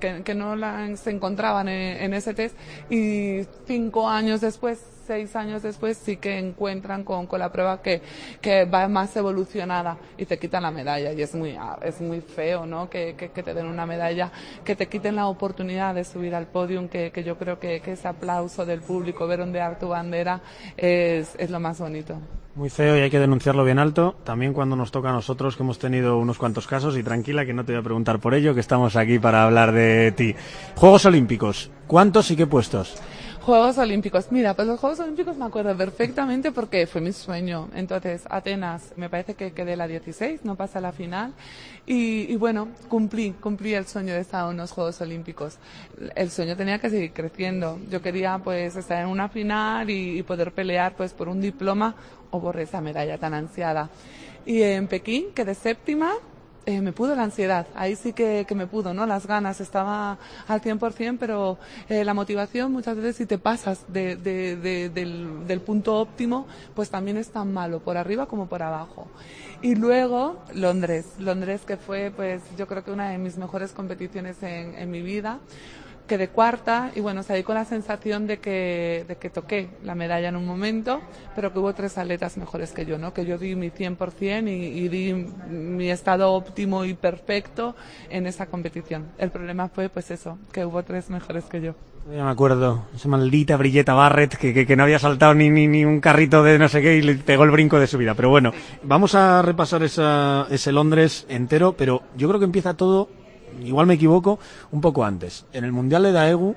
que, 0.00 0.22
que 0.22 0.34
no 0.34 0.56
la- 0.56 0.94
se 0.96 1.10
encontraban 1.10 1.68
en, 1.68 2.02
en 2.02 2.14
ese 2.14 2.34
test. 2.34 2.56
Y 2.90 3.46
cinco 3.66 4.08
años 4.08 4.40
después, 4.40 4.80
seis 5.06 5.36
años 5.36 5.62
después 5.62 5.96
sí 5.96 6.16
que 6.16 6.38
encuentran 6.38 7.04
con, 7.04 7.26
con 7.26 7.38
la 7.38 7.52
prueba 7.52 7.82
que, 7.82 8.02
que 8.40 8.64
va 8.64 8.88
más 8.88 9.16
evolucionada 9.16 9.96
y 10.16 10.24
te 10.24 10.38
quitan 10.38 10.62
la 10.62 10.70
medalla 10.70 11.12
y 11.12 11.22
es 11.22 11.34
muy, 11.34 11.56
es 11.82 12.00
muy 12.00 12.20
feo, 12.20 12.66
¿no? 12.66 12.88
Que, 12.88 13.14
que, 13.16 13.30
que 13.30 13.42
te 13.42 13.54
den 13.54 13.66
una 13.66 13.86
medalla, 13.86 14.30
que 14.64 14.76
te 14.76 14.86
quiten 14.86 15.16
la 15.16 15.26
oportunidad 15.26 15.94
de 15.94 16.04
subir 16.04 16.34
al 16.34 16.46
podium, 16.46 16.88
que, 16.88 17.10
que 17.10 17.24
yo 17.24 17.36
creo 17.36 17.58
que, 17.58 17.80
que 17.80 17.92
ese 17.92 18.08
aplauso 18.08 18.64
del 18.64 18.80
público, 18.80 19.26
ver 19.26 19.40
ondear 19.40 19.78
tu 19.78 19.88
bandera 19.88 20.40
es, 20.76 21.34
es 21.38 21.50
lo 21.50 21.60
más 21.60 21.78
bonito. 21.78 22.18
Muy 22.54 22.70
feo 22.70 22.96
y 22.96 23.00
hay 23.00 23.10
que 23.10 23.18
denunciarlo 23.18 23.64
bien 23.64 23.80
alto. 23.80 24.14
También 24.22 24.52
cuando 24.52 24.76
nos 24.76 24.92
toca 24.92 25.08
a 25.08 25.12
nosotros, 25.12 25.56
que 25.56 25.64
hemos 25.64 25.80
tenido 25.80 26.18
unos 26.18 26.38
cuantos 26.38 26.68
casos, 26.68 26.96
y 26.96 27.02
tranquila 27.02 27.44
que 27.44 27.52
no 27.52 27.64
te 27.64 27.72
voy 27.72 27.80
a 27.80 27.82
preguntar 27.82 28.20
por 28.20 28.32
ello, 28.32 28.54
que 28.54 28.60
estamos 28.60 28.94
aquí 28.94 29.18
para 29.18 29.44
hablar 29.44 29.72
de 29.72 30.12
ti. 30.12 30.36
Juegos 30.76 31.04
Olímpicos, 31.04 31.72
¿cuántos 31.88 32.30
y 32.30 32.36
qué 32.36 32.46
puestos? 32.46 32.94
Juegos 33.44 33.76
Olímpicos. 33.76 34.32
Mira, 34.32 34.54
pues 34.54 34.66
los 34.66 34.80
Juegos 34.80 35.00
Olímpicos 35.00 35.36
me 35.36 35.44
acuerdo 35.44 35.76
perfectamente 35.76 36.50
porque 36.50 36.86
fue 36.86 37.02
mi 37.02 37.12
sueño. 37.12 37.68
Entonces, 37.74 38.22
Atenas, 38.30 38.94
me 38.96 39.10
parece 39.10 39.34
que 39.34 39.52
quedé 39.52 39.76
la 39.76 39.86
16, 39.86 40.46
no 40.46 40.56
pasa 40.56 40.80
la 40.80 40.92
final. 40.92 41.34
Y, 41.84 42.32
y 42.32 42.36
bueno, 42.36 42.68
cumplí, 42.88 43.32
cumplí 43.32 43.74
el 43.74 43.86
sueño 43.86 44.14
de 44.14 44.20
estar 44.20 44.50
en 44.50 44.56
los 44.56 44.72
Juegos 44.72 44.98
Olímpicos. 45.02 45.58
El 46.14 46.30
sueño 46.30 46.56
tenía 46.56 46.78
que 46.78 46.88
seguir 46.88 47.12
creciendo. 47.12 47.78
Yo 47.90 48.00
quería 48.00 48.38
pues 48.38 48.76
estar 48.76 49.02
en 49.02 49.08
una 49.08 49.28
final 49.28 49.90
y, 49.90 50.18
y 50.18 50.22
poder 50.22 50.52
pelear 50.52 50.96
pues 50.96 51.12
por 51.12 51.28
un 51.28 51.42
diploma 51.42 51.94
o 52.30 52.40
por 52.40 52.58
esa 52.58 52.80
medalla 52.80 53.18
tan 53.18 53.34
ansiada. 53.34 53.90
Y 54.46 54.62
en 54.62 54.88
Pekín 54.88 55.34
quedé 55.34 55.54
séptima, 55.54 56.14
eh, 56.66 56.80
me 56.80 56.92
pudo 56.92 57.14
la 57.14 57.24
ansiedad, 57.24 57.66
ahí 57.74 57.94
sí 57.96 58.12
que, 58.12 58.44
que 58.48 58.54
me 58.54 58.66
pudo, 58.66 58.94
¿no? 58.94 59.04
Las 59.06 59.26
ganas, 59.26 59.60
estaba 59.60 60.18
al 60.48 60.60
100%, 60.62 61.18
pero 61.18 61.58
eh, 61.88 62.04
la 62.04 62.14
motivación 62.14 62.72
muchas 62.72 62.96
veces 62.96 63.16
si 63.16 63.26
te 63.26 63.38
pasas 63.38 63.80
de, 63.88 64.16
de- 64.16 64.56
de- 64.56 64.88
del, 64.88 65.46
del 65.46 65.60
punto 65.60 65.96
óptimo, 66.00 66.46
pues 66.74 66.90
también 66.90 67.16
es 67.16 67.28
tan 67.30 67.52
malo, 67.52 67.80
por 67.80 67.96
arriba 67.96 68.26
como 68.26 68.46
por 68.46 68.62
abajo. 68.62 69.06
Y 69.62 69.74
luego 69.76 70.38
Londres, 70.54 71.06
Londres 71.18 71.62
que 71.66 71.76
fue 71.76 72.12
pues 72.14 72.42
yo 72.58 72.66
creo 72.66 72.84
que 72.84 72.90
una 72.90 73.10
de 73.10 73.18
mis 73.18 73.36
mejores 73.38 73.72
competiciones 73.72 74.42
en, 74.42 74.74
en 74.74 74.90
mi 74.90 75.02
vida. 75.02 75.38
Quedé 76.06 76.28
cuarta 76.28 76.90
y 76.94 77.00
bueno, 77.00 77.22
salí 77.22 77.42
con 77.42 77.54
la 77.54 77.64
sensación 77.64 78.26
de 78.26 78.38
que, 78.38 79.04
de 79.08 79.16
que 79.16 79.30
toqué 79.30 79.70
la 79.82 79.94
medalla 79.94 80.28
en 80.28 80.36
un 80.36 80.44
momento, 80.44 81.00
pero 81.34 81.52
que 81.52 81.58
hubo 81.58 81.72
tres 81.74 81.96
atletas 81.96 82.36
mejores 82.36 82.72
que 82.72 82.84
yo, 82.84 82.98
¿no? 82.98 83.14
Que 83.14 83.24
yo 83.24 83.38
di 83.38 83.54
mi 83.54 83.70
100% 83.70 84.48
y, 84.48 84.78
y 84.78 84.88
di 84.88 85.14
mi 85.48 85.90
estado 85.90 86.32
óptimo 86.32 86.84
y 86.84 86.94
perfecto 86.94 87.74
en 88.10 88.26
esa 88.26 88.46
competición. 88.46 89.06
El 89.18 89.30
problema 89.30 89.68
fue 89.68 89.88
pues 89.88 90.10
eso, 90.10 90.38
que 90.52 90.64
hubo 90.64 90.82
tres 90.82 91.08
mejores 91.10 91.44
que 91.44 91.60
yo. 91.60 91.74
Ya 92.12 92.22
me 92.22 92.30
acuerdo, 92.30 92.84
esa 92.94 93.08
maldita 93.08 93.56
Brilleta 93.56 93.94
Barrett 93.94 94.36
que, 94.36 94.66
que, 94.66 94.76
no 94.76 94.82
había 94.82 94.98
saltado 94.98 95.32
ni, 95.32 95.48
ni, 95.48 95.66
ni 95.66 95.86
un 95.86 96.00
carrito 96.00 96.42
de 96.42 96.58
no 96.58 96.68
sé 96.68 96.82
qué 96.82 96.96
y 96.96 97.02
le 97.02 97.14
pegó 97.14 97.44
el 97.44 97.50
brinco 97.50 97.80
de 97.80 97.86
su 97.86 97.96
vida. 97.96 98.14
Pero 98.14 98.28
bueno, 98.28 98.52
vamos 98.82 99.14
a 99.14 99.40
repasar 99.40 99.82
esa, 99.82 100.46
ese 100.50 100.70
Londres 100.70 101.24
entero, 101.30 101.74
pero 101.78 102.02
yo 102.14 102.28
creo 102.28 102.38
que 102.38 102.44
empieza 102.44 102.74
todo, 102.74 103.08
igual 103.62 103.86
me 103.86 103.94
equivoco, 103.94 104.38
un 104.72 104.80
poco 104.80 105.04
antes. 105.04 105.44
En 105.52 105.64
el 105.64 105.72
Mundial 105.72 106.02
de 106.02 106.12
Daegu 106.12 106.54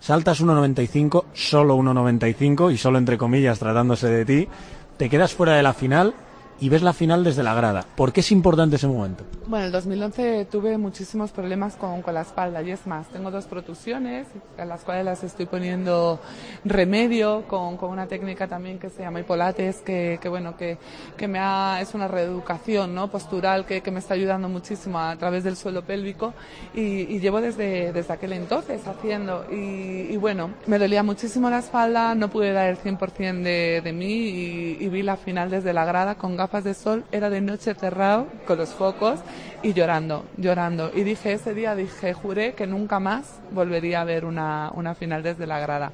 saltas 0.00 0.42
1.95, 0.42 1.24
solo 1.32 1.76
1.95 1.76 2.72
y 2.72 2.78
solo 2.78 2.98
entre 2.98 3.18
comillas 3.18 3.58
tratándose 3.58 4.08
de 4.08 4.24
ti, 4.24 4.48
te 4.96 5.08
quedas 5.10 5.34
fuera 5.34 5.54
de 5.54 5.62
la 5.62 5.74
final 5.74 6.14
y 6.60 6.68
ves 6.68 6.82
la 6.82 6.92
final 6.92 7.24
desde 7.24 7.42
la 7.42 7.54
grada. 7.54 7.84
¿Por 7.96 8.12
qué 8.12 8.20
es 8.20 8.30
importante 8.30 8.76
ese 8.76 8.86
momento? 8.86 9.24
Bueno, 9.46 9.66
el 9.66 9.72
2011 9.72 10.44
tuve 10.50 10.76
muchísimos 10.78 11.32
problemas 11.32 11.74
con, 11.74 12.02
con 12.02 12.14
la 12.14 12.20
espalda 12.20 12.62
y 12.62 12.70
es 12.70 12.86
más, 12.86 13.08
tengo 13.08 13.30
dos 13.30 13.46
protusiones 13.46 14.26
a 14.58 14.64
las 14.64 14.82
cuales 14.82 15.04
las 15.04 15.24
estoy 15.24 15.46
poniendo 15.46 16.20
remedio 16.64 17.44
con, 17.48 17.76
con 17.76 17.90
una 17.90 18.06
técnica 18.06 18.46
también 18.46 18.78
que 18.78 18.90
se 18.90 19.02
llama 19.02 19.20
hipolates, 19.20 19.78
que, 19.78 20.18
que 20.20 20.28
bueno, 20.28 20.56
que, 20.56 20.78
que 21.16 21.26
me 21.26 21.38
ha, 21.40 21.80
es 21.80 21.94
una 21.94 22.08
reeducación 22.08 22.94
¿no? 22.94 23.08
postural 23.10 23.64
que, 23.64 23.80
que 23.80 23.90
me 23.90 23.98
está 23.98 24.14
ayudando 24.14 24.48
muchísimo 24.48 24.98
a 24.98 25.16
través 25.16 25.42
del 25.42 25.56
suelo 25.56 25.82
pélvico 25.82 26.34
y, 26.74 26.80
y 26.80 27.20
llevo 27.20 27.40
desde, 27.40 27.92
desde 27.92 28.12
aquel 28.12 28.34
entonces 28.34 28.86
haciendo 28.86 29.46
y, 29.50 30.12
y, 30.12 30.16
bueno, 30.18 30.50
me 30.66 30.78
dolía 30.78 31.02
muchísimo 31.02 31.48
la 31.48 31.60
espalda, 31.60 32.14
no 32.14 32.28
pude 32.28 32.52
dar 32.52 32.68
el 32.68 32.78
100% 32.78 33.42
de, 33.42 33.80
de 33.82 33.92
mí 33.92 34.12
y, 34.12 34.76
y 34.80 34.88
vi 34.88 35.02
la 35.02 35.16
final 35.16 35.50
desde 35.50 35.72
la 35.72 35.84
grada 35.84 36.14
con 36.16 36.36
gafas 36.36 36.49
de 36.58 36.74
sol, 36.74 37.04
era 37.12 37.30
de 37.30 37.40
noche 37.40 37.74
cerrado 37.74 38.26
con 38.46 38.58
los 38.58 38.70
focos 38.70 39.20
y 39.62 39.72
llorando, 39.72 40.24
llorando. 40.36 40.90
Y 40.92 41.02
dije 41.04 41.32
ese 41.32 41.54
día, 41.54 41.76
dije, 41.76 42.12
juré 42.12 42.54
que 42.54 42.66
nunca 42.66 42.98
más 42.98 43.38
volvería 43.52 44.00
a 44.00 44.04
ver 44.04 44.24
una, 44.24 44.70
una 44.74 44.94
final 44.96 45.22
desde 45.22 45.46
la 45.46 45.60
grada. 45.60 45.92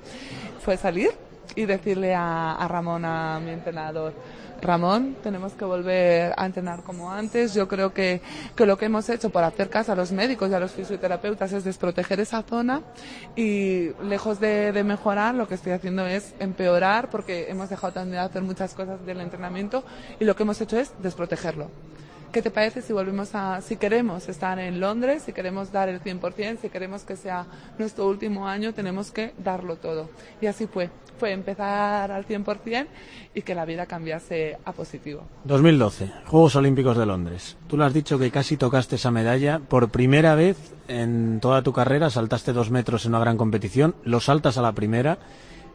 Fue 0.61 0.79
salir 0.79 1.11
y 1.55 1.67
decirle 1.67 2.15
a, 2.15 2.55
a 2.55 2.69
Ramón, 2.69 3.05
a 3.05 3.39
mi 3.45 3.51
entrenador, 3.51 4.15
Ramón, 4.61 5.17
tenemos 5.23 5.53
que 5.53 5.65
volver 5.65 6.33
a 6.37 6.47
entrenar 6.47 6.83
como 6.83 7.11
antes. 7.11 7.55
Yo 7.55 7.69
creo 7.69 7.93
que, 7.93 8.21
que 8.55 8.67
lo 8.67 8.77
que 8.77 8.87
hemos 8.87 9.09
hecho 9.09 9.31
por 9.31 9.45
hacer 9.45 9.71
caso 9.71 9.93
a 9.93 9.97
los 9.97 10.13
médicos 10.13 10.51
y 10.51 10.55
a 10.55 10.61
los 10.61 10.73
fisioterapeutas 10.73 11.53
es 11.53 11.65
desproteger 11.65 12.21
esa 12.21 12.43
zona 12.43 12.83
y 13.35 13.91
lejos 14.03 14.41
de, 14.41 14.73
de 14.73 14.85
mejorar, 14.85 15.35
lo 15.35 15.49
que 15.49 15.55
estoy 15.55 15.73
haciendo 15.73 16.07
es 16.07 16.35
empeorar 16.39 17.11
porque 17.11 17.47
hemos 17.49 17.69
dejado 17.69 17.93
también 17.93 18.23
de 18.23 18.27
hacer 18.27 18.43
muchas 18.43 18.75
cosas 18.75 19.05
del 19.05 19.21
entrenamiento 19.21 19.85
y 20.19 20.25
lo 20.25 20.35
que 20.37 20.43
hemos 20.43 20.61
hecho 20.61 20.79
es 20.79 20.93
desprotegerlo. 21.03 21.71
¿Qué 22.37 22.43
te 22.43 22.51
parece 22.51 22.83
si 22.83 22.93
volvemos 22.93 23.35
a, 23.35 23.63
si 23.63 23.77
queremos 23.77 24.29
estar 24.29 24.59
en 24.59 24.79
Londres, 24.79 25.23
si 25.23 25.33
queremos 25.33 25.73
dar 25.73 25.89
el 25.89 26.03
100%, 26.03 26.59
si 26.61 26.69
queremos 26.69 27.03
que 27.03 27.17
sea 27.17 27.47
nuestro 27.79 28.07
último 28.07 28.47
año, 28.47 28.75
tenemos 28.75 29.11
que 29.11 29.33
darlo 29.39 29.77
todo? 29.77 30.11
Y 30.43 30.47
así 30.47 30.67
fue. 30.67 30.91
Fue 31.19 31.33
empezar 31.33 32.13
al 32.13 32.27
100% 32.27 32.89
y 33.35 33.41
que 33.41 33.55
la 33.55 33.65
vida 33.65 33.87
cambiase 33.87 34.59
a 34.67 34.73
positivo. 34.73 35.23
2012, 35.45 36.13
Juegos 36.27 36.57
Olímpicos 36.57 36.99
de 36.99 37.07
Londres. 37.07 37.57
Tú 37.69 37.79
lo 37.79 37.87
has 37.87 37.95
dicho 37.95 38.19
que 38.19 38.31
casi 38.31 38.59
tocaste 38.59 38.97
esa 38.97 39.11
medalla. 39.11 39.59
Por 39.59 39.89
primera 39.89 40.35
vez 40.35 40.59
en 40.89 41.41
toda 41.41 41.63
tu 41.63 41.73
carrera 41.73 42.11
saltaste 42.11 42.53
dos 42.53 42.71
metros 42.71 43.07
en 43.07 43.13
una 43.13 43.21
gran 43.21 43.39
competición. 43.39 43.95
Lo 44.05 44.21
saltas 44.21 44.59
a 44.59 44.63
la 44.63 44.73
primera. 44.73 45.17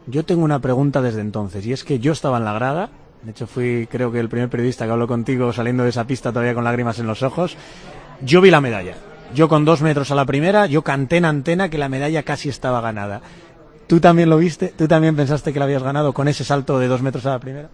Yo 0.06 0.24
tengo 0.24 0.44
una 0.44 0.60
pregunta 0.60 1.02
desde 1.02 1.22
entonces 1.22 1.66
y 1.66 1.72
es 1.72 1.82
que 1.82 1.98
yo 1.98 2.12
estaba 2.12 2.38
en 2.38 2.44
la 2.44 2.52
grada 2.52 2.90
de 3.22 3.30
hecho, 3.30 3.46
fui, 3.46 3.86
creo 3.88 4.10
que 4.10 4.18
el 4.18 4.28
primer 4.28 4.48
periodista 4.48 4.84
que 4.84 4.90
habló 4.90 5.06
contigo 5.06 5.52
saliendo 5.52 5.84
de 5.84 5.90
esa 5.90 6.06
pista 6.06 6.30
todavía 6.30 6.54
con 6.54 6.64
lágrimas 6.64 6.98
en 6.98 7.06
los 7.06 7.22
ojos. 7.22 7.56
Yo 8.20 8.40
vi 8.40 8.50
la 8.50 8.60
medalla. 8.60 8.94
Yo 9.32 9.48
con 9.48 9.64
dos 9.64 9.80
metros 9.80 10.10
a 10.10 10.14
la 10.14 10.26
primera, 10.26 10.66
yo 10.66 10.82
canté 10.82 11.16
en 11.18 11.24
antena 11.24 11.68
que 11.68 11.78
la 11.78 11.88
medalla 11.88 12.24
casi 12.24 12.48
estaba 12.48 12.80
ganada. 12.80 13.22
¿Tú 13.86 14.00
también 14.00 14.28
lo 14.28 14.38
viste? 14.38 14.74
¿Tú 14.76 14.88
también 14.88 15.16
pensaste 15.16 15.52
que 15.52 15.58
la 15.58 15.66
habías 15.66 15.82
ganado 15.82 16.12
con 16.12 16.28
ese 16.28 16.44
salto 16.44 16.78
de 16.78 16.88
dos 16.88 17.00
metros 17.00 17.24
a 17.26 17.30
la 17.30 17.38
primera? 17.38 17.68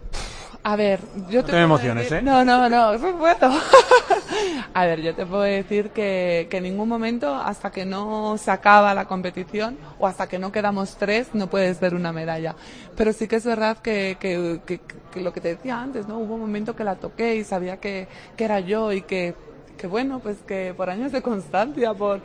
A 0.68 0.76
ver, 0.76 1.00
yo 1.30 1.40
no 1.40 1.46
te, 1.46 1.52
me 1.52 1.62
emociones, 1.62 2.12
¿eh? 2.12 2.20
No, 2.20 2.44
no, 2.44 2.68
no, 2.68 2.92
eso 2.92 3.16
puedo. 3.16 3.50
a 4.74 4.84
ver, 4.84 5.00
yo 5.00 5.14
te 5.14 5.24
puedo 5.24 5.40
decir 5.40 5.88
que, 5.88 6.46
que 6.50 6.58
en 6.58 6.64
ningún 6.64 6.86
momento, 6.90 7.34
hasta 7.34 7.70
que 7.70 7.86
no 7.86 8.36
se 8.36 8.50
acaba 8.50 8.92
la 8.92 9.06
competición 9.06 9.78
o 9.98 10.06
hasta 10.06 10.26
que 10.26 10.38
no 10.38 10.52
quedamos 10.52 10.96
tres, 10.98 11.30
no 11.32 11.46
puedes 11.46 11.80
ver 11.80 11.94
una 11.94 12.12
medalla. 12.12 12.54
Pero 12.98 13.14
sí 13.14 13.26
que 13.26 13.36
es 13.36 13.46
verdad 13.46 13.78
que, 13.78 14.18
que, 14.20 14.60
que, 14.66 14.82
que 15.10 15.22
lo 15.22 15.32
que 15.32 15.40
te 15.40 15.54
decía 15.54 15.80
antes, 15.80 16.06
¿no? 16.06 16.18
Hubo 16.18 16.34
un 16.34 16.40
momento 16.42 16.76
que 16.76 16.84
la 16.84 16.96
toqué 16.96 17.36
y 17.36 17.44
sabía 17.44 17.78
que, 17.78 18.06
que 18.36 18.44
era 18.44 18.60
yo 18.60 18.92
y 18.92 19.00
que, 19.00 19.34
que 19.78 19.86
bueno, 19.86 20.20
pues 20.20 20.36
que 20.46 20.74
por 20.76 20.90
años 20.90 21.12
de 21.12 21.22
constancia, 21.22 21.94
por 21.94 22.20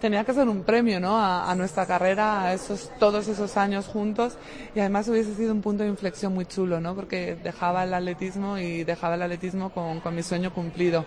tenía 0.00 0.24
que 0.24 0.32
ser 0.32 0.48
un 0.48 0.62
premio 0.62 0.98
¿no? 0.98 1.16
a, 1.16 1.50
a, 1.50 1.54
nuestra 1.54 1.86
carrera, 1.86 2.42
a 2.42 2.54
esos, 2.54 2.90
todos 2.98 3.28
esos 3.28 3.56
años 3.56 3.86
juntos 3.86 4.36
y 4.74 4.80
además 4.80 5.08
hubiese 5.08 5.34
sido 5.34 5.52
un 5.52 5.60
punto 5.60 5.82
de 5.82 5.88
inflexión 5.88 6.34
muy 6.34 6.46
chulo, 6.46 6.80
¿no? 6.80 6.94
porque 6.94 7.36
dejaba 7.42 7.84
el 7.84 7.94
atletismo 7.94 8.58
y 8.58 8.84
dejaba 8.84 9.14
el 9.14 9.22
atletismo 9.22 9.70
con, 9.70 10.00
con 10.00 10.14
mi 10.14 10.22
sueño 10.22 10.52
cumplido. 10.52 11.04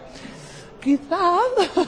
Quizás 0.83 1.39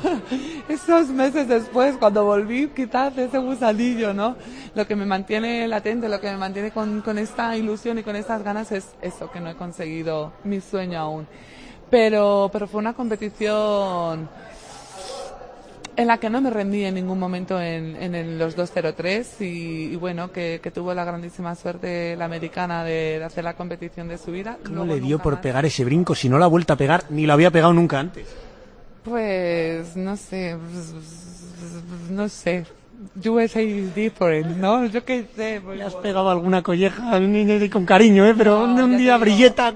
esos 0.70 1.10
meses 1.10 1.49
después, 1.49 1.97
cuando 1.97 2.24
volví, 2.24 2.70
quizás 2.70 3.18
ese 3.18 3.39
gusanillo, 3.39 4.14
¿no? 4.14 4.38
Lo 4.74 4.88
que 4.88 4.95
me 4.95 5.06
mantiene 5.06 5.68
latente, 5.68 6.08
lo 6.08 6.22
que 6.22 6.32
me 6.32 6.38
mantiene 6.38 6.72
con, 6.72 7.01
con 7.01 7.18
esta 7.18 7.58
ilusión 7.58 7.99
y 7.99 8.03
con 8.03 8.16
estas 8.16 8.41
ganas 8.41 8.72
es 8.72 8.95
eso, 9.01 9.30
que 9.30 9.41
no 9.41 9.49
he 9.49 9.56
conseguido 9.56 10.32
mi 10.45 10.62
sueño 10.62 10.97
aún. 10.97 11.28
Pero, 11.89 12.49
pero 12.53 12.68
fue 12.68 12.80
una 12.80 12.93
competición 12.93 14.30
en 15.95 16.07
la 16.07 16.17
que 16.17 16.29
no 16.29 16.41
me 16.41 16.49
rendí 16.49 16.83
en 16.83 16.95
ningún 16.95 17.19
momento 17.19 17.59
en, 17.61 17.95
en 17.95 18.15
el, 18.15 18.37
los 18.37 18.55
203 18.55 19.41
y, 19.41 19.45
y 19.45 19.95
bueno, 19.95 20.31
que, 20.31 20.59
que, 20.61 20.71
tuvo 20.71 20.93
la 20.93 21.05
grandísima 21.05 21.55
suerte 21.55 22.15
la 22.15 22.25
americana 22.25 22.83
de, 22.83 23.19
de 23.19 23.23
hacer 23.23 23.43
la 23.43 23.53
competición 23.55 24.07
de 24.07 24.17
su 24.17 24.31
vida. 24.31 24.57
¿Cómo 24.63 24.85
Luego 24.85 24.95
le 24.95 25.01
dio 25.01 25.19
por 25.19 25.33
más. 25.33 25.41
pegar 25.41 25.65
ese 25.65 25.85
brinco 25.85 26.15
si 26.15 26.29
no 26.29 26.37
la 26.37 26.45
ha 26.45 26.49
vuelto 26.49 26.73
a 26.73 26.75
pegar 26.77 27.05
ni 27.09 27.25
lo 27.25 27.33
había 27.33 27.51
pegado 27.51 27.73
nunca 27.73 27.99
antes? 27.99 28.27
Pues 29.03 29.95
no 29.95 30.17
sé, 30.17 30.57
no 32.09 32.27
sé. 32.27 32.65
USA 33.24 33.62
is 33.62 33.93
different, 33.93 34.58
¿no? 34.58 34.86
Yo 34.86 35.03
qué 35.03 35.26
sé. 35.36 35.62
Pues, 35.64 35.78
Le 35.78 35.84
has 35.84 35.95
pegado 35.95 36.30
alguna 36.30 36.62
colleja 36.62 37.20
con 37.72 37.86
cariño, 37.86 38.26
¿eh? 38.26 38.34
Pero 38.38 38.68
no, 38.68 38.86
un 38.86 38.97
día 38.97 39.18
brilleta. 39.18 39.74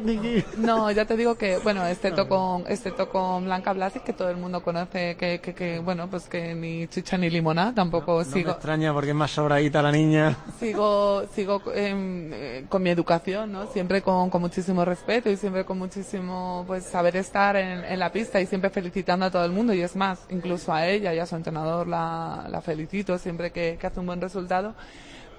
No, 0.57 0.91
ya 0.91 1.05
te 1.05 1.15
digo 1.15 1.35
que, 1.35 1.57
bueno, 1.59 1.85
este 1.85 2.11
con 2.27 2.63
este 2.67 2.91
con 2.91 3.45
Blanca 3.45 3.73
Blasic, 3.73 4.03
que 4.03 4.13
todo 4.13 4.29
el 4.29 4.37
mundo 4.37 4.61
conoce, 4.61 5.15
que, 5.15 5.39
que, 5.39 5.53
que, 5.53 5.79
bueno, 5.79 6.09
pues 6.09 6.27
que 6.27 6.55
ni 6.55 6.87
chicha 6.87 7.17
ni 7.17 7.29
limonada, 7.29 7.73
tampoco 7.73 8.19
no, 8.19 8.23
sigo. 8.23 8.39
No 8.39 8.45
me 8.45 8.51
extraña 8.51 8.93
porque 8.93 9.09
es 9.09 9.15
más 9.15 9.31
sobradita 9.31 9.81
la 9.81 9.91
niña. 9.91 10.37
Sigo, 10.59 11.23
sigo 11.33 11.61
eh, 11.73 12.65
con 12.67 12.83
mi 12.83 12.89
educación, 12.89 13.51
¿no? 13.51 13.67
Siempre 13.67 14.01
con, 14.01 14.29
con 14.29 14.41
muchísimo 14.41 14.83
respeto 14.85 15.29
y 15.29 15.37
siempre 15.37 15.65
con 15.65 15.77
muchísimo, 15.77 16.63
pues, 16.67 16.85
saber 16.85 17.15
estar 17.15 17.55
en, 17.55 17.83
en 17.85 17.99
la 17.99 18.11
pista 18.11 18.41
y 18.41 18.45
siempre 18.45 18.69
felicitando 18.69 19.25
a 19.25 19.31
todo 19.31 19.45
el 19.45 19.51
mundo 19.51 19.73
y 19.73 19.81
es 19.81 19.95
más, 19.95 20.19
incluso 20.29 20.73
a 20.73 20.87
ella 20.87 21.13
y 21.13 21.19
a 21.19 21.25
su 21.25 21.35
entrenador 21.35 21.87
la, 21.87 22.47
la 22.49 22.61
felicito 22.61 23.17
siempre 23.19 23.51
que, 23.51 23.77
que, 23.79 23.87
hace 23.87 23.99
un 23.99 24.05
buen 24.05 24.21
resultado. 24.21 24.73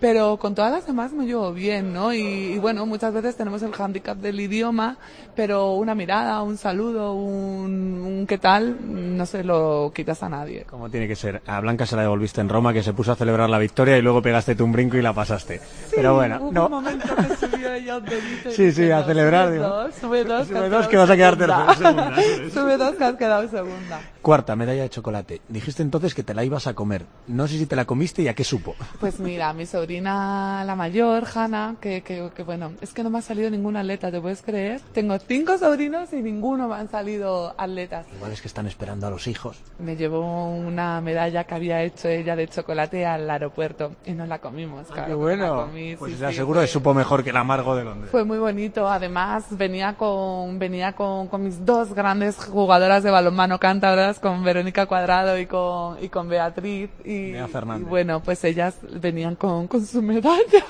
Pero 0.01 0.39
con 0.39 0.55
todas 0.55 0.73
las 0.73 0.87
demás 0.87 1.13
me 1.13 1.27
llevo 1.27 1.53
bien, 1.53 1.93
¿no? 1.93 2.15
Y, 2.15 2.21
y, 2.21 2.59
bueno, 2.59 2.87
muchas 2.87 3.13
veces 3.13 3.37
tenemos 3.37 3.63
el 3.63 3.73
handicap 3.79 4.17
del 4.17 4.41
idioma, 4.41 4.97
pero 5.37 5.75
una 5.75 5.95
mirada, 5.95 6.43
un 6.43 6.57
saludo, 6.57 7.13
un, 7.13 8.03
un 8.03 8.27
qué 8.27 8.39
tal, 8.39 8.79
no 8.81 9.27
se 9.27 9.45
lo 9.45 9.93
quitas 9.95 10.23
a 10.23 10.31
nadie. 10.31 10.65
Como 10.65 10.89
tiene 10.89 11.07
que 11.07 11.17
ser. 11.17 11.43
A 11.47 11.61
Blanca 11.61 11.85
se 11.85 11.97
la 11.97 12.03
devolviste 12.03 12.41
en 12.41 12.49
Roma, 12.49 12.73
que 12.73 12.83
se 12.83 12.95
puso 12.95 13.13
a 13.13 13.17
celebrar 13.17 13.51
la 13.51 13.59
victoria 13.59 13.99
y 13.99 14.03
luego 14.03 14.23
pegaste 14.23 14.55
tú 14.55 14.65
un 14.65 14.73
brinco 14.73 14.97
y 14.97 15.03
la 15.03 15.13
pasaste. 15.13 15.59
Sí, 15.59 15.97
pero 15.97 16.15
bueno, 16.15 16.39
hubo 16.41 16.53
no. 16.53 16.65
un 16.65 16.73
momento 16.73 17.07
que 17.15 17.47
subió 17.47 17.73
ella 17.75 17.99
un. 17.99 18.05
Sí, 18.53 18.73
sí, 18.73 18.91
a 18.91 19.05
celebrar. 19.05 19.49
Sube 19.49 19.59
dos, 19.59 19.95
sube 19.97 20.25
dos, 20.25 20.49
sube 20.49 20.69
dos 20.71 20.89
que 20.89 20.97
vas 20.97 21.11
a 21.11 21.17
quedar 21.17 21.37
tercera. 21.37 21.77
Sube 22.55 22.77
dos 22.79 22.95
que 22.95 23.05
has 23.05 23.17
quedado 23.17 23.49
segunda. 23.49 24.01
Cuarta, 24.23 24.55
medalla 24.55 24.83
de 24.83 24.91
chocolate. 24.91 25.41
Dijiste 25.49 25.83
entonces 25.83 26.15
que 26.15 26.23
te 26.23 26.35
la 26.35 26.45
ibas 26.45 26.67
a 26.67 26.75
comer. 26.75 27.07
No 27.27 27.49
sé 27.49 27.57
si 27.57 27.65
te 27.65 27.75
la 27.75 27.87
comiste 27.87 28.21
y 28.21 28.29
a 28.29 28.35
qué 28.35 28.45
supo. 28.45 28.75
Pues 29.01 29.19
mira, 29.19 29.53
mi 29.55 29.65
sobrina, 29.65 30.63
la 30.67 30.77
mayor, 30.77 31.25
Hanna, 31.35 31.77
que, 31.81 32.03
que, 32.03 32.31
que, 32.35 32.43
bueno, 32.43 32.73
es 32.83 32.93
que 32.93 33.03
no 33.03 33.09
me 33.09 33.19
ha 33.19 33.23
salido 33.23 33.49
ninguna 33.49 33.81
atleta, 33.81 34.11
¿te 34.11 34.21
puedes 34.21 34.43
creer? 34.43 34.81
Tengo 34.93 35.19
cinco 35.19 35.57
sobrinos 35.57 36.13
y 36.13 36.21
ninguno 36.21 36.69
me 36.69 36.75
han 36.75 36.91
salido 36.91 37.55
atletas. 37.57 38.07
Igual 38.15 38.33
es 38.33 38.43
que 38.43 38.49
están 38.49 38.67
esperando 38.67 39.07
a 39.07 39.11
los 39.11 39.27
hijos. 39.27 39.59
Me 39.79 39.97
llevó 39.97 40.51
una 40.51 41.01
medalla 41.01 41.45
que 41.45 41.55
había 41.55 41.83
hecho 41.83 42.09
ella 42.09 42.37
de 42.37 42.47
chocolate 42.49 43.07
al 43.07 43.29
aeropuerto 43.31 43.93
y 44.05 44.13
nos 44.13 44.29
la 44.29 44.39
comimos. 44.39 44.87
Ah, 44.91 44.95
claro, 44.95 45.09
qué 45.09 45.15
bueno. 45.15 45.67
Comí, 45.67 45.97
pues 45.97 46.13
sí, 46.13 46.19
ya 46.19 46.29
sí, 46.29 46.37
seguro 46.37 46.61
fue, 46.61 46.67
que 46.67 46.73
supo 46.73 46.93
mejor 46.93 47.25
que 47.25 47.31
el 47.31 47.37
amargo 47.37 47.75
de 47.75 47.85
Londres. 47.85 48.11
Fue 48.11 48.25
muy 48.25 48.39
bonito. 48.39 48.87
Además, 48.89 49.45
venía 49.51 49.95
con, 49.95 50.59
venía 50.59 50.93
con, 50.93 51.29
con 51.29 51.43
mis 51.43 51.65
dos 51.65 51.95
grandes 51.95 52.37
jugadoras 52.37 53.03
de 53.03 53.11
balonmano 53.11 53.59
cántabras, 53.59 54.10
con 54.19 54.43
Verónica 54.43 54.87
Cuadrado 54.87 55.39
y 55.39 55.47
con, 55.47 56.03
y 56.03 56.09
con 56.09 56.29
Beatriz. 56.29 56.91
Y, 57.05 57.35
y 57.37 57.83
bueno, 57.89 58.21
pues 58.23 58.43
ellas 58.45 58.79
venían 59.01 59.37
con, 59.37 59.69
con 59.69 59.85
su 59.87 60.03
medalla. 60.03 60.65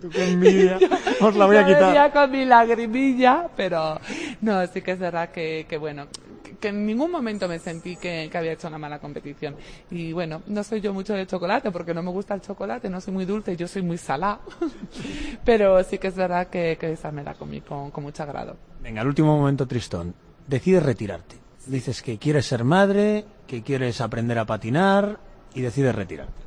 Tú 0.00 0.08
qué 0.10 0.32
envidia. 0.32 0.78
Os 1.20 1.36
la 1.36 1.46
voy 1.46 1.56
a 1.56 1.62
Yo 1.62 1.68
quitar. 1.68 1.84
venía 1.86 2.12
con 2.12 2.30
mi 2.30 2.44
lagrimilla, 2.44 3.48
pero 3.56 4.00
no, 4.40 4.66
sí 4.66 4.82
que 4.82 4.92
es 4.92 4.98
verdad 4.98 5.30
que, 5.30 5.66
que 5.68 5.76
bueno, 5.78 6.06
que 6.60 6.68
en 6.68 6.86
ningún 6.86 7.10
momento 7.10 7.46
me 7.46 7.58
sentí 7.58 7.96
que, 7.96 8.28
que, 8.30 8.38
había 8.38 8.52
hecho 8.52 8.68
una 8.68 8.78
mala 8.78 8.98
competición. 8.98 9.54
Y 9.90 10.12
bueno, 10.12 10.42
no 10.46 10.64
soy 10.64 10.80
yo 10.80 10.94
mucho 10.94 11.12
de 11.14 11.26
chocolate 11.26 11.70
porque 11.70 11.92
no 11.92 12.02
me 12.02 12.10
gusta 12.10 12.34
el 12.34 12.40
chocolate, 12.40 12.88
no 12.88 13.00
soy 13.00 13.12
muy 13.12 13.24
dulce, 13.26 13.56
yo 13.56 13.68
soy 13.68 13.82
muy 13.82 13.98
salada. 13.98 14.40
Pero 15.44 15.82
sí 15.84 15.98
que 15.98 16.08
es 16.08 16.16
verdad 16.16 16.48
que, 16.48 16.78
que 16.80 16.92
esa 16.92 17.12
me 17.12 17.22
la 17.22 17.34
comí 17.34 17.60
con, 17.60 17.90
con 17.90 18.04
mucho 18.04 18.22
agrado. 18.22 18.56
Venga, 18.82 19.02
el 19.02 19.08
último 19.08 19.36
momento 19.36 19.66
tristón. 19.66 20.14
Decides 20.46 20.82
retirarte. 20.82 21.43
Dices 21.66 22.02
que 22.02 22.18
quieres 22.18 22.46
ser 22.46 22.64
madre, 22.64 23.24
que 23.46 23.62
quieres 23.62 24.00
aprender 24.00 24.38
a 24.38 24.44
patinar 24.44 25.18
y 25.54 25.60
decides 25.60 25.94
retirarte. 25.94 26.42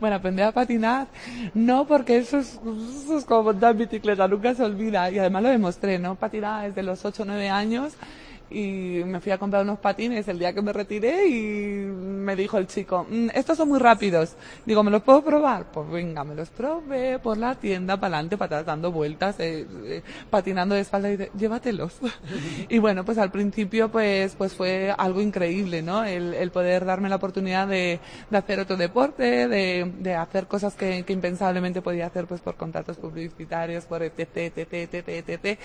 Bueno, 0.00 0.16
aprender 0.16 0.46
a 0.46 0.52
patinar, 0.52 1.08
no 1.54 1.86
porque 1.86 2.18
eso 2.18 2.38
es, 2.38 2.58
como 3.26 3.44
montar 3.44 3.76
bicicleta, 3.76 4.26
nunca 4.26 4.54
se 4.54 4.62
olvida. 4.62 5.10
Y 5.10 5.18
además 5.18 5.42
lo 5.42 5.48
demostré, 5.50 5.98
¿no? 5.98 6.14
Patinar 6.14 6.68
desde 6.68 6.82
los 6.82 7.04
8 7.04 7.22
o 7.22 7.26
9 7.26 7.48
años 7.50 7.94
y 8.50 9.02
me 9.04 9.20
fui 9.20 9.32
a 9.32 9.38
comprar 9.38 9.62
unos 9.62 9.78
patines 9.78 10.26
el 10.28 10.38
día 10.38 10.52
que 10.52 10.60
me 10.62 10.72
retiré 10.72 11.28
y 11.28 11.84
me 11.86 12.34
dijo 12.36 12.58
el 12.58 12.66
chico, 12.66 13.06
"Mm, 13.08 13.28
estos 13.34 13.56
son 13.56 13.68
muy 13.68 13.78
rápidos. 13.78 14.34
Digo, 14.66 14.82
¿me 14.82 14.90
los 14.90 15.02
puedo 15.02 15.22
probar? 15.22 15.66
Pues 15.72 15.88
venga, 15.90 16.24
me 16.24 16.34
los 16.34 16.50
probé 16.50 17.18
por 17.18 17.36
la 17.38 17.54
tienda, 17.54 17.96
para 17.96 18.16
adelante, 18.16 18.36
para 18.36 18.58
atrás, 18.58 18.66
dando 18.66 18.90
vueltas, 18.92 19.36
eh, 19.38 19.66
eh, 19.84 20.02
patinando 20.28 20.74
de 20.74 20.80
espalda 20.82 21.08
y 21.08 21.16
dice, 21.16 21.30
llévatelos. 21.36 21.98
y 22.68 22.78
bueno, 22.78 23.04
pues 23.04 23.18
al 23.18 23.30
principio 23.30 23.90
pues, 23.90 24.34
pues 24.36 24.54
fue 24.54 24.92
algo 24.96 25.20
increíble, 25.20 25.82
¿no? 25.82 26.04
El, 26.04 26.34
el 26.34 26.50
poder 26.50 26.84
darme 26.84 27.08
la 27.08 27.16
oportunidad 27.16 27.68
de, 27.68 28.00
de 28.30 28.36
hacer 28.36 28.60
otro 28.60 28.76
deporte, 28.76 29.48
de, 29.48 29.92
de 29.98 30.14
hacer 30.14 30.46
cosas 30.46 30.74
que, 30.74 31.04
que 31.04 31.12
impensablemente 31.12 31.82
podía 31.82 32.06
hacer 32.06 32.26
pues 32.26 32.40
por 32.40 32.56
contratos 32.56 32.96
publicitarios, 32.96 33.84
por 33.84 34.02
etc, 34.02 34.18
etc, 34.36 34.72
etc, 34.72 35.08
etc. 35.28 35.58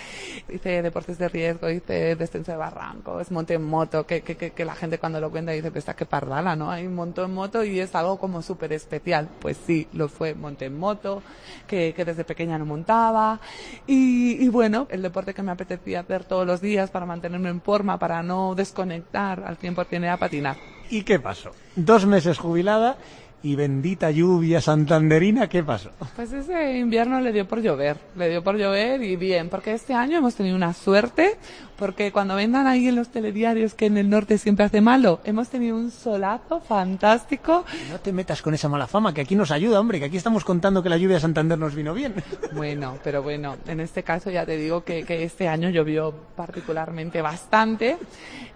Hice 0.50 0.82
deportes 0.82 1.18
de 1.18 1.30
riesgo, 1.30 1.70
hice 1.70 2.16
descenso 2.16 2.52
de 2.52 2.58
barrancos, 2.76 3.32
monte 3.32 3.56
en 3.56 3.64
moto, 3.64 4.06
que, 4.06 4.22
que, 4.22 4.36
que, 4.36 4.52
que 4.52 4.66
la 4.66 4.76
gente 4.76 5.00
cuando 5.00 5.20
lo 5.20 5.32
cuenta 5.32 5.52
dice, 5.52 5.72
pues 5.72 5.82
está 5.84 5.96
que 5.96 6.06
pardala, 6.06 6.56
¿no? 6.56 6.70
Hay 6.70 6.86
un 6.86 6.96
montón 6.96 7.32
en 7.32 7.36
moto 7.36 7.64
y 7.64 7.80
es 7.80 7.96
algo 7.96 8.18
como 8.18 8.42
súper 8.42 8.74
especial. 8.74 9.30
Pues 9.40 9.58
sí, 9.66 9.88
lo 9.94 10.08
fue, 10.08 10.36
monte 10.36 10.66
en 10.66 10.78
moto, 10.78 11.24
que, 11.68 11.94
que 11.96 12.06
desde 12.06 12.24
pequeña 12.24 12.58
no 12.58 12.66
montaba. 12.66 13.40
Y, 13.88 14.44
y 14.44 14.50
bueno, 14.50 14.88
el 14.90 15.02
deporte 15.02 15.34
que 15.34 15.42
me 15.42 15.52
apetecía 15.52 16.02
hacer 16.02 16.26
todos 16.26 16.46
los 16.46 16.62
días 16.62 16.92
para 16.92 17.06
mantenerme 17.06 17.50
en 17.50 17.62
forma, 17.62 17.98
para 17.98 18.22
no 18.22 18.56
desconectar 18.56 19.44
al 19.44 19.58
100% 19.58 19.88
era 19.92 20.18
patinar. 20.18 20.58
¿Y 20.90 21.04
qué 21.04 21.20
pasó? 21.20 21.52
Dos 21.76 22.06
meses 22.06 22.38
jubilada 22.38 22.98
y 23.46 23.56
bendita 23.56 24.10
lluvia 24.10 24.60
santanderina, 24.60 25.48
¿qué 25.48 25.64
pasó? 25.64 25.92
Pues 26.16 26.34
ese 26.34 26.80
invierno 26.80 27.22
le 27.22 27.32
dio 27.32 27.48
por 27.48 27.62
llover, 27.62 27.96
le 28.16 28.30
dio 28.30 28.44
por 28.44 28.58
llover 28.58 29.04
y 29.04 29.16
bien, 29.18 29.50
porque 29.50 29.74
este 29.74 29.94
año 29.94 30.18
hemos 30.18 30.34
tenido 30.34 30.56
una 30.56 30.74
suerte, 30.74 31.38
porque 31.78 32.12
cuando 32.12 32.36
vendan 32.36 32.68
ahí 32.68 32.88
en 32.88 32.96
los 32.96 33.10
telediarios 33.10 33.74
que 33.74 33.88
en 33.88 33.98
el 33.98 34.10
norte 34.10 34.38
siempre 34.38 34.66
hace 34.66 34.82
malo, 34.82 35.20
hemos 35.24 35.50
tenido 35.50 35.76
un 35.76 35.92
solazo 35.92 36.60
fantástico. 36.60 37.66
No 37.92 38.00
te 38.00 38.12
metas 38.12 38.42
con 38.42 38.54
esa 38.54 38.70
mala 38.70 38.88
fama, 38.88 39.14
que 39.14 39.22
aquí 39.22 39.36
nos 39.36 39.52
ayuda, 39.52 39.80
hombre, 39.80 40.00
que 40.00 40.06
aquí 40.06 40.18
estamos 40.18 40.44
contando 40.44 40.82
que 40.82 40.90
la 40.90 40.98
lluvia 40.98 41.16
de 41.16 41.22
Santander 41.22 41.58
nos 41.58 41.76
vino 41.76 41.94
bien. 41.94 42.14
Bueno, 42.54 42.98
pero 43.04 43.22
bueno, 43.22 43.58
en 43.68 43.80
este 43.80 44.04
caso 44.04 44.32
ya 44.32 44.46
te 44.46 44.58
digo 44.58 44.84
que, 44.84 45.04
que 45.04 45.24
este 45.24 45.48
año 45.48 45.70
llovió 45.70 46.14
particularmente 46.36 47.22
bastante 47.22 47.98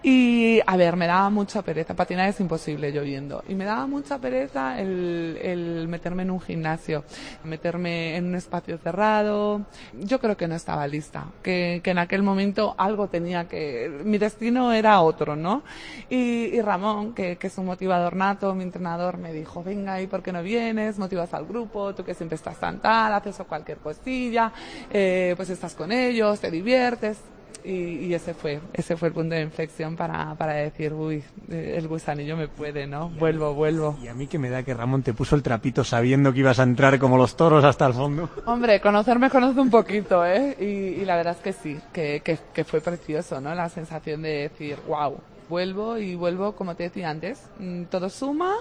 y 0.01 0.61
a 0.65 0.77
ver, 0.77 0.95
me 0.95 1.07
daba 1.07 1.29
mucha 1.29 1.61
pereza, 1.61 1.93
patinar 1.93 2.29
es 2.29 2.39
imposible 2.39 2.91
lloviendo 2.91 3.43
y 3.49 3.55
me 3.55 3.65
daba 3.65 3.85
mucha 3.85 4.17
pereza 4.17 4.79
el, 4.79 5.37
el 5.41 5.87
meterme 5.89 6.23
en 6.23 6.31
un 6.31 6.39
gimnasio, 6.39 7.03
meterme 7.43 8.15
en 8.15 8.27
un 8.27 8.35
espacio 8.35 8.77
cerrado. 8.77 9.61
Yo 9.93 10.19
creo 10.19 10.37
que 10.37 10.47
no 10.47 10.55
estaba 10.55 10.87
lista, 10.87 11.25
que, 11.43 11.81
que 11.83 11.91
en 11.91 11.97
aquel 11.97 12.23
momento 12.23 12.75
algo 12.77 13.08
tenía 13.09 13.47
que, 13.47 14.01
mi 14.03 14.17
destino 14.17 14.71
era 14.71 15.01
otro, 15.01 15.35
¿no? 15.35 15.63
Y, 16.09 16.45
y 16.55 16.61
Ramón, 16.61 17.13
que, 17.13 17.37
que 17.37 17.47
es 17.47 17.57
un 17.57 17.65
motivador 17.65 18.15
nato, 18.15 18.53
mi 18.55 18.63
entrenador, 18.63 19.17
me 19.17 19.33
dijo, 19.33 19.63
venga, 19.63 20.01
¿y 20.01 20.07
por 20.07 20.21
qué 20.21 20.31
no 20.31 20.41
vienes? 20.41 20.97
Motivas 20.99 21.33
al 21.33 21.45
grupo, 21.45 21.93
tú 21.93 22.03
que 22.03 22.13
siempre 22.13 22.35
estás 22.35 22.59
tan 22.59 22.79
tal, 22.79 23.13
haces 23.13 23.37
cualquier 23.47 23.77
cosilla, 23.79 24.51
eh, 24.91 25.33
pues 25.35 25.49
estás 25.49 25.75
con 25.75 25.91
ellos, 25.91 26.39
te 26.39 26.51
diviertes. 26.51 27.17
Y, 27.63 28.05
y, 28.05 28.13
ese 28.13 28.33
fue, 28.33 28.59
ese 28.73 28.95
fue 28.95 29.09
el 29.09 29.13
punto 29.13 29.35
de 29.35 29.41
inflexión 29.41 29.95
para, 29.95 30.33
para 30.35 30.53
decir, 30.53 30.93
uy, 30.93 31.23
el 31.49 31.87
gusanillo 31.87 32.37
me 32.37 32.47
puede, 32.47 32.87
¿no? 32.87 33.09
Vuelvo, 33.09 33.53
vuelvo. 33.53 33.97
Y 34.01 34.07
a 34.07 34.13
mí 34.13 34.27
que 34.27 34.39
me 34.39 34.49
da 34.49 34.63
que 34.63 34.73
Ramón 34.73 35.03
te 35.03 35.13
puso 35.13 35.35
el 35.35 35.43
trapito 35.43 35.83
sabiendo 35.83 36.31
que 36.31 36.39
ibas 36.39 36.59
a 36.59 36.63
entrar 36.63 36.97
como 36.99 37.17
los 37.17 37.35
toros 37.35 37.63
hasta 37.65 37.85
el 37.87 37.93
fondo. 37.93 38.29
Hombre, 38.45 38.79
conocerme 38.79 39.29
conoce 39.29 39.59
un 39.59 39.69
poquito, 39.69 40.25
¿eh? 40.25 40.55
Y, 40.59 41.01
y 41.01 41.05
la 41.05 41.17
verdad 41.17 41.35
es 41.35 41.43
que 41.43 41.53
sí, 41.53 41.79
que, 41.91 42.21
que, 42.23 42.39
que, 42.53 42.63
fue 42.63 42.79
precioso, 42.79 43.41
¿no? 43.41 43.53
La 43.53 43.67
sensación 43.67 44.21
de 44.21 44.49
decir, 44.49 44.77
wow, 44.87 45.17
vuelvo 45.49 45.97
y 45.97 46.15
vuelvo, 46.15 46.53
como 46.53 46.75
te 46.75 46.83
decía 46.83 47.09
antes, 47.09 47.49
mm, 47.59 47.83
todo 47.85 48.09
suma, 48.09 48.55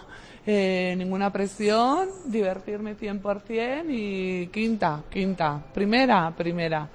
eh, 0.45 0.95
ninguna 0.99 1.33
presión, 1.33 2.09
divertirme 2.25 2.97
100% 2.97 3.87
y 3.91 4.49
quinta, 4.49 5.03
quinta, 5.09 5.63
primera, 5.73 6.33
primera. 6.37 6.89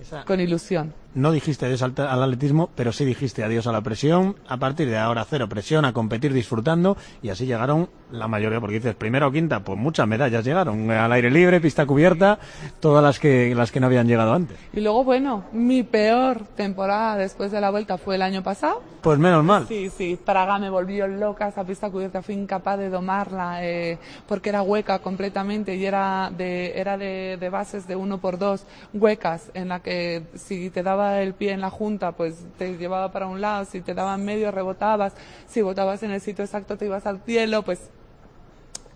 Esa. 0.00 0.24
Con 0.24 0.40
ilusión 0.40 0.92
no 1.16 1.32
dijiste 1.32 1.64
adiós 1.64 1.82
al, 1.82 1.94
al, 1.96 2.22
atletismo, 2.22 2.68
pero 2.74 2.92
sí 2.92 3.04
dijiste 3.04 3.42
adiós 3.42 3.66
a 3.66 3.72
la 3.72 3.80
presión. 3.80 4.36
A 4.46 4.58
partir 4.58 4.88
de 4.88 4.98
ahora, 4.98 5.24
cero 5.28 5.48
presión, 5.48 5.86
a 5.86 5.92
competir 5.92 6.32
disfrutando. 6.32 6.96
Y 7.22 7.30
así 7.30 7.46
llegaron 7.46 7.88
la 8.12 8.28
mayoría, 8.28 8.60
porque 8.60 8.76
dices 8.76 8.94
primera 8.94 9.26
o 9.26 9.32
quinta, 9.32 9.60
pues 9.60 9.78
muchas 9.78 10.06
medallas 10.06 10.44
llegaron. 10.44 10.90
Al 10.90 11.10
aire 11.12 11.30
libre, 11.30 11.60
pista 11.60 11.86
cubierta, 11.86 12.38
todas 12.80 13.02
las 13.02 13.18
que, 13.18 13.54
las 13.54 13.72
que 13.72 13.80
no 13.80 13.86
habían 13.86 14.06
llegado 14.06 14.34
antes. 14.34 14.58
Y 14.74 14.80
luego, 14.80 15.04
bueno, 15.04 15.44
mi 15.52 15.82
peor 15.82 16.42
temporada 16.54 17.16
después 17.16 17.50
de 17.50 17.60
la 17.62 17.70
vuelta 17.70 17.96
fue 17.96 18.16
el 18.16 18.22
año 18.22 18.42
pasado. 18.42 18.82
Pues 19.00 19.18
menos 19.18 19.42
mal. 19.42 19.66
Sí, 19.68 19.88
sí, 19.88 20.18
Praga 20.22 20.58
me 20.58 20.68
volvió 20.68 21.06
loca, 21.06 21.48
esa 21.48 21.64
pista 21.64 21.90
cubierta 21.90 22.22
fui 22.22 22.34
incapaz 22.34 22.78
de 22.78 22.90
domarla, 22.90 23.64
eh, 23.64 23.98
porque 24.28 24.50
era 24.50 24.62
hueca 24.62 24.98
completamente 24.98 25.76
y 25.76 25.86
era 25.86 26.30
de, 26.36 26.78
era 26.78 26.98
de, 26.98 27.36
de 27.38 27.48
bases 27.48 27.86
de 27.86 27.96
uno 27.96 28.18
por 28.18 28.36
dos, 28.36 28.66
huecas, 28.92 29.50
en 29.54 29.68
la 29.68 29.80
que 29.80 30.24
si 30.34 30.70
te 30.70 30.82
daba 30.82 31.05
el 31.14 31.34
pie 31.34 31.52
en 31.52 31.60
la 31.60 31.70
junta, 31.70 32.12
pues 32.12 32.44
te 32.58 32.76
llevaba 32.76 33.12
para 33.12 33.26
un 33.26 33.40
lado, 33.40 33.64
si 33.64 33.80
te 33.80 33.94
daban 33.94 34.24
medio 34.24 34.50
rebotabas, 34.50 35.14
si 35.46 35.62
botabas 35.62 36.02
en 36.02 36.10
el 36.10 36.20
sitio 36.20 36.44
exacto 36.44 36.76
te 36.76 36.86
ibas 36.86 37.06
al 37.06 37.20
cielo, 37.20 37.62
pues 37.62 37.90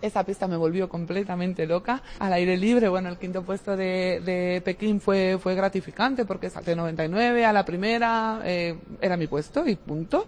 esa 0.02 0.24
pista 0.24 0.46
me 0.46 0.56
volvió 0.56 0.88
completamente 0.88 1.66
loca. 1.66 2.02
Al 2.18 2.32
aire 2.32 2.56
libre, 2.56 2.88
bueno, 2.88 3.08
el 3.08 3.18
quinto 3.18 3.42
puesto 3.42 3.76
de, 3.76 4.62
Pekín 4.64 5.00
fue, 5.00 5.38
fue 5.40 5.54
gratificante 5.54 6.24
porque 6.24 6.50
salté 6.50 6.74
99 6.74 7.44
a 7.44 7.52
la 7.52 7.64
primera, 7.64 8.40
eh, 8.44 8.78
era 9.00 9.16
mi 9.16 9.26
puesto 9.26 9.66
y 9.66 9.76
punto. 9.76 10.26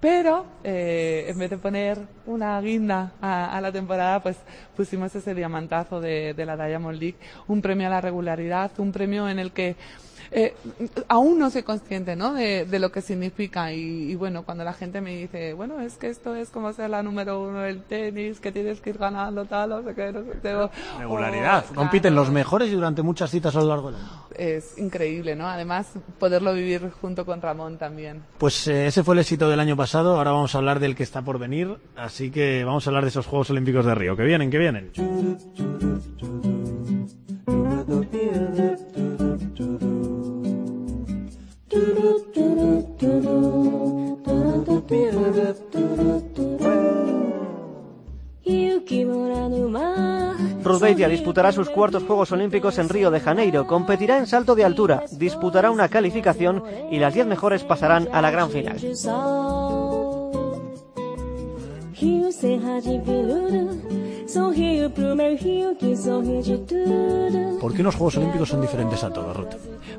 Pero 0.00 0.46
eh, 0.64 1.26
en 1.28 1.38
vez 1.38 1.50
de 1.50 1.58
poner 1.58 1.98
una 2.26 2.60
guinda 2.60 3.12
a, 3.20 3.56
a, 3.56 3.60
la 3.60 3.70
temporada, 3.70 4.20
pues 4.20 4.36
pusimos 4.76 5.14
ese 5.14 5.32
diamantazo 5.32 6.00
de, 6.00 6.34
de 6.34 6.44
la 6.46 6.56
Diamond 6.56 6.98
League, 6.98 7.18
un 7.46 7.62
premio 7.62 7.86
a 7.86 7.90
la 7.90 8.00
regularidad, 8.00 8.72
un 8.78 8.90
premio 8.90 9.28
en 9.28 9.38
el 9.38 9.52
que 9.52 9.76
eh, 10.34 10.54
aún 11.08 11.38
no 11.38 11.50
soy 11.50 11.62
consciente, 11.62 12.16
¿no? 12.16 12.34
De, 12.34 12.64
de 12.64 12.78
lo 12.78 12.90
que 12.90 13.02
significa 13.02 13.72
y, 13.72 14.10
y, 14.10 14.14
bueno, 14.14 14.44
cuando 14.44 14.64
la 14.64 14.72
gente 14.72 15.00
me 15.00 15.16
dice, 15.16 15.52
bueno, 15.52 15.80
es 15.80 15.96
que 15.96 16.08
esto 16.08 16.34
es 16.34 16.48
como 16.50 16.72
ser 16.72 16.90
la 16.90 17.02
número 17.02 17.42
uno 17.42 17.60
del 17.60 17.82
tenis, 17.82 18.40
que 18.40 18.50
tienes 18.50 18.80
que 18.80 18.90
ir 18.90 18.98
ganando 18.98 19.44
tal, 19.44 19.72
o 19.72 19.82
sea, 19.82 19.94
que 19.94 20.12
no 20.12 20.24
sé 20.24 20.30
qué. 20.42 20.68
Regularidad. 20.98 21.64
Oh, 21.70 21.74
Compiten 21.74 22.12
claro. 22.12 22.24
los 22.24 22.30
mejores 22.30 22.68
y 22.68 22.72
durante 22.72 23.02
muchas 23.02 23.30
citas 23.30 23.54
a 23.56 23.60
lo 23.60 23.66
largo 23.68 23.92
del 23.92 24.00
año. 24.00 24.22
Es 24.36 24.78
increíble, 24.78 25.36
¿no? 25.36 25.46
Además, 25.46 25.92
poderlo 26.18 26.54
vivir 26.54 26.90
junto 27.00 27.26
con 27.26 27.42
Ramón 27.42 27.76
también. 27.76 28.22
Pues 28.38 28.66
eh, 28.68 28.86
ese 28.86 29.04
fue 29.04 29.14
el 29.14 29.20
éxito 29.20 29.50
del 29.50 29.60
año 29.60 29.76
pasado. 29.76 30.16
Ahora 30.16 30.30
vamos 30.30 30.54
a 30.54 30.58
hablar 30.58 30.80
del 30.80 30.96
que 30.96 31.02
está 31.02 31.22
por 31.22 31.38
venir. 31.38 31.76
Así 31.96 32.30
que 32.30 32.64
vamos 32.64 32.86
a 32.86 32.90
hablar 32.90 33.04
de 33.04 33.10
esos 33.10 33.26
Juegos 33.26 33.50
Olímpicos 33.50 33.84
de 33.84 33.94
Río. 33.94 34.16
Que 34.16 34.22
vienen, 34.24 34.50
que 34.50 34.58
vienen. 34.58 34.90
Ruth 50.62 50.80
Beitia 50.80 51.08
disputará 51.08 51.50
sus 51.50 51.70
cuartos 51.70 52.02
Juegos 52.02 52.30
Olímpicos 52.32 52.78
en 52.78 52.90
Río 52.90 53.10
de 53.10 53.20
Janeiro, 53.20 53.66
competirá 53.66 54.18
en 54.18 54.26
salto 54.26 54.54
de 54.54 54.64
altura, 54.64 55.04
disputará 55.12 55.70
una 55.70 55.88
calificación 55.88 56.62
y 56.90 56.98
las 56.98 57.14
10 57.14 57.26
mejores 57.26 57.64
pasarán 57.64 58.06
a 58.12 58.20
la 58.20 58.30
gran 58.30 58.50
final. 58.50 58.78
¿Por 67.60 67.74
qué 67.74 67.82
los 67.82 67.94
Juegos 67.94 68.16
Olímpicos 68.16 68.48
son 68.48 68.60
diferentes 68.60 69.04
a 69.04 69.12
todo, 69.12 69.32
Ruth? 69.32 69.54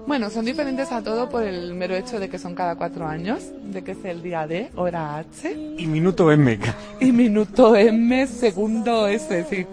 Bueno, 0.06 0.30
son 0.30 0.43
diferentes 0.43 0.91
a 0.91 1.01
todo 1.01 1.30
por 1.30 1.43
el 1.43 1.74
mero 1.76 1.95
hecho 1.95 2.20
de 2.20 2.28
que 2.30 2.38
son 2.38 2.56
cada 2.56 2.76
cuatro 2.76 3.08
años, 3.08 3.43
de 3.64 3.84
que 3.86 3.91
es 3.91 4.04
el 4.04 4.22
día 4.22 4.45
D, 4.47 4.70
hora 4.76 5.18
H. 5.18 5.76
Y 5.78 5.88
minuto 5.88 6.30
M. 6.30 6.60
Y 6.99 7.12
minuto 7.14 7.74
M, 7.76 8.28
segundo 8.28 9.08
S, 9.08 9.45
sí. 9.49 9.66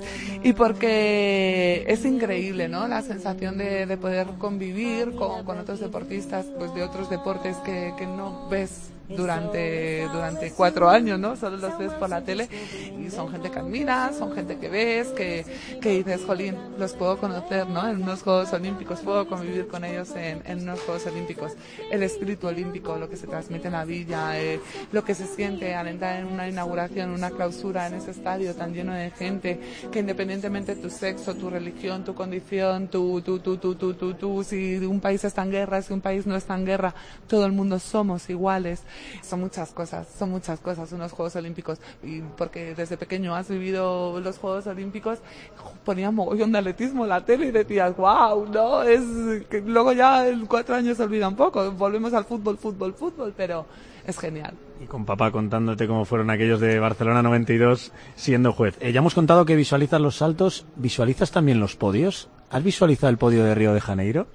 Y 0.45 0.53
porque 0.53 1.85
es 1.89 2.05
increíble, 2.05 2.69
¿no? 2.69 2.87
La 2.87 3.03
sensación 3.03 3.59
de, 3.59 3.87
de 3.87 3.97
poder 3.97 4.29
convivir 4.39 5.17
con, 5.17 5.45
con, 5.45 5.59
otros 5.59 5.81
deportistas, 5.81 6.47
pues 6.59 6.73
de 6.75 6.85
otros 6.85 7.11
deportes 7.11 7.57
que, 7.59 7.93
que 7.99 8.07
no 8.07 8.49
ves 8.49 8.93
durante, 9.17 10.09
durante 10.13 10.53
cuatro 10.53 10.89
años, 10.89 11.19
¿no? 11.19 11.37
Solo 11.37 11.57
los 11.57 11.79
ves 11.79 11.93
por 11.95 12.09
la 12.09 12.23
tele 12.23 12.49
y 12.99 13.11
son 13.11 13.31
gente 13.31 13.51
que 13.51 13.59
admiras, 13.59 14.17
son 14.17 14.33
gente 14.33 14.59
que 14.59 14.69
ves, 14.69 15.09
que, 15.09 15.45
que 15.81 15.91
dices, 15.91 16.23
jolín, 16.27 16.57
los 16.79 16.93
puedo 16.93 17.19
conocer, 17.19 17.67
¿no? 17.69 17.89
En 17.89 18.03
unos 18.03 18.23
Juegos 18.23 18.53
Olímpicos, 18.53 19.01
puedo 19.01 19.27
convivir 19.29 19.67
con 19.69 19.85
ellos 19.85 20.11
en, 20.17 20.43
en 20.45 20.63
unos 20.63 20.81
Juegos 20.81 21.07
Olímpicos. 21.07 21.53
El 21.91 22.03
espíritu 22.03 22.49
olímpico, 22.49 22.97
lo 22.97 23.09
que 23.09 23.17
se 23.17 23.27
transmite 23.27 23.69
en 23.69 23.73
la 23.73 23.85
villa, 23.85 24.41
eh, 24.41 24.61
lo 24.93 25.05
que 25.05 25.15
se 25.15 25.27
siente 25.27 25.75
al 25.75 25.89
entrar 25.89 26.21
en 26.21 26.27
una 26.27 26.49
inauguración, 26.49 27.11
una 27.11 27.31
clausura 27.31 27.87
en 27.87 27.95
ese 27.95 28.13
estadio 28.13 28.55
tan 28.55 28.73
lleno 28.73 28.93
de 28.95 29.11
gente, 29.11 29.61
que 29.91 30.01
independientemente 30.01 30.75
de 30.75 30.83
tu 30.83 30.91
sexo, 30.91 31.35
tu 31.35 31.51
religión, 31.51 32.05
tu 32.05 32.15
condición, 32.15 32.89
tu, 32.89 33.21
tu, 33.23 33.39
tu, 33.39 33.57
tu, 33.57 33.75
tu, 33.75 33.95
tu, 33.95 34.15
tu, 34.15 34.45
si 34.45 34.77
un 34.79 35.01
país 35.01 35.25
está 35.25 35.43
en 35.43 35.51
guerra, 35.51 35.83
si 35.83 35.93
un 35.93 36.01
país 36.01 36.27
no 36.27 36.37
está 36.37 36.57
en 36.57 36.65
guerra, 36.65 36.95
todo 37.27 37.47
el 37.47 37.53
mundo 37.53 37.79
somos 37.79 38.29
iguales. 38.31 38.83
Son 39.23 39.41
muchas 39.41 39.73
cosas, 39.73 40.07
son 40.19 40.31
muchas 40.31 40.61
cosas 40.61 40.93
unos 40.93 41.13
Juegos 41.13 41.37
Olímpicos. 41.37 41.79
Y 42.03 42.21
porque 42.21 42.75
desde 42.75 42.97
pequeño 42.97 43.35
has 43.35 43.49
vivido 43.49 44.21
los 44.21 44.39
Juegos 44.39 44.67
Olímpicos, 44.67 45.19
ponía 45.85 46.11
mogollón 46.11 46.53
de 46.53 46.59
atletismo 46.59 47.05
en 47.05 47.11
la 47.11 47.25
tele 47.25 47.47
y 47.47 47.51
decías, 47.51 47.97
wow, 47.97 48.47
no, 48.47 48.83
es 48.83 49.01
luego 49.65 49.93
ya 49.93 50.29
en 50.29 50.47
cuatro 50.47 50.75
años 50.75 50.97
se 50.97 51.03
olvida 51.03 51.29
un 51.29 51.37
poco, 51.37 51.73
volvemos 51.73 52.13
al 52.15 52.25
fútbol, 52.25 52.59
fútbol, 52.59 52.95
fútbol, 52.95 53.35
pero 53.37 53.67
es 54.07 54.19
genial. 54.19 54.55
Y 54.83 54.87
con 54.87 55.05
papá 55.05 55.31
contándote 55.31 55.87
cómo 55.87 56.05
fueron 56.05 56.31
aquellos 56.31 56.61
de 56.61 56.79
Barcelona 56.79 57.23
92 57.23 57.93
siendo 58.15 58.53
juez. 58.53 58.77
Eh, 58.81 58.93
ya 58.93 59.01
hemos 59.01 59.15
contado 59.15 59.45
que 59.45 59.57
visualizas 59.57 60.01
los 60.01 60.17
saltos, 60.17 60.65
¿visualizas 60.77 61.31
también 61.31 61.61
los 61.61 61.77
podios? 61.77 62.29
¿Has 62.51 62.65
visualizado 62.65 63.11
el 63.11 63.19
podio 63.19 63.45
de 63.45 63.55
Río 63.55 63.75
de 63.75 63.81
Janeiro? 63.81 64.27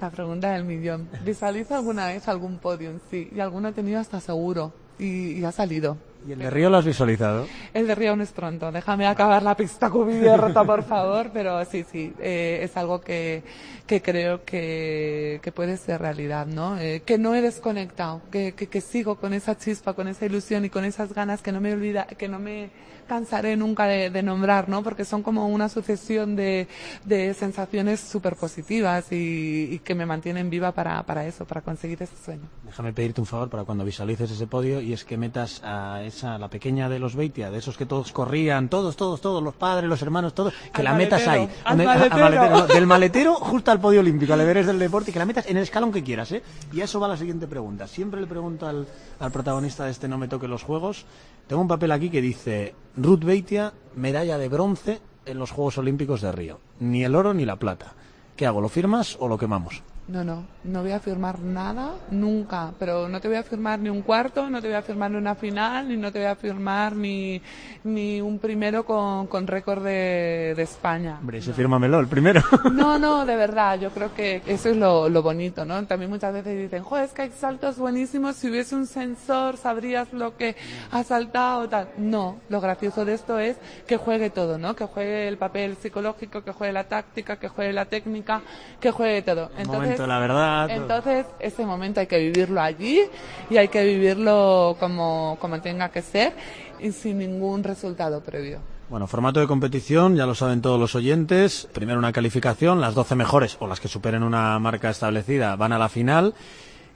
La 0.00 0.10
pregunta 0.10 0.52
del 0.52 0.64
millón. 0.64 1.08
¿Visualiza 1.24 1.76
alguna 1.76 2.06
vez 2.06 2.26
algún 2.28 2.58
podio 2.58 2.90
en 2.90 3.00
sí? 3.10 3.28
Y 3.34 3.40
alguno 3.40 3.68
he 3.68 3.72
tenido 3.72 4.00
hasta 4.00 4.20
seguro. 4.20 4.72
Y, 4.98 5.38
y 5.38 5.44
ha 5.44 5.52
salido. 5.52 5.96
¿Y 6.28 6.32
el 6.32 6.38
de 6.40 6.50
Río 6.50 6.68
lo 6.68 6.76
has 6.76 6.84
visualizado? 6.84 7.46
El 7.72 7.86
de 7.86 7.94
Río 7.94 8.10
aún 8.10 8.20
es 8.20 8.32
pronto. 8.32 8.70
Déjame 8.70 9.06
acabar 9.06 9.42
la 9.42 9.56
pista 9.56 9.88
cubierta, 9.88 10.64
por 10.64 10.82
favor. 10.82 11.30
Pero 11.32 11.64
sí, 11.64 11.84
sí, 11.90 12.12
eh, 12.18 12.60
es 12.62 12.76
algo 12.76 13.00
que, 13.00 13.42
que 13.86 14.02
creo 14.02 14.44
que, 14.44 15.40
que 15.42 15.52
puede 15.52 15.78
ser 15.78 16.02
realidad, 16.02 16.46
¿no? 16.46 16.78
Eh, 16.78 17.00
que 17.06 17.16
no 17.16 17.34
he 17.34 17.40
desconectado, 17.40 18.20
que, 18.30 18.52
que, 18.52 18.66
que 18.68 18.80
sigo 18.82 19.16
con 19.16 19.32
esa 19.32 19.56
chispa, 19.56 19.94
con 19.94 20.08
esa 20.08 20.26
ilusión 20.26 20.66
y 20.66 20.70
con 20.70 20.84
esas 20.84 21.14
ganas 21.14 21.40
que 21.40 21.52
no 21.52 21.60
me 21.62 21.72
olvida, 21.72 22.04
que 22.06 22.28
no 22.28 22.38
me 22.38 22.68
cansaré 23.10 23.56
nunca 23.56 23.86
de, 23.86 24.08
de 24.08 24.22
nombrar, 24.22 24.68
¿no? 24.68 24.84
Porque 24.84 25.04
son 25.04 25.24
como 25.24 25.48
una 25.48 25.68
sucesión 25.68 26.36
de, 26.36 26.68
de 27.04 27.34
sensaciones 27.34 27.98
súper 27.98 28.36
positivas 28.36 29.10
y, 29.10 29.68
y 29.72 29.78
que 29.80 29.96
me 29.96 30.06
mantienen 30.06 30.48
viva 30.48 30.70
para, 30.70 31.02
para 31.02 31.26
eso, 31.26 31.44
para 31.44 31.60
conseguir 31.60 32.00
ese 32.00 32.14
sueño. 32.24 32.42
Déjame 32.64 32.92
pedirte 32.92 33.20
un 33.20 33.26
favor 33.26 33.50
para 33.50 33.64
cuando 33.64 33.84
visualices 33.84 34.30
ese 34.30 34.46
podio 34.46 34.80
y 34.80 34.92
es 34.92 35.04
que 35.04 35.16
metas 35.16 35.60
a 35.64 36.02
esa, 36.04 36.38
la 36.38 36.46
pequeña 36.46 36.88
de 36.88 37.00
los 37.00 37.16
Beitia, 37.16 37.50
de 37.50 37.58
esos 37.58 37.76
que 37.76 37.84
todos 37.84 38.12
corrían, 38.12 38.68
todos, 38.68 38.94
todos, 38.96 39.20
todos, 39.20 39.42
los 39.42 39.54
padres, 39.56 39.90
los 39.90 40.00
hermanos, 40.02 40.32
todos, 40.32 40.54
que 40.72 40.80
Al 40.80 40.84
la 40.84 40.94
metas 40.94 41.26
ahí. 41.26 41.40
maletero, 41.40 41.60
al 41.64 41.76
Donde- 41.76 41.84
maletero. 42.22 42.50
no, 42.60 42.66
del 42.74 42.86
maletero 42.86 43.34
justo 43.34 43.72
al 43.72 43.80
podio 43.80 43.98
olímpico, 43.98 44.32
al 44.34 44.38
deberes 44.38 44.68
del 44.68 44.78
deporte, 44.78 45.10
y 45.10 45.12
que 45.12 45.18
la 45.18 45.24
metas 45.26 45.46
en 45.50 45.56
el 45.56 45.64
escalón 45.64 45.90
que 45.90 46.04
quieras, 46.04 46.30
¿eh? 46.30 46.42
Y 46.72 46.80
a 46.80 46.84
eso 46.84 47.00
va 47.00 47.08
la 47.08 47.16
siguiente 47.16 47.48
pregunta. 47.48 47.88
Siempre 47.88 48.20
le 48.20 48.28
pregunto 48.28 48.68
al, 48.68 48.86
al 49.18 49.32
protagonista 49.32 49.84
de 49.84 49.90
este 49.90 50.06
No 50.06 50.16
me 50.16 50.28
toque 50.28 50.46
los 50.46 50.62
juegos. 50.62 51.06
Tengo 51.46 51.62
un 51.62 51.68
papel 51.68 51.92
aquí 51.92 52.10
que 52.10 52.20
dice 52.20 52.74
Ruth 52.96 53.24
Beitia, 53.24 53.72
medalla 53.96 54.38
de 54.38 54.48
bronce 54.48 55.00
en 55.26 55.38
los 55.38 55.50
Juegos 55.50 55.78
Olímpicos 55.78 56.20
de 56.20 56.32
Río. 56.32 56.60
Ni 56.78 57.04
el 57.04 57.14
oro 57.14 57.34
ni 57.34 57.44
la 57.44 57.56
plata. 57.56 57.94
¿Qué 58.36 58.46
hago? 58.46 58.60
¿Lo 58.60 58.68
firmas 58.68 59.16
o 59.20 59.28
lo 59.28 59.38
quemamos? 59.38 59.82
No, 60.10 60.24
no, 60.24 60.44
no 60.64 60.82
voy 60.82 60.90
a 60.90 60.98
firmar 60.98 61.38
nada 61.38 61.92
nunca, 62.10 62.72
pero 62.80 63.08
no 63.08 63.20
te 63.20 63.28
voy 63.28 63.36
a 63.36 63.44
firmar 63.44 63.78
ni 63.78 63.90
un 63.90 64.02
cuarto, 64.02 64.50
no 64.50 64.60
te 64.60 64.66
voy 64.66 64.76
a 64.76 64.82
firmar 64.82 65.12
ni 65.12 65.18
una 65.18 65.36
final, 65.36 65.88
ni 65.88 65.96
no 65.96 66.10
te 66.10 66.18
voy 66.18 66.26
a 66.26 66.34
firmar 66.34 66.96
ni, 66.96 67.40
ni 67.84 68.20
un 68.20 68.40
primero 68.40 68.84
con, 68.84 69.28
con 69.28 69.46
récord 69.46 69.84
de, 69.84 70.54
de 70.56 70.62
España. 70.62 71.18
Hombre, 71.20 71.38
ese 71.38 71.52
fírmamelo, 71.52 72.00
el 72.00 72.08
primero. 72.08 72.42
No, 72.72 72.98
no, 72.98 73.26
de 73.26 73.36
verdad, 73.36 73.78
yo 73.78 73.90
creo 73.90 74.14
que 74.14 74.42
eso 74.46 74.70
es 74.70 74.76
lo, 74.76 75.08
lo 75.08 75.22
bonito, 75.22 75.64
¿no? 75.64 75.84
También 75.86 76.10
muchas 76.10 76.32
veces 76.32 76.58
dicen, 76.58 76.82
joder, 76.82 77.04
es 77.04 77.12
que 77.12 77.22
hay 77.22 77.30
saltos 77.30 77.78
buenísimos, 77.78 78.36
si 78.36 78.48
hubiese 78.48 78.74
un 78.74 78.86
sensor 78.86 79.58
sabrías 79.58 80.12
lo 80.12 80.36
que 80.36 80.56
ha 80.90 81.04
saltado, 81.04 81.68
tal. 81.68 81.88
No, 81.98 82.40
lo 82.48 82.60
gracioso 82.60 83.04
de 83.04 83.14
esto 83.14 83.38
es 83.38 83.56
que 83.86 83.96
juegue 83.96 84.30
todo, 84.30 84.58
¿no? 84.58 84.74
Que 84.74 84.86
juegue 84.86 85.28
el 85.28 85.36
papel 85.36 85.76
psicológico, 85.76 86.42
que 86.42 86.52
juegue 86.52 86.72
la 86.72 86.84
táctica, 86.84 87.36
que 87.36 87.48
juegue 87.48 87.72
la 87.72 87.84
técnica, 87.84 88.42
que 88.80 88.90
juegue 88.90 89.22
todo. 89.22 89.50
El 89.58 89.68
momento 90.00 90.02
de 90.02 90.08
la 90.08 90.18
verdad. 90.18 90.70
Entonces, 90.70 91.26
ese 91.38 91.64
momento 91.66 92.00
hay 92.00 92.06
que 92.06 92.18
vivirlo 92.18 92.60
allí 92.60 93.02
y 93.48 93.56
hay 93.56 93.68
que 93.68 93.84
vivirlo 93.84 94.76
como, 94.78 95.36
como 95.40 95.60
tenga 95.60 95.88
que 95.90 96.02
ser 96.02 96.32
y 96.78 96.92
sin 96.92 97.18
ningún 97.18 97.62
resultado 97.62 98.22
previo. 98.22 98.60
Bueno, 98.88 99.06
formato 99.06 99.38
de 99.38 99.46
competición, 99.46 100.16
ya 100.16 100.26
lo 100.26 100.34
saben 100.34 100.62
todos 100.62 100.80
los 100.80 100.96
oyentes. 100.96 101.68
Primero 101.72 101.98
una 101.98 102.12
calificación, 102.12 102.80
las 102.80 102.94
12 102.94 103.14
mejores 103.14 103.56
o 103.60 103.68
las 103.68 103.78
que 103.78 103.86
superen 103.86 104.24
una 104.24 104.58
marca 104.58 104.90
establecida 104.90 105.54
van 105.54 105.72
a 105.72 105.78
la 105.78 105.88
final. 105.88 106.34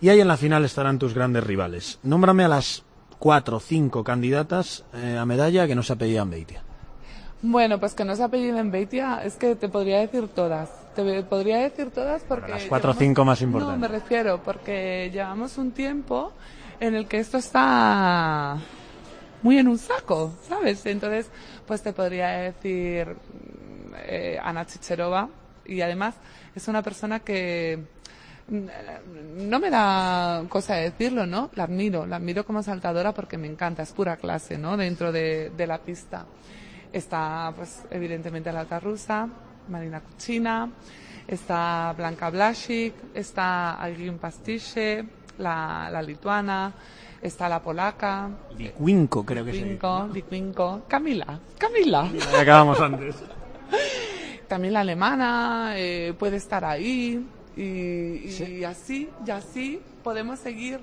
Y 0.01 0.09
ahí 0.09 0.21
en 0.21 0.27
la 0.27 0.37
final 0.37 0.65
estarán 0.65 0.99
tus 0.99 1.15
grandes 1.15 1.45
rivales. 1.45 2.01
Nómbrame 2.03 2.45
a 2.45 2.49
las 2.49 2.83
cuatro 3.21 3.59
o 3.59 3.61
cinco 3.61 4.03
candidatas 4.03 4.85
eh, 4.93 5.17
a 5.17 5.25
medalla 5.25 5.67
que 5.69 5.75
no 5.77 5.83
se 5.85 5.93
apellían 5.93 6.31
Beitia. 6.31 6.63
Bueno, 7.43 7.79
pues 7.79 7.95
que 7.95 8.05
no 8.05 8.17
se 8.17 8.25
apelliden 8.25 8.71
Beitia, 8.71 9.23
es 9.25 9.37
que 9.37 9.55
te 9.55 9.69
podría 9.69 10.01
decir 10.01 10.29
todas. 10.29 10.84
Te 10.95 11.23
podría 11.25 11.59
decir 11.59 11.91
todas 11.91 12.23
porque... 12.23 12.53
las 12.53 12.65
cuatro 12.65 12.93
o 12.93 12.95
cinco 12.95 13.25
más 13.25 13.41
No, 13.41 13.47
importantes. 13.47 13.81
me 13.81 13.89
refiero, 13.89 14.43
porque 14.43 15.11
llevamos 15.13 15.59
un 15.59 15.73
tiempo 15.73 16.33
en 16.81 16.95
el 16.95 17.07
que 17.07 17.19
esto 17.19 17.39
está 17.39 18.57
muy 19.43 19.59
en 19.59 19.69
un 19.69 19.79
saco, 19.79 20.33
¿sabes? 20.49 20.85
Entonces, 20.87 21.29
pues 21.67 21.83
te 21.83 21.93
podría 21.93 22.29
decir 22.29 23.17
eh, 24.07 24.39
Ana 24.43 24.67
Chicherova 24.67 25.29
y 25.67 25.81
además 25.81 26.15
es 26.55 26.67
una 26.69 26.83
persona 26.83 27.21
que 27.21 27.79
mm, 28.49 29.49
no 29.49 29.59
me 29.61 29.71
da 29.71 30.45
cosa 30.49 30.75
decirlo, 30.77 31.27
¿no? 31.27 31.51
La 31.55 31.65
admiro, 31.65 32.07
la 32.07 32.17
admiro 32.17 32.45
como 32.45 32.63
saltadora 32.63 33.13
porque 33.13 33.37
me 33.39 33.47
encanta, 33.49 33.83
es 33.83 33.93
pura 33.93 34.17
clase, 34.17 34.57
¿no? 34.59 34.77
Dentro 34.77 35.11
de, 35.13 35.51
de 35.57 35.67
la 35.67 35.79
pista. 35.79 36.27
Está, 36.93 37.53
pues, 37.57 37.83
evidentemente 37.91 38.53
la 38.53 38.61
alta 38.61 38.79
rusa, 38.79 39.29
Marina 39.69 40.01
Kuchina, 40.01 40.69
está 41.27 41.95
Blanca 41.97 42.31
Blasik, 42.31 42.95
está 43.15 43.75
Alguin 43.75 44.19
Pastiche, 44.19 45.05
la, 45.39 45.89
la 45.91 46.03
lituana, 46.03 46.73
está 47.23 47.49
la 47.49 47.63
polaca, 47.63 48.29
Licuinco, 48.57 49.25
creo 49.25 49.45
que. 49.45 49.53
Liquinco, 49.53 50.09
Liquinco, 50.13 50.83
Camila, 50.89 51.39
Camila. 51.59 52.11
Ya 52.33 52.41
acabamos 52.41 52.81
antes. 52.81 53.17
También 54.49 54.75
la 54.75 54.81
alemana 54.81 55.73
eh, 55.77 56.15
puede 56.19 56.37
estar 56.37 56.65
ahí 56.65 57.27
y, 57.57 57.63
y 57.63 58.65
así, 58.65 59.09
y 59.27 59.31
así 59.31 59.81
podemos 60.03 60.39
seguir 60.39 60.81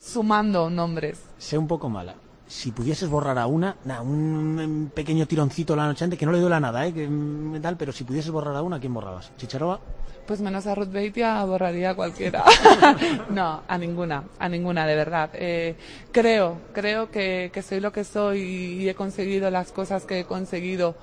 sumando 0.00 0.70
nombres. 0.70 1.20
Sé 1.38 1.58
un 1.58 1.66
poco 1.66 1.88
mala. 1.88 2.14
Si 2.50 2.72
pudieses 2.72 3.08
borrar 3.08 3.38
a 3.38 3.46
una, 3.46 3.76
nada, 3.84 4.02
un, 4.02 4.90
pequeño 4.92 5.24
tironcito 5.24 5.76
la 5.76 5.86
noche 5.86 6.02
antes, 6.02 6.18
que 6.18 6.26
no 6.26 6.32
le 6.32 6.40
duela 6.40 6.58
nada, 6.58 6.84
¿eh? 6.84 6.92
Que, 6.92 7.06
mm, 7.06 7.62
tal, 7.62 7.76
pero 7.76 7.92
si 7.92 8.02
pudieses 8.02 8.32
borrar 8.32 8.56
a 8.56 8.62
una, 8.62 8.76
¿a 8.76 8.80
quién 8.80 8.92
borrabas? 8.92 9.30
¿Chicharova? 9.36 9.78
Pues 10.26 10.40
menos 10.40 10.66
a 10.66 10.74
Ruth 10.74 10.90
Beitia 10.90 11.44
borraría 11.44 11.90
a 11.90 11.94
cualquiera. 11.94 12.42
no, 13.30 13.62
a 13.68 13.78
ninguna, 13.78 14.24
a 14.40 14.48
ninguna, 14.48 14.84
de 14.84 14.96
verdad. 14.96 15.30
Eh, 15.34 15.76
creo, 16.10 16.58
creo 16.72 17.08
que, 17.12 17.52
que 17.54 17.62
soy 17.62 17.78
lo 17.78 17.92
que 17.92 18.02
soy 18.02 18.40
y 18.40 18.88
he 18.88 18.96
conseguido 18.96 19.48
las 19.52 19.70
cosas 19.70 20.04
que 20.04 20.18
he 20.18 20.24
conseguido 20.24 20.96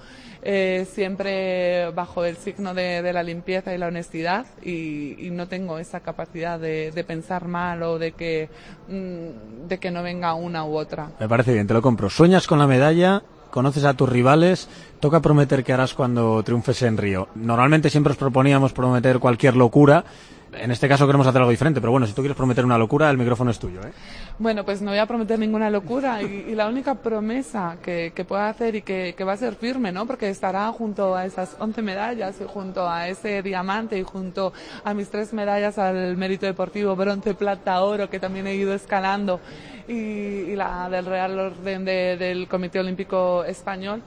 eh, 0.49 0.87
siempre 0.89 1.91
bajo 1.91 2.23
el 2.23 2.37
signo 2.37 2.73
de, 2.73 3.11
la 3.11 3.21
limpieza 3.21 3.75
y 3.75 3.77
la 3.77 3.87
honestidad 3.87 4.45
y, 4.63 5.27
no 5.31 5.49
tengo 5.49 5.77
esa 5.77 5.99
capacidad 5.99 6.57
de, 6.57 6.91
de 6.91 7.03
pensar 7.03 7.49
mal 7.49 7.83
o 7.83 7.99
de 7.99 8.13
que, 8.13 8.49
mm, 8.87 9.67
de 9.67 9.77
que 9.77 9.91
no 9.91 10.01
venga 10.03 10.33
una 10.35 10.63
u 10.63 10.77
otra. 10.77 11.11
Me 11.19 11.27
parece 11.27 11.51
bien, 11.51 11.67
te 11.67 11.73
lo 11.73 11.81
compro. 11.81 12.09
Sueñas 12.09 12.47
con 12.47 12.59
la 12.59 12.65
medalla, 12.65 13.23
conoces 13.51 13.83
a 13.83 13.93
tus 13.93 14.07
rivales, 14.07 14.69
toca 15.01 15.19
prometer 15.19 15.65
qué 15.65 15.73
harás 15.73 15.93
cuando 15.93 16.41
triunfes 16.43 16.81
en 16.81 16.95
Río. 16.95 17.27
Normalmente 17.35 17.89
siempre 17.89 18.11
os 18.11 18.17
proponíamos 18.17 18.71
prometer 18.71 19.19
cualquier 19.19 19.57
locura. 19.57 20.05
En 20.53 20.71
este 20.71 20.87
caso 20.87 21.05
queremos 21.05 21.27
hacer 21.27 21.39
algo 21.39 21.51
diferente, 21.51 21.81
pero 21.81 21.91
bueno, 21.91 22.07
si 22.07 22.13
tú 22.13 22.21
quieres 22.21 22.37
prometer 22.37 22.63
una 22.63 22.77
locura, 22.77 23.09
el 23.09 23.17
micrófono 23.17 23.51
es 23.51 23.59
tuyo, 23.59 23.81
¿eh? 23.81 23.91
Bueno, 24.39 24.63
pues 24.63 24.81
no 24.81 24.91
voy 24.91 24.99
a 24.99 25.05
prometer 25.05 25.37
ninguna 25.37 25.69
locura 25.69 26.21
y, 26.21 26.55
la 26.55 26.67
única 26.67 26.95
promesa 26.95 27.77
que, 27.83 28.11
pueda 28.27 28.49
hacer 28.49 28.75
y 28.75 28.81
que, 28.81 29.13
que 29.17 29.23
va 29.23 29.33
a 29.33 29.37
ser 29.37 29.55
firme, 29.55 29.91
¿no? 29.91 30.05
Porque 30.05 30.29
estará 30.29 30.71
junto 30.71 31.15
a 31.15 31.25
esas 31.25 31.55
11 31.59 31.81
medallas 31.81 32.35
y 32.39 32.45
junto 32.47 32.89
a 32.89 33.07
ese 33.09 33.41
diamante 33.41 33.97
y 33.99 34.03
junto 34.03 34.53
a 34.83 34.93
mis 34.93 35.09
tres 35.09 35.33
medallas 35.33 35.77
al 35.77 36.15
mérito 36.17 36.45
deportivo, 36.45 36.95
bronce, 36.95 37.33
plata, 37.33 37.81
oro, 37.81 38.09
que 38.09 38.19
también 38.19 38.47
he 38.47 38.55
ido 38.55 38.73
escalando 38.73 39.39
y, 39.87 39.93
y 39.93 40.55
la 40.55 40.89
del 40.89 41.05
Real 41.05 41.37
Orden 41.37 41.83
de- 41.85 42.15
del 42.17 42.47
Comité 42.47 42.79
Olímpico 42.79 43.43
Español 43.43 44.01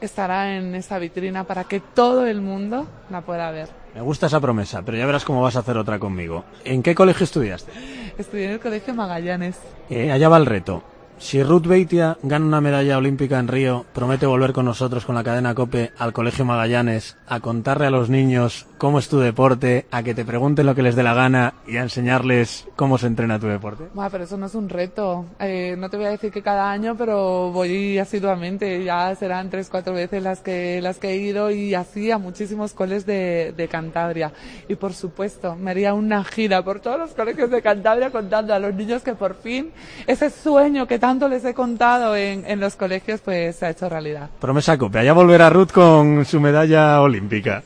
estará 0.00 0.56
en 0.56 0.74
esa 0.74 0.98
vitrina 0.98 1.44
para 1.44 1.64
que 1.64 1.80
todo 1.80 2.26
el 2.26 2.40
mundo 2.40 2.86
la 3.10 3.20
pueda 3.20 3.50
ver. 3.50 3.79
Me 3.94 4.00
gusta 4.00 4.26
esa 4.26 4.40
promesa, 4.40 4.82
pero 4.82 4.96
ya 4.96 5.06
verás 5.06 5.24
cómo 5.24 5.42
vas 5.42 5.56
a 5.56 5.60
hacer 5.60 5.76
otra 5.76 5.98
conmigo. 5.98 6.44
¿En 6.64 6.82
qué 6.82 6.94
colegio 6.94 7.24
estudiaste? 7.24 7.72
Estudié 8.18 8.46
en 8.46 8.50
el 8.52 8.60
Colegio 8.60 8.94
Magallanes. 8.94 9.58
Eh, 9.88 10.12
allá 10.12 10.28
va 10.28 10.36
el 10.36 10.46
reto. 10.46 10.82
Si 11.20 11.40
Ruth 11.42 11.66
Beitia 11.66 12.16
gana 12.22 12.46
una 12.46 12.62
medalla 12.62 12.96
olímpica 12.96 13.38
en 13.38 13.46
Río, 13.46 13.84
promete 13.92 14.24
volver 14.24 14.54
con 14.54 14.64
nosotros 14.64 15.04
con 15.04 15.14
la 15.14 15.22
cadena 15.22 15.54
Cope 15.54 15.92
al 15.98 16.14
Colegio 16.14 16.46
Magallanes 16.46 17.18
a 17.28 17.40
contarle 17.40 17.86
a 17.86 17.90
los 17.90 18.08
niños 18.08 18.66
cómo 18.78 18.98
es 18.98 19.08
tu 19.08 19.20
deporte, 19.20 19.86
a 19.90 20.02
que 20.02 20.14
te 20.14 20.24
pregunten 20.24 20.64
lo 20.64 20.74
que 20.74 20.82
les 20.82 20.96
dé 20.96 21.02
la 21.02 21.12
gana 21.12 21.54
y 21.68 21.76
a 21.76 21.82
enseñarles 21.82 22.66
cómo 22.74 22.96
se 22.96 23.06
entrena 23.06 23.38
tu 23.38 23.46
deporte. 23.46 23.84
Buah, 23.92 24.08
pero 24.08 24.24
eso 24.24 24.38
no 24.38 24.46
es 24.46 24.54
un 24.54 24.70
reto. 24.70 25.26
Eh, 25.38 25.76
no 25.78 25.90
te 25.90 25.98
voy 25.98 26.06
a 26.06 26.10
decir 26.10 26.32
que 26.32 26.40
cada 26.40 26.70
año, 26.70 26.96
pero 26.96 27.52
voy 27.52 27.98
asiduamente. 27.98 28.82
Ya 28.82 29.14
serán 29.14 29.50
tres, 29.50 29.68
cuatro 29.70 29.92
veces 29.92 30.22
las 30.22 30.40
que, 30.40 30.80
las 30.80 30.98
que 30.98 31.10
he 31.10 31.16
ido 31.16 31.50
y 31.50 31.74
así 31.74 32.10
a 32.10 32.16
muchísimos 32.16 32.72
coles 32.72 33.04
de, 33.04 33.52
de 33.54 33.68
Cantabria. 33.68 34.32
Y 34.68 34.74
por 34.76 34.94
supuesto, 34.94 35.54
me 35.54 35.70
haría 35.70 35.92
una 35.92 36.24
gira 36.24 36.64
por 36.64 36.80
todos 36.80 36.98
los 36.98 37.10
colegios 37.10 37.50
de 37.50 37.60
Cantabria 37.60 38.10
contando 38.10 38.54
a 38.54 38.58
los 38.58 38.74
niños 38.74 39.02
que 39.02 39.14
por 39.14 39.34
fin 39.34 39.70
ese 40.06 40.30
sueño 40.30 40.86
que 40.86 40.98
tanto 40.98 41.09
les 41.18 41.44
he 41.44 41.54
contado 41.54 42.14
en, 42.16 42.44
en 42.46 42.60
los 42.60 42.76
colegios, 42.76 43.20
pues 43.20 43.56
se 43.56 43.66
ha 43.66 43.70
hecho 43.70 43.88
realidad. 43.88 44.30
Promesa 44.40 44.78
Cope, 44.78 45.00
allá 45.00 45.12
volverá 45.12 45.50
Ruth 45.50 45.70
con 45.72 46.24
su 46.24 46.40
medalla 46.40 47.00
olímpica. 47.00 47.62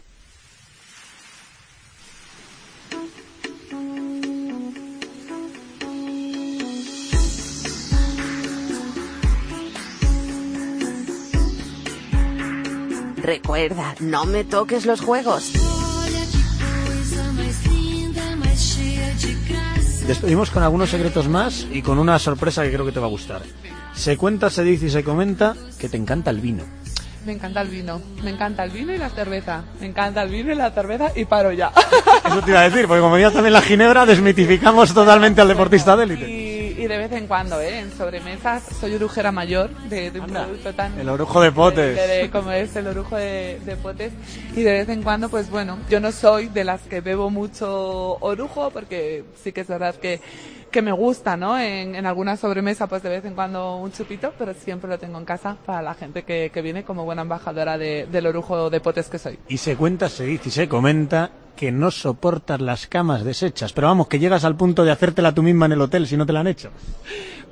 Recuerda, 13.17 13.95
no 14.01 14.27
me 14.27 14.45
toques 14.45 14.85
los 14.85 15.01
juegos. 15.01 15.74
Despedimos 20.07 20.51
con 20.51 20.63
algunos 20.63 20.91
secretos 20.91 21.29
más 21.29 21.67
y 21.73 21.81
con 21.81 21.99
una 21.99 22.19
sorpresa 22.19 22.63
que 22.63 22.71
creo 22.71 22.85
que 22.85 22.93
te 22.93 23.01
va 23.01 23.07
a 23.07 23.11
gustar. 23.11 23.41
Se 23.95 24.19
cuenta, 24.19 24.51
se 24.51 24.63
dice 24.63 24.87
y 24.87 24.91
se 24.91 25.03
comenta 25.03 25.55
que 25.79 25.89
te 25.89 25.97
encanta 25.97 26.31
el 26.31 26.41
vino. 26.41 26.63
Me 27.25 27.33
encanta 27.33 27.63
el 27.63 27.69
vino, 27.69 28.03
me 28.23 28.31
encanta 28.31 28.65
el 28.65 28.71
vino 28.71 28.93
y 28.93 28.99
la 28.99 29.09
cerveza. 29.09 29.65
Me 29.81 29.87
encanta 29.87 30.23
el 30.23 30.31
vino 30.31 30.53
y 30.53 30.57
la 30.57 30.71
cerveza 30.73 31.11
y 31.17 31.25
paro 31.25 31.53
ya. 31.53 31.73
Eso 32.27 32.43
te 32.43 32.51
iba 32.51 32.61
a 32.61 32.69
decir, 32.69 32.87
porque 32.87 33.01
como 33.01 33.17
ya 33.17 33.31
también 33.31 33.55
la 33.55 33.63
ginebra, 33.63 34.05
desmitificamos 34.05 34.93
totalmente 34.93 35.41
al 35.41 35.49
deportista 35.49 35.97
de 35.97 36.05
élite. 36.05 36.64
Y, 36.77 36.87
de 36.87 36.99
vez 36.99 37.13
en 37.13 37.27
cuando, 37.27 37.61
¿eh? 37.61 37.79
En 37.81 37.91
sobremesas 37.93 38.63
soy 38.81 38.95
orujera 38.95 39.31
mayor 39.33 39.71
de, 39.89 40.11
de 40.11 40.19
un 40.21 40.27
Anda, 40.27 40.45
producto 40.45 40.73
tan... 40.75 40.99
el 40.99 41.09
orujo 41.09 41.41
de 41.41 41.53
potes. 41.53 41.97
de- 41.97 42.07
de- 42.23 42.31
como 42.31 42.51
es 42.53 42.75
el 42.77 42.87
orujo 42.87 43.17
de, 43.17 43.61
de 43.65 43.77
potes. 43.77 44.13
Y 44.57 44.63
de 44.63 44.73
vez 44.73 44.89
en 44.89 45.03
cuando, 45.03 45.29
pues 45.29 45.51
bueno, 45.51 45.79
yo 45.89 46.01
no 46.01 46.11
soy 46.13 46.49
de 46.49 46.65
las 46.65 46.81
que 46.83 47.01
bebo 47.01 47.31
mucho 47.31 48.17
orujo, 48.21 48.71
porque 48.71 49.25
sí 49.43 49.53
que 49.53 49.61
es 49.63 49.69
verdad 49.69 49.95
que, 49.95 50.21
que 50.71 50.83
me 50.83 50.93
gusta, 50.93 51.37
¿no? 51.37 51.59
En, 51.59 51.95
en 51.95 52.07
alguna 52.07 52.37
sobremesa, 52.37 52.87
pues 52.89 53.03
de 53.03 53.09
vez 53.11 53.25
en 53.25 53.35
cuando 53.35 53.77
un 53.77 53.93
chupito, 53.93 54.33
pero 54.39 54.53
siempre 54.55 54.91
lo 54.91 54.99
tengo 54.99 55.19
en 55.19 55.25
casa 55.25 55.57
para 55.65 55.83
la 55.83 55.95
gente 55.95 56.25
que, 56.25 56.51
que 56.53 56.63
viene 56.63 56.83
como 56.85 57.05
buena 57.05 57.23
embajadora 57.23 57.79
de- 57.79 58.07
del 58.11 58.27
orujo 58.27 58.71
de 58.71 58.81
potes 58.81 59.09
que 59.09 59.19
soy. 59.19 59.39
Y 59.49 59.59
se 59.59 59.77
cuenta, 59.77 60.09
se 60.09 60.25
dice 60.25 60.49
y 60.49 60.53
se 60.53 60.69
comenta 60.69 61.31
que 61.57 61.73
no 61.73 61.91
soportas 61.91 62.61
las 62.61 62.87
camas 62.87 63.25
deshechas. 63.25 63.73
Pero 63.73 63.89
vamos, 63.89 64.09
que 64.09 64.19
llegas 64.19 64.45
al 64.45 64.57
punto 64.57 64.85
de 64.85 64.91
hacértela 64.93 65.33
tú 65.35 65.43
misma 65.43 65.67
en 65.67 65.73
el 65.73 65.81
hotel 65.81 66.07
si 66.07 66.17
no 66.17 66.27
te 66.27 66.33
la 66.33 66.41
han 66.41 66.47
hecho. 66.47 66.71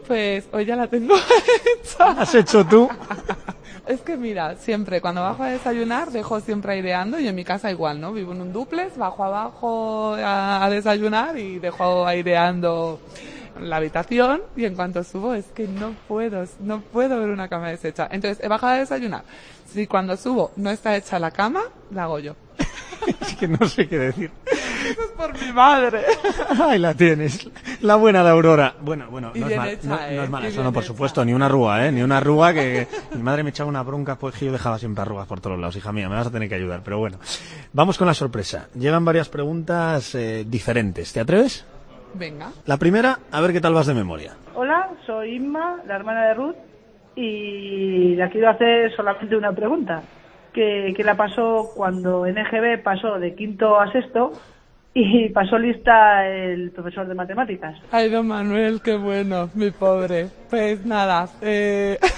Pues 0.07 0.45
hoy 0.53 0.65
ya 0.65 0.77
la 0.77 0.89
tengo 0.89 1.15
hecha. 1.81 2.11
¿Has 2.11 2.35
hecho 2.35 2.67
tú? 2.67 2.89
Es 3.87 4.01
que 4.01 4.17
mira, 4.17 4.57
siempre 4.57 5.01
cuando 5.01 5.23
bajo 5.23 5.43
a 5.43 5.49
desayunar 5.49 6.11
dejo 6.11 6.41
siempre 6.41 6.73
aireando 6.75 7.19
y 7.19 7.27
en 7.29 7.35
mi 7.35 7.45
casa 7.45 7.71
igual, 7.71 8.01
¿no? 8.01 8.13
Vivo 8.13 8.33
en 8.33 8.41
un 8.41 8.53
duplex, 8.53 8.97
bajo 8.97 9.25
abajo 9.25 10.15
a, 10.15 10.65
a 10.65 10.71
desayunar 10.71 11.39
y 11.39 11.59
dejo 11.59 12.07
aireando 12.07 13.01
la 13.61 13.77
habitación 13.77 14.43
y 14.57 14.65
en 14.65 14.75
cuanto 14.75 15.05
subo 15.05 15.35
es 15.35 15.47
que 15.47 15.67
no 15.69 15.95
puedo, 16.09 16.45
no 16.61 16.81
puedo 16.81 17.19
ver 17.19 17.31
una 17.31 17.49
cama 17.49 17.71
deshecha. 17.71 18.09
Entonces 18.11 18.43
he 18.43 18.49
bajado 18.49 18.75
a 18.75 18.79
desayunar. 18.79 19.25
Si 19.67 19.87
cuando 19.87 20.17
subo 20.17 20.53
no 20.57 20.71
está 20.71 20.97
hecha 20.97 21.19
la 21.19 21.31
cama, 21.31 21.63
la 21.91 22.05
hago 22.05 22.19
yo. 22.19 22.35
Es 23.21 23.35
que 23.37 23.49
no 23.49 23.67
sé 23.67 23.89
qué 23.89 23.99
decir. 23.99 24.31
Eso 24.47 25.01
es 25.03 25.11
por 25.17 25.33
mi 25.41 25.53
madre. 25.53 26.03
Ahí 26.61 26.79
la 26.79 26.95
tienes. 26.95 27.49
La 27.81 27.97
buena 27.97 28.23
de 28.23 28.31
Aurora. 28.31 28.75
Bueno, 28.81 29.07
bueno, 29.11 29.33
no 29.35 29.49
es, 29.49 29.57
mal- 29.57 29.69
hecha, 29.69 29.89
no, 29.89 29.95
¿eh? 29.97 30.17
no 30.17 30.23
es 30.25 30.31
mala. 30.31 30.47
Y 30.47 30.49
Eso 30.51 30.63
no, 30.63 30.73
por 30.73 30.83
hecha. 30.83 30.93
supuesto, 30.93 31.25
ni 31.25 31.33
una 31.33 31.47
arruga, 31.47 31.87
¿eh? 31.87 31.93
Ni 31.93 32.03
una 32.03 32.19
arruga 32.19 32.53
que 32.53 32.87
mi 33.15 33.23
madre 33.23 33.43
me 33.43 33.51
echaba 33.51 33.69
una 33.69 33.83
bronca, 33.83 34.17
pues 34.17 34.35
que 34.37 34.47
yo 34.47 34.53
dejaba 34.53 34.79
siempre 34.79 35.03
arrugas 35.03 35.27
por 35.27 35.41
todos 35.41 35.59
lados. 35.59 35.77
Hija 35.77 35.93
mía, 35.93 36.09
me 36.09 36.15
vas 36.17 36.27
a 36.27 36.31
tener 36.31 36.49
que 36.49 36.55
ayudar. 36.55 36.83
Pero 36.85 36.99
bueno, 36.99 37.19
vamos 37.73 37.99
con 37.99 38.07
la 38.07 38.15
sorpresa. 38.15 38.69
Llegan 38.75 39.05
varias 39.05 39.29
preguntas 39.29 40.15
eh, 40.15 40.45
diferentes. 40.47 41.13
¿Te 41.13 41.21
atreves? 41.21 41.65
Venga. 42.15 42.51
La 42.67 42.77
primera, 42.77 43.19
a 43.31 43.41
ver 43.41 43.53
qué 43.53 43.61
tal 43.61 43.75
vas 43.75 43.87
de 43.87 43.95
memoria. 43.95 44.35
Hola, 44.55 44.91
soy 45.07 45.37
Inma, 45.37 45.79
la 45.87 45.97
hermana 45.97 46.27
de 46.29 46.35
Ruth, 46.35 46.57
y 47.17 48.15
le 48.17 48.31
quiero 48.31 48.51
hacer 48.51 48.95
solamente 48.95 49.35
una 49.37 49.53
pregunta. 49.53 50.03
¿Qué, 50.53 50.93
qué 50.97 51.05
la 51.05 51.17
pasó 51.17 51.73
cuando 51.75 52.27
en 52.27 52.39
EGB 52.39 52.83
pasó 52.83 53.19
de 53.19 53.35
quinto 53.35 53.81
a 53.81 53.91
sexto 53.91 54.33
y 54.95 55.29
pasó 55.35 55.59
lista 55.59 56.29
el 56.29 56.71
profesor 56.71 57.07
de 57.07 57.15
matemáticas? 57.15 57.79
Ay, 57.91 58.11
don 58.11 58.29
Manuel, 58.29 58.81
qué 58.83 58.97
bueno, 58.97 59.51
mi 59.55 59.71
pobre. 59.71 60.29
Pues 60.51 60.85
nada, 60.85 61.29
eh... 61.41 61.99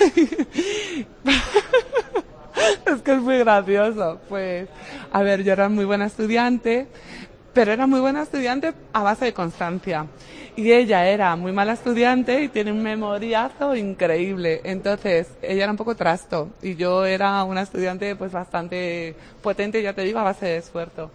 es 2.87 3.03
que 3.03 3.13
es 3.13 3.21
muy 3.21 3.39
gracioso. 3.39 4.21
Pues, 4.29 4.69
a 5.13 5.23
ver, 5.23 5.45
yo 5.45 5.53
era 5.53 5.69
muy 5.69 5.85
buena 5.85 6.07
estudiante, 6.07 6.89
pero 7.55 7.73
era 7.73 7.87
muy 7.87 8.01
buena 8.01 8.23
estudiante 8.23 8.75
a 8.93 9.03
base 9.03 9.27
de 9.27 9.33
constancia. 9.33 10.07
Y 10.57 10.73
ella 10.73 11.09
era 11.09 11.35
muy 11.37 11.53
mala 11.53 11.73
estudiante 11.73 12.43
y 12.43 12.49
tiene 12.49 12.73
un 12.73 12.83
memoriazo 12.83 13.75
increíble. 13.75 14.61
Entonces, 14.65 15.29
ella 15.41 15.65
era 15.65 15.73
un 15.73 15.77
poco 15.77 15.97
trasto 15.97 16.51
y 16.63 16.75
yo 16.75 17.05
era 17.07 17.43
una 17.45 17.63
estudiante 17.63 18.15
pues 18.17 18.33
bastante 18.33 19.15
potente, 19.43 19.83
ya 19.83 19.93
te 19.93 20.03
digo, 20.03 20.19
a 20.19 20.25
base 20.25 20.47
de 20.47 20.57
esfuerzo. 20.59 21.11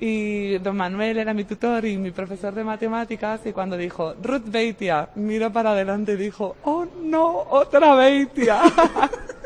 Y 0.00 0.58
don 0.58 0.76
Manuel 0.76 1.18
era 1.18 1.34
mi 1.34 1.44
tutor 1.44 1.84
y 1.84 1.98
mi 1.98 2.12
profesor 2.12 2.54
de 2.54 2.62
matemáticas 2.62 3.40
y 3.44 3.52
cuando 3.52 3.76
dijo 3.76 4.14
Ruth 4.22 4.44
Beitia, 4.46 5.08
miró 5.16 5.52
para 5.52 5.72
adelante 5.72 6.12
y 6.12 6.16
dijo, 6.16 6.56
oh 6.62 6.86
no, 7.02 7.46
otra 7.50 7.94
Beitia. 7.94 8.62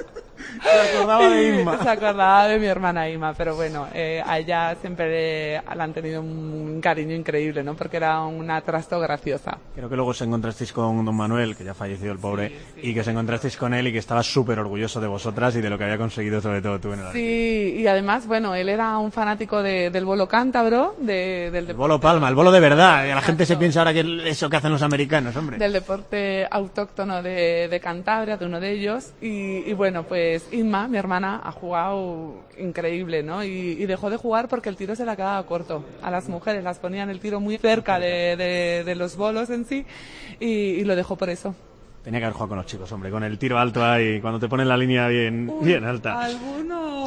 Se 0.62 0.96
acordaba 0.96 1.28
de 1.28 1.60
Inma. 1.60 1.82
Se 1.82 1.88
acordaba 1.88 2.48
de 2.48 2.58
mi 2.58 2.66
hermana 2.66 3.08
Ima, 3.08 3.34
pero 3.34 3.54
bueno, 3.56 3.88
eh, 3.94 4.22
a 4.24 4.38
ella 4.38 4.76
siempre 4.80 5.08
le, 5.10 5.74
le 5.74 5.82
han 5.82 5.92
tenido 5.92 6.20
un 6.20 6.80
cariño 6.80 7.14
increíble, 7.14 7.62
¿no? 7.62 7.74
Porque 7.74 7.96
era 7.96 8.20
una 8.22 8.60
trasto 8.60 8.98
graciosa. 9.00 9.58
Creo 9.74 9.88
que 9.88 9.96
luego 9.96 10.10
os 10.10 10.20
encontrasteis 10.22 10.72
con 10.72 11.04
don 11.04 11.14
Manuel, 11.16 11.56
que 11.56 11.64
ya 11.64 11.74
falleció 11.74 12.12
el 12.12 12.18
pobre, 12.18 12.52
y 12.80 12.94
que 12.94 13.00
os 13.00 13.08
encontrasteis 13.08 13.56
con 13.56 13.74
él 13.74 13.88
y 13.88 13.92
que 13.92 13.98
estaba 13.98 14.22
súper 14.22 14.58
orgulloso 14.58 15.00
de 15.00 15.08
vosotras 15.08 15.54
y 15.56 15.60
de 15.60 15.70
lo 15.70 15.78
que 15.78 15.84
había 15.84 15.98
conseguido 15.98 16.40
sobre 16.40 16.62
todo 16.62 16.78
tú 16.78 16.92
en 16.92 17.00
el 17.00 17.12
Sí, 17.12 17.74
y 17.78 17.86
además, 17.86 18.26
bueno, 18.26 18.54
él 18.54 18.68
era 18.68 18.98
un 18.98 19.12
fanático 19.12 19.62
de- 19.62 19.90
del 19.90 20.04
bolo 20.04 20.28
cántabro, 20.28 20.94
de- 20.98 21.50
del 21.50 21.70
El 21.70 21.76
bolo 21.76 22.00
palma, 22.00 22.28
el 22.28 22.34
bolo 22.34 22.52
de 22.52 22.60
verdad. 22.60 23.06
La 23.08 23.20
gente 23.20 23.46
se 23.46 23.56
piensa 23.56 23.80
ahora 23.80 23.92
que 23.92 24.00
es 24.00 24.06
eso 24.26 24.48
que 24.48 24.56
hacen 24.56 24.70
los 24.72 24.82
americanos, 24.82 25.34
hombre. 25.36 25.58
del 25.58 25.72
deporte 25.72 26.46
autóctono 26.50 27.22
de, 27.22 27.68
de 27.68 27.80
Cantabria, 27.80 28.36
de 28.36 28.46
uno 28.46 28.60
de 28.60 28.70
ellos. 28.72 29.10
Y, 29.20 29.68
y 29.68 29.72
bueno, 29.74 30.04
pues 30.04 30.46
Inma, 30.52 30.86
mi 30.86 30.98
hermana, 30.98 31.40
ha 31.42 31.50
jugado 31.52 32.34
increíble, 32.58 33.22
¿no? 33.22 33.42
Y, 33.42 33.48
y 33.48 33.86
dejó 33.86 34.10
de 34.10 34.16
jugar 34.18 34.48
porque 34.48 34.68
el 34.68 34.76
tiro 34.76 34.94
se 34.94 35.04
la 35.06 35.16
quedaba 35.16 35.42
corto. 35.46 35.84
A 36.02 36.10
las 36.10 36.28
mujeres 36.28 36.62
las 36.62 36.78
ponían 36.78 37.08
el 37.10 37.20
tiro 37.20 37.40
muy 37.40 37.56
cerca 37.58 37.98
de, 37.98 38.36
de- 38.36 38.82
de 38.84 38.94
los 38.94 39.16
bolos 39.16 39.48
en 39.50 39.64
sí 39.64 39.86
y 40.40 40.84
lo 40.84 40.94
dejó 40.94 41.16
por 41.16 41.30
eso. 41.30 41.54
Tenía 42.02 42.18
que 42.18 42.26
haber 42.26 42.34
jugado 42.34 42.48
con 42.48 42.58
los 42.58 42.66
chicos, 42.66 42.90
hombre, 42.90 43.10
con 43.10 43.22
el 43.22 43.38
tiro 43.38 43.58
alto 43.58 43.84
ahí, 43.84 44.20
cuando 44.20 44.40
te 44.40 44.48
ponen 44.48 44.68
la 44.68 44.76
línea 44.76 45.06
bien, 45.06 45.52
bien 45.60 45.84
alta. 45.84 46.24
Alguno. 46.24 47.02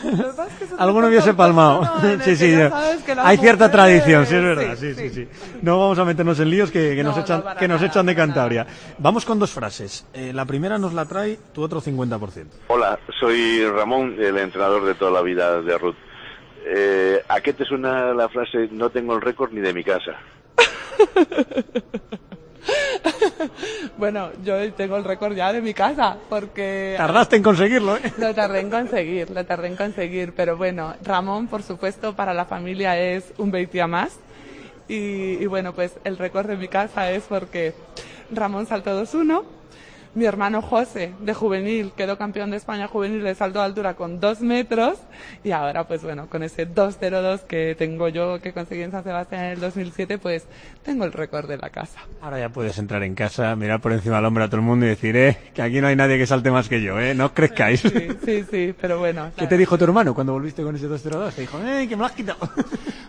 Es 0.00 0.68
que 0.68 0.74
Alguno 0.78 1.06
un 1.06 1.12
hubiese 1.12 1.34
palmado. 1.34 1.82
Sí, 2.24 2.34
sí, 2.34 2.54
hay 2.54 3.36
cierta 3.36 3.66
mujeres- 3.66 3.70
tradición, 3.70 4.26
sí, 4.26 4.34
es 4.36 4.42
verdad, 4.42 4.76
sí, 4.78 4.94
sí, 4.94 5.10
sí. 5.10 5.26
sí. 5.26 5.28
No 5.60 5.78
vamos 5.78 5.98
a 5.98 6.04
meternos 6.06 6.40
en 6.40 6.48
líos 6.50 6.70
que, 6.70 6.94
que 6.96 7.02
No, 7.02 7.10
nos, 7.10 7.18
no, 7.18 7.22
echan, 7.22 7.42
que 7.58 7.68
nos 7.68 7.80
nada, 7.80 7.86
echan 7.92 8.06
de 8.06 8.14
Cantabria. 8.16 8.66
Vamos 8.98 9.26
con 9.26 9.38
dos 9.38 9.50
frases. 9.50 10.06
Eh, 10.14 10.32
la 10.32 10.46
primera 10.46 10.78
nos 10.78 10.94
la 10.94 11.04
trae 11.04 11.38
tu 11.52 11.62
otro 11.62 11.82
50%. 11.82 12.46
Hola, 12.68 12.98
soy 13.20 13.62
Ramón, 13.66 14.16
el 14.18 14.38
entrenador 14.38 14.86
de 14.86 14.94
toda 14.94 15.10
la 15.10 15.20
vida 15.20 15.60
de 15.60 15.76
Ruth. 15.76 15.96
Eh, 16.66 17.22
¿A 17.28 17.40
qué 17.42 17.52
te 17.52 17.66
suena 17.66 18.14
la 18.14 18.30
frase 18.30 18.68
no 18.72 18.88
tengo 18.88 19.14
el 19.14 19.20
récord 19.20 19.52
ni 19.52 19.60
de 19.60 19.74
mi 19.74 19.84
casa? 19.84 20.12
Bueno, 23.96 24.30
yo 24.44 24.72
tengo 24.74 24.96
el 24.96 25.04
récord 25.04 25.34
ya 25.34 25.52
de 25.52 25.60
mi 25.60 25.74
casa, 25.74 26.16
porque... 26.28 26.94
Tardaste 26.96 27.36
en 27.36 27.42
conseguirlo, 27.42 27.96
¿eh? 27.96 28.12
Lo 28.18 28.34
tardé 28.34 28.60
en 28.60 28.70
conseguir, 28.70 29.30
lo 29.30 29.44
tardé 29.44 29.68
en 29.68 29.76
conseguir, 29.76 30.32
pero 30.34 30.56
bueno, 30.56 30.94
Ramón, 31.02 31.48
por 31.48 31.62
supuesto, 31.62 32.14
para 32.14 32.34
la 32.34 32.44
familia 32.44 32.98
es 32.98 33.32
un 33.38 33.50
Beitia 33.50 33.86
más. 33.86 34.18
Y, 34.88 35.42
y 35.42 35.46
bueno, 35.46 35.72
pues 35.72 35.92
el 36.04 36.18
récord 36.18 36.46
de 36.46 36.56
mi 36.56 36.68
casa 36.68 37.10
es 37.10 37.22
porque 37.24 37.74
Ramón 38.32 38.66
saltó 38.66 39.00
2-1, 39.00 39.44
Mi 40.12 40.24
hermano 40.24 40.60
José, 40.60 41.14
de 41.20 41.34
juvenil, 41.34 41.92
quedó 41.96 42.18
campeón 42.18 42.50
de 42.50 42.56
España 42.56 42.88
juvenil 42.88 43.22
de 43.22 43.32
salto 43.36 43.60
de 43.60 43.66
altura 43.66 43.94
con 43.94 44.18
dos 44.18 44.40
metros 44.40 44.98
y 45.44 45.52
ahora, 45.52 45.86
pues 45.86 46.02
bueno, 46.02 46.26
con 46.28 46.42
ese 46.42 46.68
2.02 46.68 47.42
que 47.42 47.76
tengo 47.78 48.08
yo, 48.08 48.40
que 48.40 48.52
conseguí 48.52 48.82
en 48.82 48.90
San 48.90 49.04
Sebastián 49.04 49.44
en 49.44 49.50
el 49.52 49.60
2007, 49.60 50.18
pues 50.18 50.46
tengo 50.82 51.04
el 51.04 51.12
récord 51.12 51.48
de 51.48 51.58
la 51.58 51.70
casa. 51.70 52.00
Ahora 52.20 52.40
ya 52.40 52.48
puedes 52.48 52.76
entrar 52.78 53.04
en 53.04 53.14
casa, 53.14 53.54
mirar 53.54 53.80
por 53.80 53.92
encima 53.92 54.16
del 54.16 54.24
hombro 54.24 54.42
a 54.42 54.48
todo 54.48 54.56
el 54.56 54.66
mundo 54.66 54.84
y 54.84 54.88
decir, 54.88 55.16
eh, 55.16 55.38
que 55.54 55.62
aquí 55.62 55.80
no 55.80 55.86
hay 55.86 55.94
nadie 55.94 56.18
que 56.18 56.26
salte 56.26 56.50
más 56.50 56.68
que 56.68 56.82
yo, 56.82 56.98
eh, 56.98 57.14
no 57.14 57.26
os 57.26 57.32
crezcáis. 57.32 57.80
Sí, 57.80 58.08
sí, 58.24 58.44
sí, 58.50 58.74
pero 58.80 58.98
bueno. 58.98 59.30
¿Qué 59.36 59.46
te 59.46 59.56
dijo 59.56 59.78
tu 59.78 59.84
hermano 59.84 60.12
cuando 60.12 60.32
volviste 60.32 60.64
con 60.64 60.74
ese 60.74 60.88
202? 60.88 61.34
Te 61.36 61.42
dijo, 61.42 61.60
eh, 61.60 61.86
que 61.88 61.94
me 61.94 62.00
lo 62.00 62.06
has 62.06 62.12
quitado. 62.12 62.38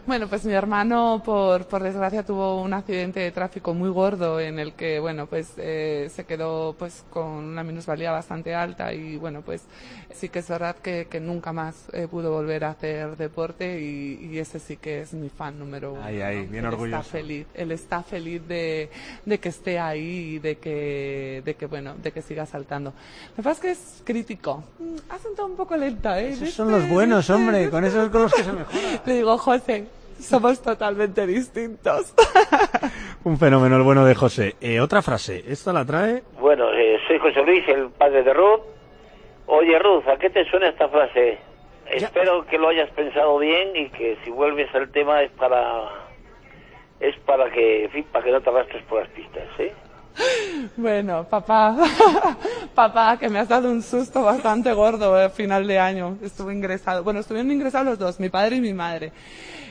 Bueno, 0.07 0.27
pues 0.27 0.43
mi 0.45 0.53
hermano, 0.53 1.21
por, 1.23 1.67
por 1.67 1.83
desgracia, 1.83 2.25
tuvo 2.25 2.59
un 2.61 2.73
accidente 2.73 3.19
de 3.19 3.31
tráfico 3.31 3.75
muy 3.75 3.89
gordo 3.89 4.39
en 4.39 4.57
el 4.57 4.73
que, 4.73 4.99
bueno, 4.99 5.27
pues 5.27 5.53
eh, 5.57 6.09
se 6.13 6.25
quedó 6.25 6.75
pues 6.77 6.90
con 7.09 7.27
una 7.27 7.63
minusvalía 7.63 8.11
bastante 8.11 8.53
alta 8.55 8.93
y, 8.93 9.17
bueno, 9.17 9.41
pues 9.41 9.63
sí 10.13 10.29
que 10.29 10.39
es 10.39 10.47
verdad 10.47 10.75
que, 10.75 11.07
que 11.09 11.19
nunca 11.19 11.53
más 11.53 11.87
eh, 11.93 12.07
pudo 12.09 12.31
volver 12.31 12.63
a 12.65 12.71
hacer 12.71 13.17
deporte 13.17 13.81
y, 13.81 14.29
y 14.31 14.39
ese 14.39 14.59
sí 14.59 14.77
que 14.77 15.01
es 15.01 15.13
mi 15.13 15.29
fan 15.29 15.57
número 15.59 15.93
uno. 15.93 16.03
Ay, 16.03 16.21
ay, 16.21 16.45
¿no? 16.45 16.51
bien 16.51 16.65
él 16.65 16.73
orgulloso. 16.73 17.01
Está 17.01 17.11
feliz, 17.11 17.47
él 17.53 17.71
está 17.71 18.03
feliz 18.03 18.47
de, 18.47 18.89
de 19.25 19.39
que 19.39 19.49
esté 19.49 19.79
ahí 19.79 20.35
y 20.35 20.39
de 20.39 20.57
que, 20.57 21.41
de 21.45 21.55
que, 21.55 21.65
bueno, 21.65 21.95
de 22.01 22.11
que 22.11 22.21
siga 22.21 22.45
saltando. 22.45 22.93
Lo 23.29 23.35
que 23.35 23.43
pasa 23.43 23.51
es 23.51 23.59
que 23.59 23.71
es 23.71 24.01
crítico. 24.03 24.63
Mm, 24.79 24.95
Ha 25.09 25.17
sentado 25.19 25.47
un 25.47 25.55
poco 25.55 25.75
lenta, 25.75 26.19
¿eh? 26.21 26.29
Esos 26.31 26.51
son 26.51 26.71
los 26.71 26.87
buenos, 26.87 27.29
hombre, 27.29 27.69
con 27.69 27.83
esos 27.85 28.09
con 28.09 28.23
los 28.23 28.33
que 28.33 28.43
se 28.43 28.51
mejora. 28.51 29.01
Le 29.05 29.13
digo, 29.15 29.37
José, 29.37 29.85
somos 30.21 30.61
totalmente 30.61 31.25
distintos. 31.25 32.13
Un 33.23 33.37
fenómeno 33.37 33.77
el 33.77 33.83
bueno 33.83 34.05
de 34.05 34.15
José. 34.15 34.55
Eh, 34.61 34.79
otra 34.79 35.01
frase, 35.01 35.43
esta 35.47 35.73
la 35.73 35.85
trae... 35.85 36.23
Bueno, 36.39 36.71
eh, 36.73 36.97
soy 37.07 37.19
José 37.19 37.43
Luis, 37.43 37.67
el 37.67 37.89
padre 37.89 38.23
de 38.23 38.33
Ruth. 38.33 38.61
Oye, 39.47 39.77
Ruth, 39.79 40.07
¿a 40.07 40.17
qué 40.17 40.29
te 40.29 40.45
suena 40.45 40.69
esta 40.69 40.87
frase? 40.87 41.39
Espero 41.87 42.45
que 42.45 42.57
lo 42.57 42.69
hayas 42.69 42.89
pensado 42.91 43.37
bien 43.37 43.75
y 43.75 43.89
que 43.89 44.17
si 44.23 44.29
vuelves 44.29 44.73
al 44.73 44.89
tema 44.91 45.21
es 45.23 45.31
para 45.31 45.89
es 47.01 47.17
para 47.25 47.49
que, 47.49 47.85
en 47.85 47.91
fin, 47.91 48.05
para 48.11 48.23
que 48.23 48.31
no 48.31 48.41
te 48.41 48.49
arrastres 48.49 48.83
por 48.83 49.01
las 49.01 49.09
pistas, 49.09 49.47
¿eh? 49.59 49.73
Bueno, 50.77 51.25
papá, 51.29 51.75
papá, 52.75 53.17
que 53.17 53.29
me 53.29 53.39
has 53.39 53.47
dado 53.47 53.69
un 53.69 53.81
susto 53.81 54.23
bastante 54.23 54.71
gordo 54.73 55.15
a 55.15 55.29
final 55.29 55.67
de 55.67 55.79
año. 55.79 56.17
Estuve 56.21 56.53
ingresado, 56.53 57.03
bueno, 57.03 57.19
estuvieron 57.19 57.51
ingresados 57.51 57.87
los 57.87 57.99
dos, 57.99 58.19
mi 58.19 58.29
padre 58.29 58.57
y 58.57 58.61
mi 58.61 58.73
madre. 58.73 59.11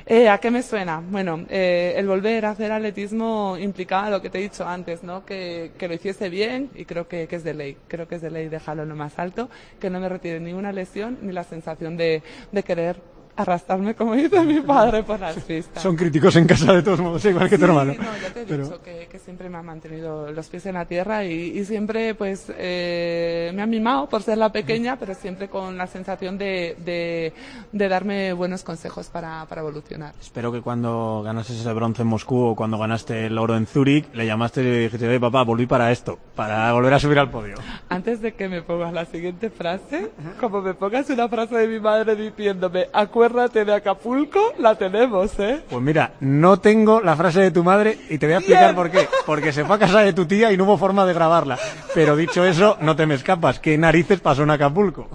Eh, 0.07 0.29
¿A 0.29 0.39
qué 0.39 0.51
me 0.51 0.63
suena? 0.63 1.03
Bueno, 1.09 1.45
eh, 1.49 1.95
el 1.97 2.07
volver 2.07 2.47
a 2.47 2.51
hacer 2.51 2.73
atletismo 2.73 3.57
implicaba 3.59 4.11
lo 4.11 4.21
que 4.21 4.31
te 4.31 4.39
he 4.39 4.43
dicho 4.43 4.67
antes, 4.67 5.03
¿no? 5.03 5.25
Que, 5.25 5.73
que 5.79 5.89
lo 5.89 5.95
hiciese 5.95 6.29
bien 6.29 6.71
y 6.75 6.85
creo 6.85 7.07
que, 7.07 7.29
que 7.29 7.37
es 7.37 7.45
de 7.45 7.55
ley. 7.55 7.77
Creo 7.87 8.09
que 8.09 8.17
es 8.17 8.23
de 8.23 8.31
ley 8.31 8.49
dejarlo 8.49 8.85
lo 8.85 8.97
más 8.97 9.19
alto, 9.19 9.49
que 9.79 9.91
no 9.91 10.01
me 10.01 10.09
retire 10.09 10.41
ni 10.41 10.53
una 10.53 10.73
lesión 10.73 11.19
ni 11.23 11.33
la 11.33 11.45
sensación 11.45 11.97
de, 11.97 12.23
de 12.51 12.63
querer 12.63 12.97
arrastrarme, 13.43 13.95
como 13.95 14.15
dice 14.15 14.41
mi 14.45 14.61
padre, 14.61 15.03
por 15.03 15.19
las 15.21 15.37
pistas. 15.37 15.83
Son 15.83 15.97
críticos 15.97 16.35
en 16.37 16.47
casa 16.47 16.73
de 16.73 16.83
todos 16.83 17.01
modos, 17.01 17.25
igual 17.25 17.49
que 17.49 17.57
tu 17.59 17.65
Sí, 17.65 17.71
hermano. 17.71 17.95
No, 17.99 18.17
ya 18.21 18.33
te 18.33 18.43
he 18.43 18.47
Pero- 18.47 18.65
dicho 18.65 18.83
que, 18.83 19.09
que 19.11 19.19
siempre 19.19 19.49
me 19.49 19.59
ha 19.59 19.63
mantenido 19.63 20.31
los 20.33 20.49
pies 20.49 20.67
en 20.67 20.75
la 20.75 20.85
tierra 20.87 21.25
y, 21.25 21.59
y 21.59 21.65
siempre 21.65 22.15
pues 22.15 22.51
eh, 22.57 23.53
me 23.55 23.63
ha 23.63 23.67
mimado 23.67 24.09
por 24.09 24.23
ser 24.23 24.39
la 24.39 24.51
pequeña, 24.51 24.97
pero 24.97 25.15
siempre 25.15 25.49
con 25.49 25.77
la 25.77 25.87
sensación 25.87 26.39
de, 26.39 26.77
de, 26.85 27.33
de 27.73 27.89
darme 27.89 28.33
buenos 28.33 28.63
consejos 28.65 29.09
para, 29.09 29.45
para 29.47 29.61
evolucionar. 29.61 30.15
Espero 30.21 30.53
que 30.53 30.61
cuando 30.61 31.23
ganaste 31.25 31.55
ese 31.55 31.73
bronce 31.73 32.03
en 32.03 32.09
Moscú 32.09 32.39
o 32.45 32.55
cuando 32.57 32.79
ganaste 32.79 33.27
el 33.27 33.39
oro 33.39 33.57
en 33.57 33.67
Zúrich, 33.67 34.13
le 34.15 34.27
llamaste 34.27 34.61
y 34.63 34.65
le 34.65 34.79
dijiste, 34.81 35.09
"Oye, 35.09 35.21
papá, 35.21 35.43
volví 35.45 35.67
para 35.67 35.91
esto, 35.93 36.19
para 36.35 36.73
volver 36.73 36.95
a 36.95 36.99
subir 36.99 37.19
al 37.19 37.31
podio. 37.31 37.57
Antes 37.89 38.21
de 38.21 38.33
que 38.35 38.49
me 38.49 38.63
pongas 38.63 38.93
la 38.93 39.05
siguiente 39.05 39.51
frase, 39.51 40.11
como 40.41 40.61
me 40.63 40.75
pongas 40.75 41.09
una 41.11 41.29
frase 41.29 41.57
de 41.57 41.69
mi 41.69 41.81
madre 41.81 42.17
diciéndome, 42.17 42.87
acuérdate 42.93 43.30
de 43.31 43.73
Acapulco, 43.73 44.55
la 44.59 44.75
tenemos, 44.75 45.39
¿eh? 45.39 45.63
Pues 45.71 45.83
mira, 45.83 46.15
no 46.19 46.59
tengo 46.59 47.01
la 47.01 47.15
frase 47.15 47.41
de 47.41 47.51
tu 47.53 47.63
madre 47.63 47.97
y 48.09 48.19
te 48.19 48.27
voy 48.27 48.35
a 48.35 48.39
explicar 48.39 48.75
por 48.75 48.91
qué. 48.91 49.09
Porque 49.25 49.53
se 49.53 49.65
fue 49.65 49.77
a 49.77 49.79
casa 49.79 50.01
de 50.01 50.13
tu 50.13 50.27
tía 50.27 50.51
y 50.51 50.57
no 50.57 50.65
hubo 50.65 50.77
forma 50.77 51.07
de 51.07 51.15
grabarla. 51.15 51.57
Pero 51.95 52.17
dicho 52.17 52.45
eso, 52.45 52.77
no 52.81 52.97
te 52.97 53.07
me 53.07 53.15
escapas. 53.15 53.61
¿Qué 53.61 53.79
narices 53.79 54.19
pasó 54.21 54.43
en 54.43 54.51
Acapulco? 54.51 55.09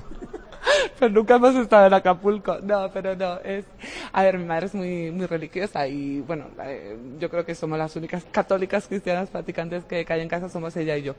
Pues 1.00 1.12
nunca 1.12 1.36
hemos 1.36 1.56
estado 1.56 1.88
en 1.88 1.94
Acapulco. 1.94 2.58
No, 2.62 2.90
pero 2.92 3.16
no, 3.16 3.40
es... 3.44 3.66
A 4.12 4.24
ver, 4.24 4.38
mi 4.38 4.46
madre 4.46 4.68
es 4.68 4.74
muy, 4.76 5.12
muy 5.12 5.26
religiosa 5.26 5.88
y, 5.88 6.22
bueno, 6.22 6.46
eh, 6.64 6.98
yo 7.20 7.30
creo 7.30 7.46
que 7.46 7.56
somos 7.56 7.78
las 7.78 7.96
únicas 7.96 8.26
católicas 8.32 8.88
cristianas 8.88 9.30
practicantes 9.30 9.84
que, 9.86 10.06
que 10.06 10.14
hay 10.14 10.22
en 10.22 10.30
casa, 10.30 10.50
somos 10.50 10.76
ella 10.78 10.98
y 10.98 11.04
yo. 11.04 11.16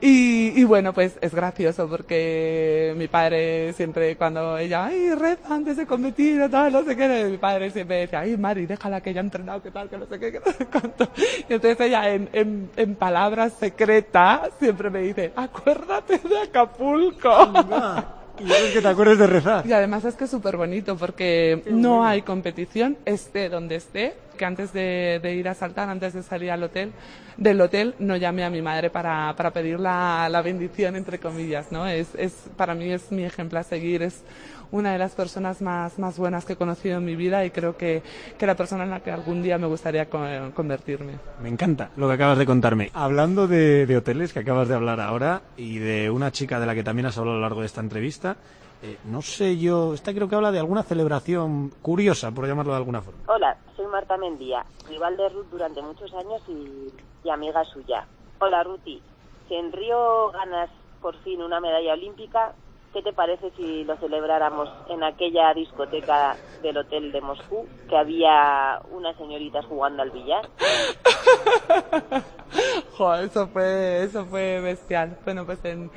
Y, 0.00 0.58
y 0.60 0.64
bueno, 0.64 0.92
pues 0.92 1.18
es 1.20 1.34
gracioso 1.34 1.88
porque 1.88 2.94
mi 2.96 3.08
padre 3.08 3.72
siempre 3.72 4.16
cuando 4.16 4.56
ella, 4.58 4.86
ay, 4.86 5.14
reza 5.14 5.54
antes 5.54 5.76
de 5.76 5.86
competir 5.86 6.40
o 6.42 6.50
tal, 6.50 6.72
no 6.72 6.84
sé 6.84 6.96
qué, 6.96 7.26
mi 7.30 7.38
padre 7.38 7.70
siempre 7.70 7.96
decía, 7.96 8.20
ay, 8.20 8.36
Mari, 8.36 8.66
déjala 8.66 9.00
que 9.00 9.10
ella 9.10 9.20
ha 9.20 9.24
entrenado, 9.24 9.62
que 9.62 9.70
tal, 9.70 9.88
que 9.88 9.98
no 9.98 10.06
sé 10.06 10.18
qué, 10.18 10.32
que 10.32 10.40
no 10.40 10.52
sé 10.52 10.66
cuánto. 10.66 11.08
Y 11.48 11.54
entonces 11.54 11.80
ella 11.80 12.10
en, 12.10 12.28
en, 12.32 12.70
en 12.76 12.94
palabras 12.94 13.54
secretas 13.54 14.50
siempre 14.58 14.90
me 14.90 15.00
dice, 15.00 15.32
acuérdate 15.34 16.18
de 16.18 16.38
Acapulco. 16.42 17.28
Y 18.40 18.50
es 18.50 18.72
que 18.72 18.80
te 18.80 18.88
acuerdes 18.88 19.18
de 19.18 19.26
rezar. 19.26 19.66
Y 19.66 19.72
además 19.72 20.04
es 20.04 20.14
que 20.14 20.24
es 20.24 20.30
súper 20.30 20.56
bonito 20.56 20.96
porque 20.96 21.62
no 21.70 22.04
hay 22.04 22.22
competición, 22.22 22.96
esté 23.04 23.48
donde 23.48 23.76
esté, 23.76 24.14
que 24.36 24.44
antes 24.44 24.72
de, 24.72 25.20
de 25.22 25.34
ir 25.34 25.48
a 25.48 25.54
saltar, 25.54 25.88
antes 25.88 26.14
de 26.14 26.22
salir 26.22 26.50
al 26.50 26.62
hotel, 26.62 26.92
del 27.36 27.60
hotel, 27.60 27.94
no 27.98 28.16
llamé 28.16 28.44
a 28.44 28.50
mi 28.50 28.62
madre 28.62 28.90
para, 28.90 29.34
para 29.36 29.52
pedir 29.52 29.78
la, 29.78 30.28
la 30.30 30.42
bendición, 30.42 30.96
entre 30.96 31.18
comillas, 31.18 31.70
¿no? 31.70 31.86
Es, 31.86 32.08
es, 32.16 32.32
para 32.56 32.74
mí 32.74 32.90
es 32.90 33.10
mi 33.12 33.24
ejemplo 33.24 33.58
a 33.58 33.62
seguir, 33.62 34.02
es 34.02 34.22
una 34.70 34.92
de 34.92 34.98
las 34.98 35.14
personas 35.14 35.62
más, 35.62 35.98
más 35.98 36.18
buenas 36.18 36.44
que 36.44 36.52
he 36.52 36.56
conocido 36.56 36.98
en 36.98 37.04
mi 37.04 37.16
vida 37.16 37.44
y 37.44 37.50
creo 37.50 37.76
que, 37.76 38.02
que 38.38 38.46
la 38.46 38.54
persona 38.54 38.84
en 38.84 38.90
la 38.90 39.00
que 39.00 39.10
algún 39.10 39.42
día 39.42 39.58
me 39.58 39.66
gustaría 39.66 40.08
co- 40.10 40.20
convertirme. 40.54 41.14
Me 41.42 41.48
encanta 41.48 41.90
lo 41.96 42.06
que 42.08 42.14
acabas 42.14 42.38
de 42.38 42.46
contarme. 42.46 42.90
Hablando 42.94 43.46
de, 43.46 43.86
de 43.86 43.96
hoteles 43.96 44.32
que 44.32 44.40
acabas 44.40 44.68
de 44.68 44.74
hablar 44.74 45.00
ahora 45.00 45.42
y 45.56 45.78
de 45.78 46.10
una 46.10 46.30
chica 46.32 46.60
de 46.60 46.66
la 46.66 46.74
que 46.74 46.84
también 46.84 47.06
has 47.06 47.16
hablado 47.18 47.36
a 47.36 47.40
lo 47.40 47.42
largo 47.46 47.60
de 47.60 47.66
esta 47.66 47.80
entrevista, 47.80 48.36
eh, 48.82 48.96
no 49.06 49.22
sé 49.22 49.56
yo, 49.58 49.94
esta 49.94 50.12
creo 50.14 50.28
que 50.28 50.36
habla 50.36 50.52
de 50.52 50.58
alguna 50.60 50.82
celebración 50.82 51.70
curiosa, 51.82 52.30
por 52.30 52.46
llamarlo 52.46 52.72
de 52.72 52.78
alguna 52.78 53.00
forma. 53.02 53.20
Hola, 53.26 53.56
soy 53.76 53.86
Marta 53.86 54.16
Mendía, 54.16 54.64
rival 54.88 55.16
de 55.16 55.28
Ruth 55.30 55.46
durante 55.50 55.82
muchos 55.82 56.12
años 56.14 56.40
y, 56.48 56.92
y 57.24 57.30
amiga 57.30 57.64
suya. 57.64 58.06
Hola 58.38 58.62
Ruti, 58.62 59.02
si 59.48 59.54
en 59.54 59.72
Río 59.72 60.30
ganas 60.30 60.70
por 61.00 61.16
fin 61.24 61.42
una 61.42 61.58
medalla 61.60 61.94
olímpica, 61.94 62.54
¿qué 62.92 63.02
te 63.02 63.12
parece 63.12 63.50
si 63.56 63.84
lo 63.84 63.96
celebráramos 63.96 64.68
en 64.88 65.02
aquella 65.02 65.52
discoteca 65.54 66.36
del 66.62 66.78
hotel 66.78 67.12
de 67.12 67.20
Moscú 67.20 67.66
que 67.88 67.96
había 67.96 68.80
unas 68.90 69.16
señoritas 69.16 69.64
jugando 69.66 70.02
al 70.02 70.10
billar? 70.10 70.48
Jo, 72.98 73.14
eso 73.14 73.46
fue, 73.48 74.02
eso 74.02 74.24
fue 74.26 74.60
bestial. 74.60 75.16
Bueno, 75.24 75.46
pues 75.46 75.58
en, 75.64 75.88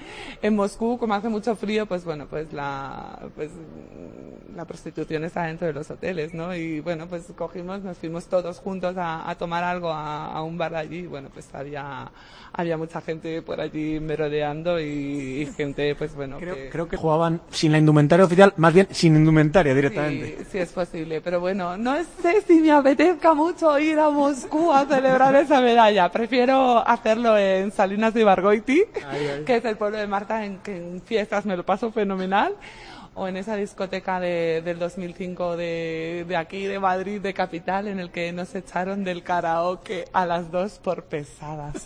en 0.42 0.56
Moscú, 0.56 1.00
como 1.00 1.16
hace 1.16 1.30
mucho 1.30 1.56
frío, 1.56 1.88
pues 1.88 2.06
bueno, 2.06 2.28
pues 2.30 2.54
la, 2.54 3.20
pues 3.36 3.50
la 4.56 4.66
prostitución 4.66 5.24
está 5.24 5.44
dentro 5.44 5.66
de 5.66 5.74
los 5.74 5.90
hoteles, 5.90 6.34
¿no? 6.34 6.56
Y 6.56 6.80
bueno, 6.80 7.08
pues 7.08 7.26
cogimos, 7.36 7.82
nos 7.82 7.98
fuimos 7.98 8.28
todos 8.28 8.60
juntos 8.60 8.96
a, 8.98 9.28
a 9.28 9.36
tomar 9.36 9.64
algo 9.64 9.90
a, 9.90 10.28
a 10.28 10.44
un 10.44 10.58
bar 10.58 10.76
allí. 10.76 11.00
y 11.00 11.08
Bueno, 11.08 11.30
pues 11.34 11.48
había, 11.54 12.12
había 12.54 12.78
mucha 12.78 13.02
gente 13.02 13.42
por 13.42 13.60
allí 13.60 14.00
merodeando 14.00 14.80
y, 14.80 14.84
y 15.42 15.46
gente, 15.58 15.96
pues 15.96 16.14
bueno, 16.14 16.38
que... 16.38 16.70
Creo 16.70 16.88
que 16.88 16.98
jugaban 16.98 17.42
sin 17.50 17.72
la 17.72 17.80
indumentaria 17.80 18.26
oficial, 18.26 18.54
más 18.58 18.74
bien 18.74 18.88
sin 18.92 19.16
indumentaria 19.16 19.74
directamente. 19.74 20.38
Sí, 20.40 20.46
sí 20.52 20.58
es 20.60 20.72
posible, 20.72 21.22
pero 21.22 21.40
bueno, 21.40 21.78
no 21.78 21.96
sé 22.22 22.42
si 22.46 22.60
me 22.62 22.72
apetezca 22.72 23.34
mucho 23.34 23.80
ir 23.80 23.98
a 23.98 24.10
Moscú 24.10 24.72
a 24.72 24.86
celebrar 24.86 25.36
esa 25.36 25.62
medalla. 25.62 26.12
Prefiero 26.12 26.41
hacerlo 26.50 27.38
en 27.38 27.72
Salinas 27.72 28.14
de 28.14 28.22
Ibargoiti, 28.22 28.84
que 29.46 29.56
es 29.58 29.66
el 29.66 29.78
pueblo 29.78 29.98
de 29.98 30.08
Marta, 30.08 30.46
en 30.46 30.60
que 30.60 30.76
en 30.76 31.02
fiestas 31.02 31.46
me 31.46 31.56
lo 31.58 31.66
paso 31.66 31.92
fenomenal. 31.92 32.56
O 33.14 33.28
en 33.28 33.36
esa 33.36 33.58
discoteca 33.58 34.22
de, 34.22 34.62
del 34.64 34.80
2005 34.80 35.58
de, 35.58 36.26
de 36.28 36.38
aquí, 36.38 36.66
de 36.66 36.80
Madrid, 36.80 37.20
de 37.20 37.34
Capital, 37.34 37.90
en 37.90 38.00
el 38.00 38.10
que 38.10 38.32
nos 38.32 38.56
echaron 38.56 39.04
del 39.04 39.22
karaoke 39.22 40.06
a 40.14 40.26
las 40.26 40.50
dos 40.50 40.80
por 40.80 41.04
pesadas. 41.04 41.86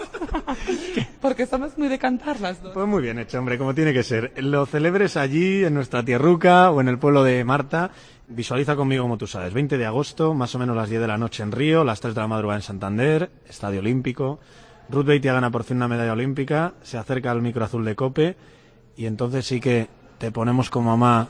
Porque 1.21 1.47
somos 1.47 1.77
muy 1.79 1.87
de 1.87 1.97
cantar 1.97 2.39
las 2.39 2.61
dos. 2.61 2.73
Pues 2.73 2.87
muy 2.87 3.01
bien 3.01 3.17
hecho, 3.17 3.39
hombre, 3.39 3.57
como 3.57 3.73
tiene 3.73 3.91
que 3.91 4.03
ser. 4.03 4.33
Lo 4.43 4.67
celebres 4.67 5.17
allí, 5.17 5.65
en 5.65 5.73
nuestra 5.73 6.05
tierruca 6.05 6.69
o 6.69 6.79
en 6.79 6.89
el 6.89 6.99
pueblo 6.99 7.23
de 7.23 7.43
Marta. 7.43 7.89
Visualiza 8.27 8.75
conmigo 8.75 9.03
como 9.03 9.17
tú 9.17 9.25
sabes. 9.25 9.51
20 9.51 9.79
de 9.79 9.85
agosto, 9.85 10.35
más 10.35 10.53
o 10.53 10.59
menos 10.59 10.75
las 10.75 10.89
10 10.89 11.01
de 11.01 11.07
la 11.07 11.17
noche 11.17 11.41
en 11.41 11.51
Río, 11.51 11.83
las 11.83 12.01
3 12.01 12.13
de 12.13 12.21
la 12.21 12.27
madrugada 12.27 12.59
en 12.59 12.63
Santander, 12.63 13.31
Estadio 13.47 13.79
Olímpico. 13.79 14.39
Ruth 14.89 15.05
Beitia 15.05 15.33
gana 15.33 15.49
por 15.49 15.63
fin 15.63 15.77
una 15.77 15.87
medalla 15.87 16.13
olímpica, 16.13 16.73
se 16.83 16.97
acerca 16.97 17.31
al 17.31 17.41
micro 17.41 17.65
azul 17.65 17.83
de 17.83 17.95
Cope 17.95 18.37
y 18.95 19.07
entonces 19.07 19.45
sí 19.45 19.59
que 19.59 19.87
te 20.17 20.31
ponemos 20.31 20.69
como 20.69 20.95
mamá 20.97 21.27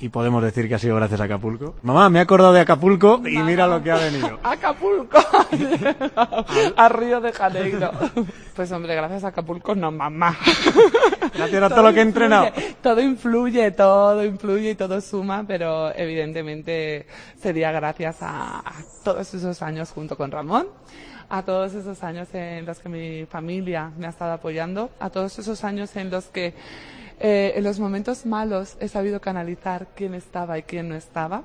y 0.00 0.08
podemos 0.10 0.42
decir 0.42 0.68
que 0.68 0.76
ha 0.76 0.78
sido 0.78 0.96
gracias 0.96 1.20
a 1.20 1.24
Acapulco. 1.24 1.74
Mamá, 1.82 2.08
me 2.08 2.20
he 2.20 2.22
acordado 2.22 2.52
de 2.52 2.60
Acapulco 2.60 3.20
y 3.26 3.38
mira 3.38 3.66
lo 3.66 3.82
que 3.82 3.90
ha 3.90 3.96
venido. 3.96 4.38
Acapulco, 4.44 5.18
a 6.76 6.88
Río 6.88 7.20
de 7.20 7.32
Janeiro. 7.32 7.90
Pues 8.54 8.70
hombre, 8.70 8.94
gracias 8.94 9.24
a 9.24 9.28
Acapulco, 9.28 9.74
no 9.74 9.90
mamá. 9.90 10.36
Gracias 11.34 11.62
a 11.62 11.68
todo 11.68 11.82
lo 11.82 11.92
que 11.92 11.98
he 12.00 12.02
entrenado. 12.02 12.48
todo 12.80 13.00
influye, 13.00 13.72
todo 13.72 14.24
influye 14.24 14.70
y 14.70 14.74
todo 14.74 15.00
suma, 15.00 15.44
pero 15.46 15.92
evidentemente 15.94 17.06
sería 17.36 17.72
gracias 17.72 18.22
a, 18.22 18.60
a 18.60 18.72
todos 19.02 19.34
esos 19.34 19.62
años 19.62 19.90
junto 19.90 20.16
con 20.16 20.30
Ramón, 20.30 20.68
a 21.28 21.42
todos 21.42 21.74
esos 21.74 22.02
años 22.04 22.28
en 22.34 22.64
los 22.66 22.78
que 22.78 22.88
mi 22.88 23.26
familia 23.26 23.90
me 23.98 24.06
ha 24.06 24.10
estado 24.10 24.32
apoyando, 24.32 24.90
a 25.00 25.10
todos 25.10 25.38
esos 25.40 25.64
años 25.64 25.96
en 25.96 26.10
los 26.10 26.26
que 26.26 26.54
eh, 27.20 27.54
en 27.56 27.64
los 27.64 27.80
momentos 27.80 28.26
malos 28.26 28.76
he 28.80 28.88
sabido 28.88 29.20
canalizar 29.20 29.88
quién 29.94 30.14
estaba 30.14 30.58
y 30.58 30.62
quién 30.62 30.88
no 30.88 30.94
estaba. 30.94 31.42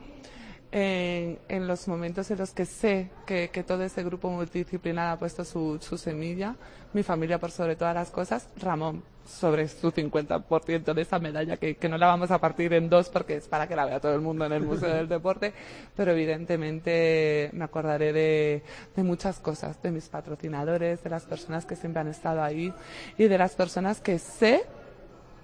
En, 0.75 1.67
los 1.67 1.87
momentos 1.87 2.31
en 2.31 2.39
los 2.39 2.49
que 2.49 2.65
sé 2.65 3.11
que, 3.27 3.47
todo 3.65 3.83
ese 3.83 4.03
grupo 4.03 4.31
multidisciplinar 4.31 5.07
ha 5.07 5.19
puesto 5.19 5.45
su, 5.45 5.77
semilla, 5.97 6.55
mi 6.93 7.03
familia 7.03 7.39
por 7.39 7.51
sobre 7.51 7.75
todas 7.75 7.93
las 7.93 8.09
cosas, 8.09 8.49
Ramón 8.57 9.03
sobre 9.23 9.67
su 9.67 9.91
50% 9.91 10.93
de 10.93 11.01
esa 11.01 11.19
medalla, 11.19 11.57
que, 11.57 11.75
que 11.75 11.87
no 11.87 11.97
la 11.97 12.07
vamos 12.07 12.31
a 12.31 12.39
partir 12.39 12.73
en 12.73 12.89
dos 12.89 13.09
porque 13.09 13.37
es 13.37 13.47
para 13.47 13.67
que 13.67 13.75
la 13.75 13.85
vea 13.85 13.99
todo 13.99 14.15
el 14.15 14.21
mundo 14.21 14.45
en 14.45 14.51
el 14.51 14.63
Museo 14.63 14.93
del 14.93 15.07
Deporte, 15.07 15.53
pero 15.95 16.11
evidentemente 16.11 17.49
me 17.53 17.63
acordaré 17.63 18.11
de, 18.11 18.63
de 18.95 19.03
muchas 19.03 19.39
cosas, 19.39 19.81
de 19.81 19.91
mis 19.91 20.09
patrocinadores, 20.09 21.03
de 21.03 21.09
las 21.09 21.23
personas 21.23 21.65
que 21.65 21.75
siempre 21.75 22.01
han 22.01 22.07
estado 22.09 22.43
ahí 22.43 22.73
y 23.17 23.27
de 23.27 23.37
las 23.37 23.53
personas 23.53 24.01
que 24.01 24.19
sé 24.19 24.65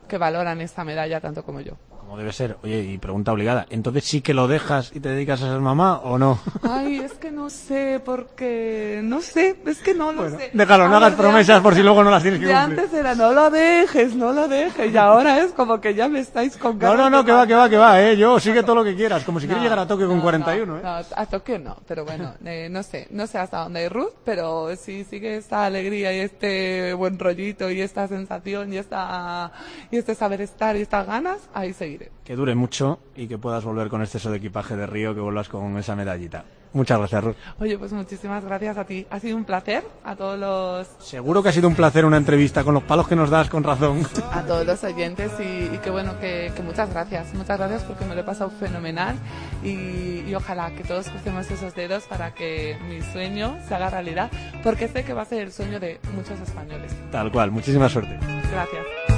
que 0.10 0.18
valoran 0.18 0.60
esta 0.60 0.84
medalla 0.84 1.22
tanto 1.22 1.46
como 1.46 1.62
yo. 1.62 1.78
Como 2.10 2.18
debe 2.18 2.34
ser. 2.34 2.58
Oye, 2.64 2.80
y 2.82 2.98
pregunta 2.98 3.32
obligada. 3.32 3.68
¿Entonces 3.70 4.04
sí 4.04 4.22
que 4.22 4.34
lo 4.34 4.48
dejas 4.48 4.90
y 4.96 5.00
te 5.00 5.10
dedicas 5.10 5.44
a 5.44 5.52
ser 5.52 5.60
mamá 5.60 6.00
o 6.00 6.18
no? 6.18 6.40
Ay, 6.64 6.98
es 6.98 7.14
que 7.14 7.30
no 7.30 7.52
sé, 7.52 8.02
porque 8.04 9.00
no 9.04 9.22
sé, 9.22 9.58
es 9.68 9.78
que 9.78 9.94
no 9.94 10.12
lo 10.12 10.28
sé. 10.32 10.50
Déjalo, 10.52 10.88
no 10.90 10.96
A 10.96 10.98
hagas 10.98 11.14
promesas 11.14 11.58
antes- 11.58 11.62
por 11.64 11.76
si 11.76 11.84
luego 11.84 12.04
no 12.04 12.10
las 12.10 12.24
tienes 12.24 12.40
que 12.40 12.48
cumplir. 12.48 12.80
antes 12.80 12.92
era 13.00 13.14
no 13.14 13.32
lo 13.32 13.52
dejes, 13.52 14.16
no 14.16 14.34
lo 14.34 14.48
dejes, 14.48 14.92
y 14.92 14.98
ahora 14.98 15.38
es 15.44 15.52
como 15.52 15.80
que 15.80 15.94
ya 15.94 16.08
me 16.08 16.20
estáis 16.22 16.58
con 16.58 16.80
No, 16.80 16.94
ganas 16.94 16.98
no, 16.98 17.10
no, 17.12 17.18
de 17.20 17.26
que 17.26 17.32
va, 17.32 17.46
que 17.46 17.54
va, 17.54 17.70
que 17.70 17.78
va, 17.78 18.02
eh. 18.02 18.18
Yo 18.18 18.40
sigue 18.40 18.64
todo 18.64 18.78
lo 18.78 18.84
que 18.84 18.96
quieras, 18.96 19.24
como 19.24 19.40
si 19.40 19.46
quieres 19.46 19.62
No, 19.62 19.70
llegar 19.70 19.78
a 19.78 19.88
Tokio 19.88 20.08
con 20.08 20.18
no, 20.18 20.24
41, 20.24 20.66
no, 20.66 20.80
eh. 20.80 20.82
no, 20.84 20.90
a 21.16 21.26
Tokio 21.28 21.60
no, 21.60 21.78
pero 21.88 22.06
bueno, 22.06 22.34
eh, 22.44 22.70
no 22.72 22.82
sé, 22.82 23.06
no 23.12 23.28
sé 23.28 23.38
hasta 23.38 23.60
dónde 23.60 23.82
hay 23.82 23.88
Ruth, 23.88 24.14
pero 24.26 24.76
si 24.78 25.04
sigue 25.04 25.38
esta 25.38 25.64
alegría 25.66 26.12
y 26.12 26.22
este 26.22 26.92
buen 26.96 27.20
rollito 27.20 27.70
y 27.70 27.82
esta 27.82 28.08
sensación 28.08 28.74
y 28.74 28.78
esta 28.78 29.52
y 29.92 29.98
este 29.98 30.16
saber 30.16 30.42
estar 30.42 30.76
y 30.76 30.82
estas 30.82 31.06
ganas, 31.06 31.38
ahí 31.54 31.72
seguiré. 32.00 32.12
Que 32.24 32.36
dure 32.36 32.56
mucho 32.56 33.00
y 33.16 33.28
que 33.28 33.38
puedas 33.38 33.64
volver 33.64 33.90
con 33.90 34.02
exceso 34.02 34.32
de 34.32 34.38
equipaje 34.38 34.76
de 34.76 34.88
Río, 34.88 35.14
que 35.14 35.22
vuelvas 35.22 35.50
con 35.50 35.78
esa 35.78 35.96
medallita. 35.96 36.46
Muchas 36.72 37.00
gracias, 37.00 37.24
Ruth. 37.24 37.36
Oye, 37.60 37.80
pues 37.80 37.92
muchísimas 37.94 38.46
gracias 38.46 38.78
a 38.78 38.84
ti. 38.86 39.06
Ha 39.10 39.20
sido 39.20 39.36
un 39.38 39.44
placer 39.44 39.84
a 40.04 40.16
todos 40.16 40.38
los 40.38 40.88
Seguro 41.00 41.42
que 41.42 41.50
ha 41.50 41.52
sido 41.52 41.68
un 41.68 41.74
placer 41.74 42.06
una 42.06 42.18
entrevista 42.18 42.64
con 42.64 42.76
los 42.76 42.84
palos 42.84 43.08
que 43.08 43.16
nos 43.16 43.32
das 43.32 43.50
con 43.50 43.64
razón. 43.64 44.06
a 44.32 44.44
todos 44.44 44.68
los 44.68 44.84
oyentes 44.84 45.32
y, 45.40 45.74
y 45.74 45.80
que 45.84 45.90
bueno, 45.90 46.20
que, 46.20 46.52
que 46.56 46.62
muchas 46.62 46.92
gracias, 46.92 47.34
muchas 47.34 47.58
gracias 47.58 47.84
porque 47.84 48.06
me 48.06 48.14
lo 48.14 48.22
he 48.22 48.24
pasado 48.24 48.52
fenomenal 48.52 49.16
y, 49.64 50.22
y 50.28 50.36
ojalá 50.36 50.70
que 50.76 50.84
todos 50.84 51.10
crucemos 51.10 51.50
esos 51.50 51.74
dedos 51.74 52.04
para 52.04 52.36
que 52.36 52.78
mi 52.88 53.02
sueño 53.02 53.58
se 53.68 53.74
haga 53.74 53.90
realidad, 53.90 54.30
porque 54.64 54.88
sé 54.88 55.04
que 55.04 55.14
va 55.14 55.24
a 55.24 55.26
ser 55.26 55.42
el 55.42 55.52
sueño 55.52 55.80
de 55.80 56.00
muchos 56.14 56.40
españoles. 56.40 56.96
Tal 57.12 57.32
cual, 57.32 57.50
muchísima 57.50 57.90
suerte. 57.90 58.16
Gracias. 58.52 59.09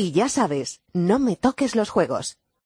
Y 0.00 0.12
ya 0.12 0.28
sabes, 0.28 0.80
no 0.92 1.18
me 1.18 1.34
toques 1.34 1.74
los 1.74 1.90
juegos. 1.90 2.36